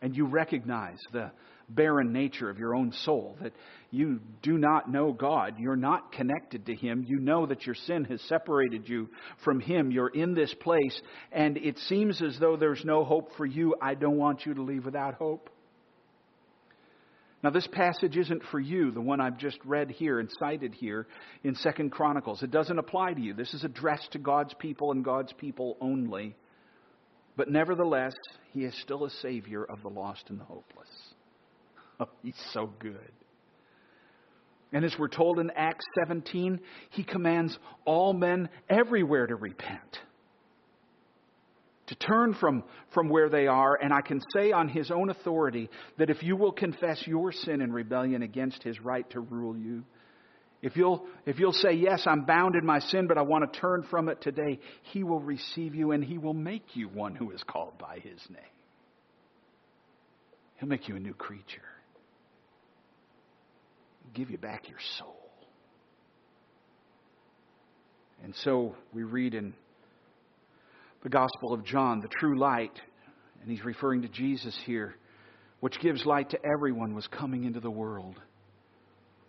and 0.00 0.16
you 0.16 0.26
recognize 0.26 0.98
the 1.12 1.30
barren 1.74 2.12
nature 2.12 2.50
of 2.50 2.58
your 2.58 2.74
own 2.74 2.92
soul, 2.92 3.36
that 3.42 3.52
you 3.90 4.20
do 4.42 4.58
not 4.58 4.90
know 4.90 5.12
God, 5.12 5.54
you're 5.58 5.76
not 5.76 6.12
connected 6.12 6.66
to 6.66 6.74
Him, 6.74 7.04
you 7.06 7.18
know 7.18 7.46
that 7.46 7.66
your 7.66 7.74
sin 7.74 8.04
has 8.04 8.20
separated 8.22 8.88
you 8.88 9.08
from 9.44 9.60
Him, 9.60 9.90
you're 9.90 10.08
in 10.08 10.34
this 10.34 10.52
place, 10.54 11.00
and 11.30 11.56
it 11.56 11.78
seems 11.78 12.22
as 12.22 12.38
though 12.38 12.56
there's 12.56 12.84
no 12.84 13.04
hope 13.04 13.36
for 13.36 13.46
you, 13.46 13.74
I 13.80 13.94
don't 13.94 14.16
want 14.16 14.46
you 14.46 14.54
to 14.54 14.62
leave 14.62 14.84
without 14.84 15.14
hope. 15.14 15.50
Now, 17.42 17.50
this 17.50 17.66
passage 17.66 18.16
isn't 18.16 18.44
for 18.52 18.60
you, 18.60 18.92
the 18.92 19.00
one 19.00 19.20
I've 19.20 19.36
just 19.36 19.58
read 19.64 19.90
here 19.90 20.20
and 20.20 20.30
cited 20.38 20.74
here 20.74 21.08
in 21.42 21.56
Second 21.56 21.90
Chronicles. 21.90 22.42
It 22.42 22.52
doesn't 22.52 22.78
apply 22.78 23.14
to 23.14 23.20
you. 23.20 23.34
This 23.34 23.52
is 23.52 23.64
addressed 23.64 24.12
to 24.12 24.18
God's 24.20 24.54
people 24.54 24.92
and 24.92 25.04
God's 25.04 25.32
people 25.32 25.76
only. 25.80 26.36
But 27.36 27.50
nevertheless, 27.50 28.14
He 28.52 28.64
is 28.64 28.74
still 28.82 29.04
a 29.04 29.10
Savior 29.10 29.64
of 29.64 29.82
the 29.82 29.88
lost 29.88 30.24
and 30.28 30.38
the 30.38 30.44
hopeless. 30.44 30.88
Oh, 32.02 32.08
he's 32.22 32.34
so 32.52 32.70
good. 32.80 33.12
And 34.72 34.84
as 34.84 34.94
we're 34.98 35.08
told 35.08 35.38
in 35.38 35.50
Acts 35.54 35.84
17, 36.06 36.60
he 36.90 37.04
commands 37.04 37.56
all 37.84 38.12
men 38.12 38.48
everywhere 38.70 39.26
to 39.26 39.36
repent, 39.36 39.98
to 41.88 41.94
turn 41.94 42.34
from, 42.34 42.64
from 42.94 43.10
where 43.10 43.28
they 43.28 43.46
are. 43.46 43.76
And 43.80 43.92
I 43.92 44.00
can 44.00 44.20
say 44.34 44.50
on 44.50 44.68
his 44.68 44.90
own 44.90 45.10
authority 45.10 45.68
that 45.98 46.08
if 46.08 46.22
you 46.22 46.36
will 46.36 46.52
confess 46.52 47.06
your 47.06 47.32
sin 47.32 47.60
and 47.60 47.74
rebellion 47.74 48.22
against 48.22 48.62
his 48.62 48.80
right 48.80 49.08
to 49.10 49.20
rule 49.20 49.56
you, 49.56 49.84
if 50.62 50.76
you'll, 50.76 51.04
if 51.26 51.38
you'll 51.38 51.52
say, 51.52 51.72
Yes, 51.72 52.04
I'm 52.06 52.24
bound 52.24 52.54
in 52.54 52.64
my 52.64 52.78
sin, 52.78 53.08
but 53.08 53.18
I 53.18 53.22
want 53.22 53.52
to 53.52 53.60
turn 53.60 53.84
from 53.90 54.08
it 54.08 54.22
today, 54.22 54.58
he 54.92 55.02
will 55.02 55.20
receive 55.20 55.74
you 55.74 55.90
and 55.90 56.02
he 56.02 56.18
will 56.18 56.34
make 56.34 56.64
you 56.74 56.88
one 56.88 57.14
who 57.14 57.32
is 57.32 57.42
called 57.42 57.76
by 57.78 57.98
his 57.98 58.20
name. 58.30 58.40
He'll 60.54 60.68
make 60.68 60.88
you 60.88 60.96
a 60.96 61.00
new 61.00 61.14
creature 61.14 61.62
give 64.14 64.30
you 64.30 64.38
back 64.38 64.68
your 64.68 64.78
soul. 64.98 65.16
And 68.22 68.34
so 68.44 68.74
we 68.92 69.02
read 69.02 69.34
in 69.34 69.54
the 71.02 71.08
Gospel 71.08 71.52
of 71.52 71.64
John, 71.64 72.00
the 72.00 72.08
true 72.08 72.38
light, 72.38 72.78
and 73.40 73.50
he's 73.50 73.64
referring 73.64 74.02
to 74.02 74.08
Jesus 74.08 74.56
here, 74.64 74.94
which 75.60 75.80
gives 75.80 76.06
light 76.06 76.30
to 76.30 76.38
everyone, 76.44 76.94
was 76.94 77.06
coming 77.08 77.44
into 77.44 77.60
the 77.60 77.70
world. 77.70 78.20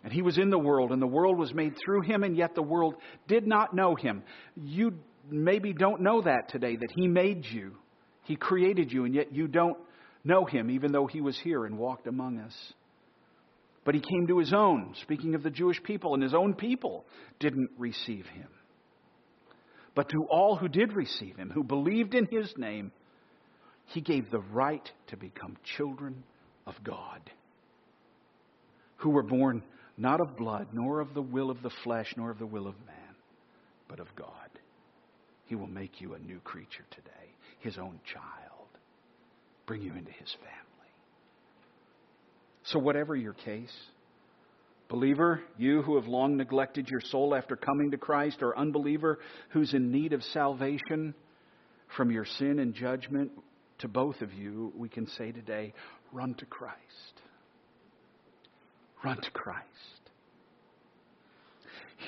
And 0.04 0.12
he 0.12 0.22
was 0.22 0.38
in 0.38 0.50
the 0.50 0.58
world, 0.58 0.92
and 0.92 1.02
the 1.02 1.06
world 1.06 1.38
was 1.38 1.52
made 1.52 1.74
through 1.84 2.02
him, 2.02 2.22
and 2.22 2.36
yet 2.36 2.54
the 2.54 2.62
world 2.62 2.94
did 3.26 3.46
not 3.46 3.74
know 3.74 3.96
him. 3.96 4.22
You 4.54 4.94
maybe 5.28 5.72
don't 5.72 6.02
know 6.02 6.22
that 6.22 6.50
today, 6.50 6.76
that 6.76 6.92
he 6.94 7.08
made 7.08 7.46
you. 7.46 7.72
He 8.24 8.36
created 8.36 8.92
you, 8.92 9.04
and 9.04 9.14
yet 9.14 9.34
you 9.34 9.48
don't 9.48 9.78
know 10.22 10.44
him, 10.44 10.70
even 10.70 10.92
though 10.92 11.06
he 11.06 11.20
was 11.20 11.38
here 11.38 11.64
and 11.64 11.78
walked 11.78 12.06
among 12.06 12.38
us. 12.38 12.54
But 13.84 13.94
he 13.94 14.00
came 14.00 14.26
to 14.28 14.38
his 14.38 14.52
own, 14.52 14.94
speaking 15.02 15.34
of 15.34 15.42
the 15.42 15.50
Jewish 15.50 15.82
people, 15.82 16.14
and 16.14 16.22
his 16.22 16.34
own 16.34 16.54
people 16.54 17.04
didn't 17.38 17.70
receive 17.76 18.26
him. 18.26 18.48
But 19.94 20.08
to 20.08 20.24
all 20.24 20.56
who 20.56 20.68
did 20.68 20.94
receive 20.94 21.36
him, 21.36 21.50
who 21.50 21.62
believed 21.62 22.14
in 22.14 22.26
his 22.26 22.52
name, 22.56 22.92
he 23.86 24.00
gave 24.00 24.30
the 24.30 24.40
right 24.40 24.90
to 25.08 25.16
become 25.16 25.56
children 25.76 26.24
of 26.66 26.74
God, 26.82 27.20
who 28.96 29.10
were 29.10 29.22
born 29.22 29.62
not 29.96 30.20
of 30.20 30.36
blood, 30.36 30.68
nor 30.72 31.00
of 31.00 31.14
the 31.14 31.22
will 31.22 31.50
of 31.50 31.62
the 31.62 31.70
flesh, 31.84 32.12
nor 32.16 32.30
of 32.30 32.38
the 32.38 32.46
will 32.46 32.66
of 32.66 32.74
man, 32.86 33.14
but 33.86 34.00
of 34.00 34.08
God. 34.16 34.28
He 35.46 35.54
will 35.54 35.68
make 35.68 36.00
you 36.00 36.14
a 36.14 36.18
new 36.18 36.40
creature 36.40 36.84
today, 36.90 37.34
his 37.60 37.78
own 37.78 38.00
child, 38.12 38.68
bring 39.66 39.82
you 39.82 39.92
into 39.92 40.10
his 40.12 40.32
family. 40.40 40.73
So, 42.64 42.78
whatever 42.78 43.14
your 43.14 43.34
case, 43.34 43.74
believer, 44.88 45.42
you 45.58 45.82
who 45.82 45.96
have 45.96 46.06
long 46.06 46.36
neglected 46.36 46.88
your 46.88 47.00
soul 47.00 47.34
after 47.34 47.56
coming 47.56 47.90
to 47.90 47.98
Christ, 47.98 48.42
or 48.42 48.56
unbeliever 48.58 49.18
who's 49.50 49.74
in 49.74 49.90
need 49.90 50.12
of 50.12 50.22
salvation 50.24 51.14
from 51.96 52.10
your 52.10 52.24
sin 52.24 52.58
and 52.58 52.74
judgment, 52.74 53.30
to 53.78 53.88
both 53.88 54.22
of 54.22 54.32
you, 54.32 54.72
we 54.76 54.88
can 54.88 55.06
say 55.06 55.32
today 55.32 55.74
run 56.12 56.34
to 56.34 56.46
Christ. 56.46 56.78
Run 59.04 59.20
to 59.20 59.30
Christ. 59.30 59.68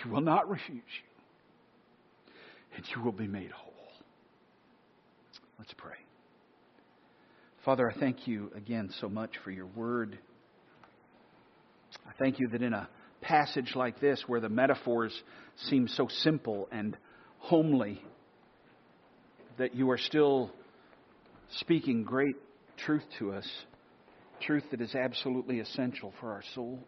He 0.02 0.08
will 0.08 0.22
not 0.22 0.48
refuse 0.48 0.70
you, 0.70 2.32
and 2.76 2.84
you 2.94 3.02
will 3.02 3.12
be 3.12 3.26
made 3.26 3.50
whole. 3.50 3.72
Let's 5.58 5.74
pray. 5.76 5.96
Father, 7.64 7.90
I 7.90 7.98
thank 7.98 8.26
you 8.28 8.50
again 8.54 8.90
so 9.00 9.08
much 9.08 9.32
for 9.42 9.50
your 9.50 9.66
word. 9.66 10.18
I 12.08 12.12
thank 12.18 12.38
you 12.38 12.48
that 12.48 12.62
in 12.62 12.72
a 12.72 12.88
passage 13.20 13.72
like 13.74 14.00
this, 14.00 14.22
where 14.26 14.40
the 14.40 14.48
metaphors 14.48 15.12
seem 15.68 15.88
so 15.88 16.08
simple 16.08 16.68
and 16.70 16.96
homely, 17.38 18.02
that 19.58 19.74
you 19.74 19.90
are 19.90 19.98
still 19.98 20.50
speaking 21.58 22.04
great 22.04 22.36
truth 22.76 23.04
to 23.18 23.32
us, 23.32 23.48
truth 24.40 24.64
that 24.70 24.80
is 24.80 24.94
absolutely 24.94 25.60
essential 25.60 26.12
for 26.20 26.32
our 26.32 26.42
souls. 26.54 26.80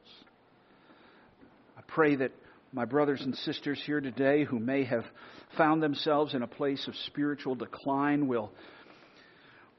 I 1.77 1.81
pray 1.87 2.17
that 2.17 2.33
my 2.73 2.85
brothers 2.85 3.23
and 3.23 3.35
sisters 3.35 3.81
here 3.87 4.01
today 4.01 4.45
who 4.45 4.59
may 4.59 4.85
have 4.85 5.05
found 5.57 5.83
themselves 5.83 6.35
in 6.35 6.43
a 6.43 6.47
place 6.47 6.87
of 6.87 6.95
spiritual 7.07 7.55
decline 7.55 8.29
will, 8.29 8.53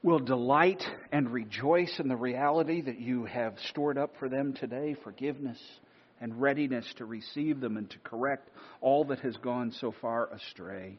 will 0.02 0.18
delight 0.18 0.82
and 1.12 1.30
rejoice 1.30 1.94
in 1.98 2.08
the 2.08 2.16
reality 2.16 2.80
that 2.80 2.98
you 2.98 3.24
have 3.26 3.54
stored 3.68 3.98
up 3.98 4.14
for 4.18 4.28
them 4.28 4.54
today 4.54 4.96
forgiveness 5.04 5.58
and 6.20 6.40
readiness 6.40 6.86
to 6.96 7.04
receive 7.04 7.60
them 7.60 7.76
and 7.76 7.90
to 7.90 7.98
correct 7.98 8.48
all 8.80 9.04
that 9.04 9.20
has 9.20 9.36
gone 9.38 9.72
so 9.80 9.92
far 10.00 10.30
astray 10.32 10.98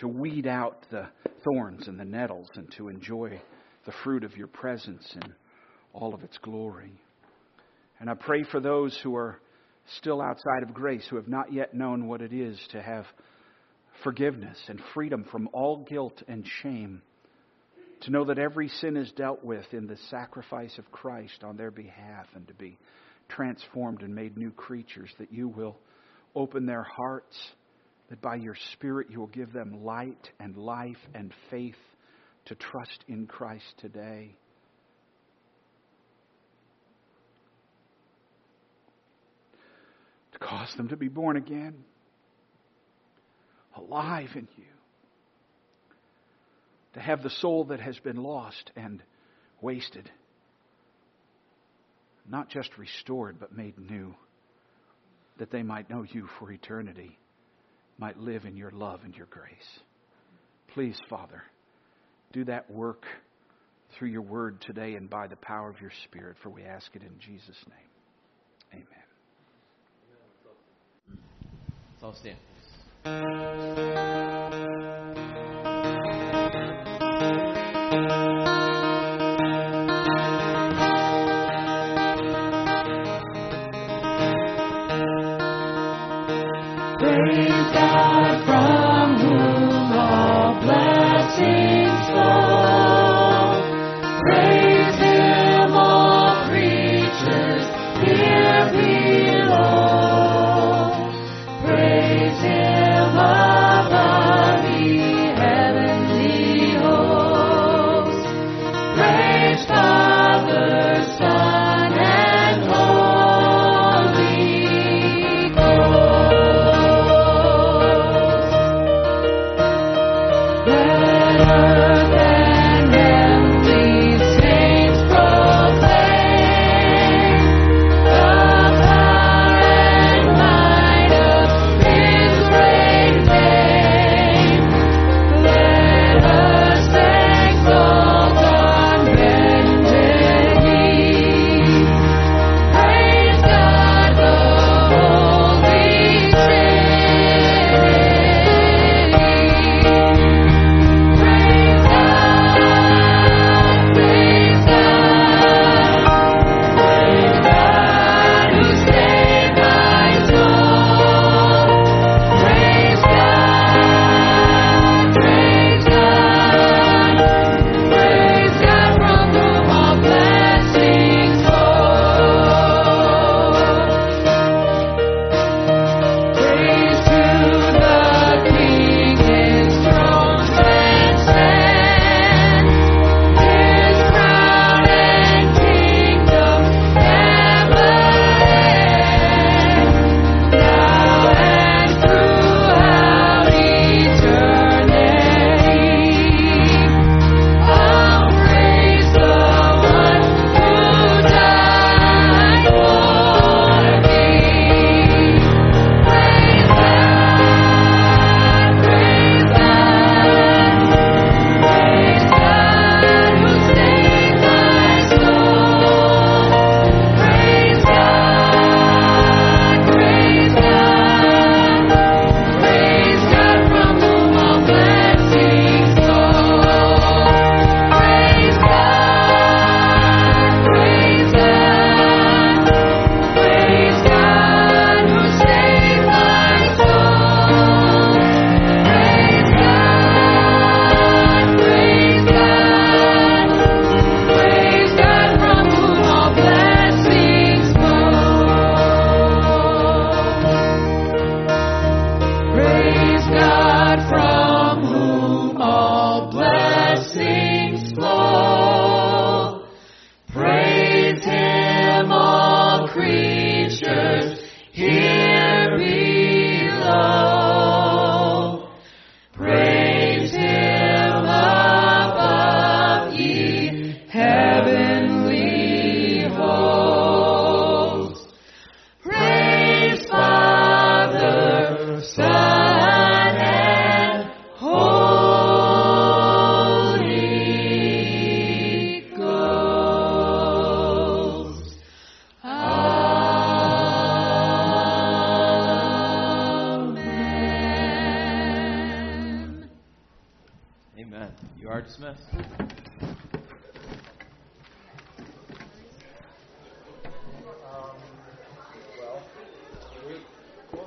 to 0.00 0.08
weed 0.08 0.46
out 0.46 0.86
the 0.90 1.06
thorns 1.44 1.86
and 1.86 2.00
the 2.00 2.04
nettles 2.04 2.48
and 2.54 2.72
to 2.72 2.88
enjoy 2.88 3.40
the 3.84 3.92
fruit 4.02 4.24
of 4.24 4.36
your 4.36 4.46
presence 4.46 5.06
in 5.14 5.34
all 5.92 6.14
of 6.14 6.22
its 6.22 6.38
glory. 6.38 6.92
And 8.00 8.08
I 8.08 8.14
pray 8.14 8.44
for 8.44 8.60
those 8.60 8.98
who 9.02 9.14
are 9.14 9.38
still 9.98 10.22
outside 10.22 10.62
of 10.62 10.72
grace, 10.72 11.06
who 11.10 11.16
have 11.16 11.28
not 11.28 11.52
yet 11.52 11.74
known 11.74 12.06
what 12.06 12.22
it 12.22 12.32
is 12.32 12.58
to 12.72 12.80
have 12.80 13.04
forgiveness 14.02 14.58
and 14.68 14.80
freedom 14.94 15.26
from 15.30 15.50
all 15.52 15.84
guilt 15.84 16.22
and 16.26 16.46
shame, 16.62 17.02
to 18.02 18.10
know 18.10 18.24
that 18.24 18.38
every 18.38 18.68
sin 18.68 18.96
is 18.96 19.12
dealt 19.12 19.44
with 19.44 19.66
in 19.72 19.86
the 19.86 19.98
sacrifice 20.08 20.76
of 20.78 20.90
Christ 20.90 21.44
on 21.44 21.56
their 21.56 21.70
behalf, 21.70 22.26
and 22.34 22.46
to 22.48 22.54
be 22.54 22.78
transformed 23.28 24.02
and 24.02 24.14
made 24.14 24.36
new 24.36 24.50
creatures, 24.50 25.10
that 25.18 25.32
you 25.32 25.48
will 25.48 25.76
open 26.34 26.66
their 26.66 26.82
hearts 26.82 27.36
that 28.10 28.20
by 28.20 28.34
your 28.34 28.56
Spirit 28.72 29.06
you 29.10 29.20
will 29.20 29.28
give 29.28 29.52
them 29.52 29.84
light 29.84 30.30
and 30.40 30.56
life 30.56 30.98
and 31.14 31.32
faith 31.50 31.76
to 32.46 32.54
trust 32.56 33.04
in 33.08 33.26
Christ 33.26 33.64
today. 33.78 34.34
To 40.32 40.38
cause 40.38 40.74
them 40.76 40.88
to 40.88 40.96
be 40.96 41.08
born 41.08 41.36
again, 41.36 41.84
alive 43.76 44.30
in 44.34 44.48
you. 44.56 44.64
To 46.94 47.00
have 47.00 47.22
the 47.22 47.30
soul 47.30 47.64
that 47.66 47.80
has 47.80 47.98
been 48.00 48.16
lost 48.16 48.72
and 48.74 49.02
wasted, 49.60 50.10
not 52.28 52.48
just 52.48 52.76
restored, 52.78 53.38
but 53.38 53.56
made 53.56 53.78
new, 53.78 54.14
that 55.38 55.50
they 55.50 55.62
might 55.62 55.88
know 55.88 56.02
you 56.02 56.28
for 56.38 56.50
eternity 56.50 57.16
might 57.98 58.18
live 58.18 58.44
in 58.44 58.56
your 58.56 58.70
love 58.70 59.00
and 59.04 59.14
your 59.14 59.26
grace. 59.26 59.80
Please, 60.74 60.98
Father, 61.08 61.42
do 62.32 62.44
that 62.44 62.70
work 62.70 63.04
through 63.98 64.08
your 64.08 64.22
word 64.22 64.60
today 64.62 64.94
and 64.94 65.10
by 65.10 65.26
the 65.26 65.36
power 65.36 65.68
of 65.68 65.80
your 65.80 65.92
Spirit, 66.04 66.36
for 66.42 66.48
we 66.48 66.62
ask 66.62 66.94
it 66.94 67.02
in 67.02 67.18
Jesus' 67.18 67.62
name. 67.68 67.90
Amen. 68.72 68.86
So 72.00 72.14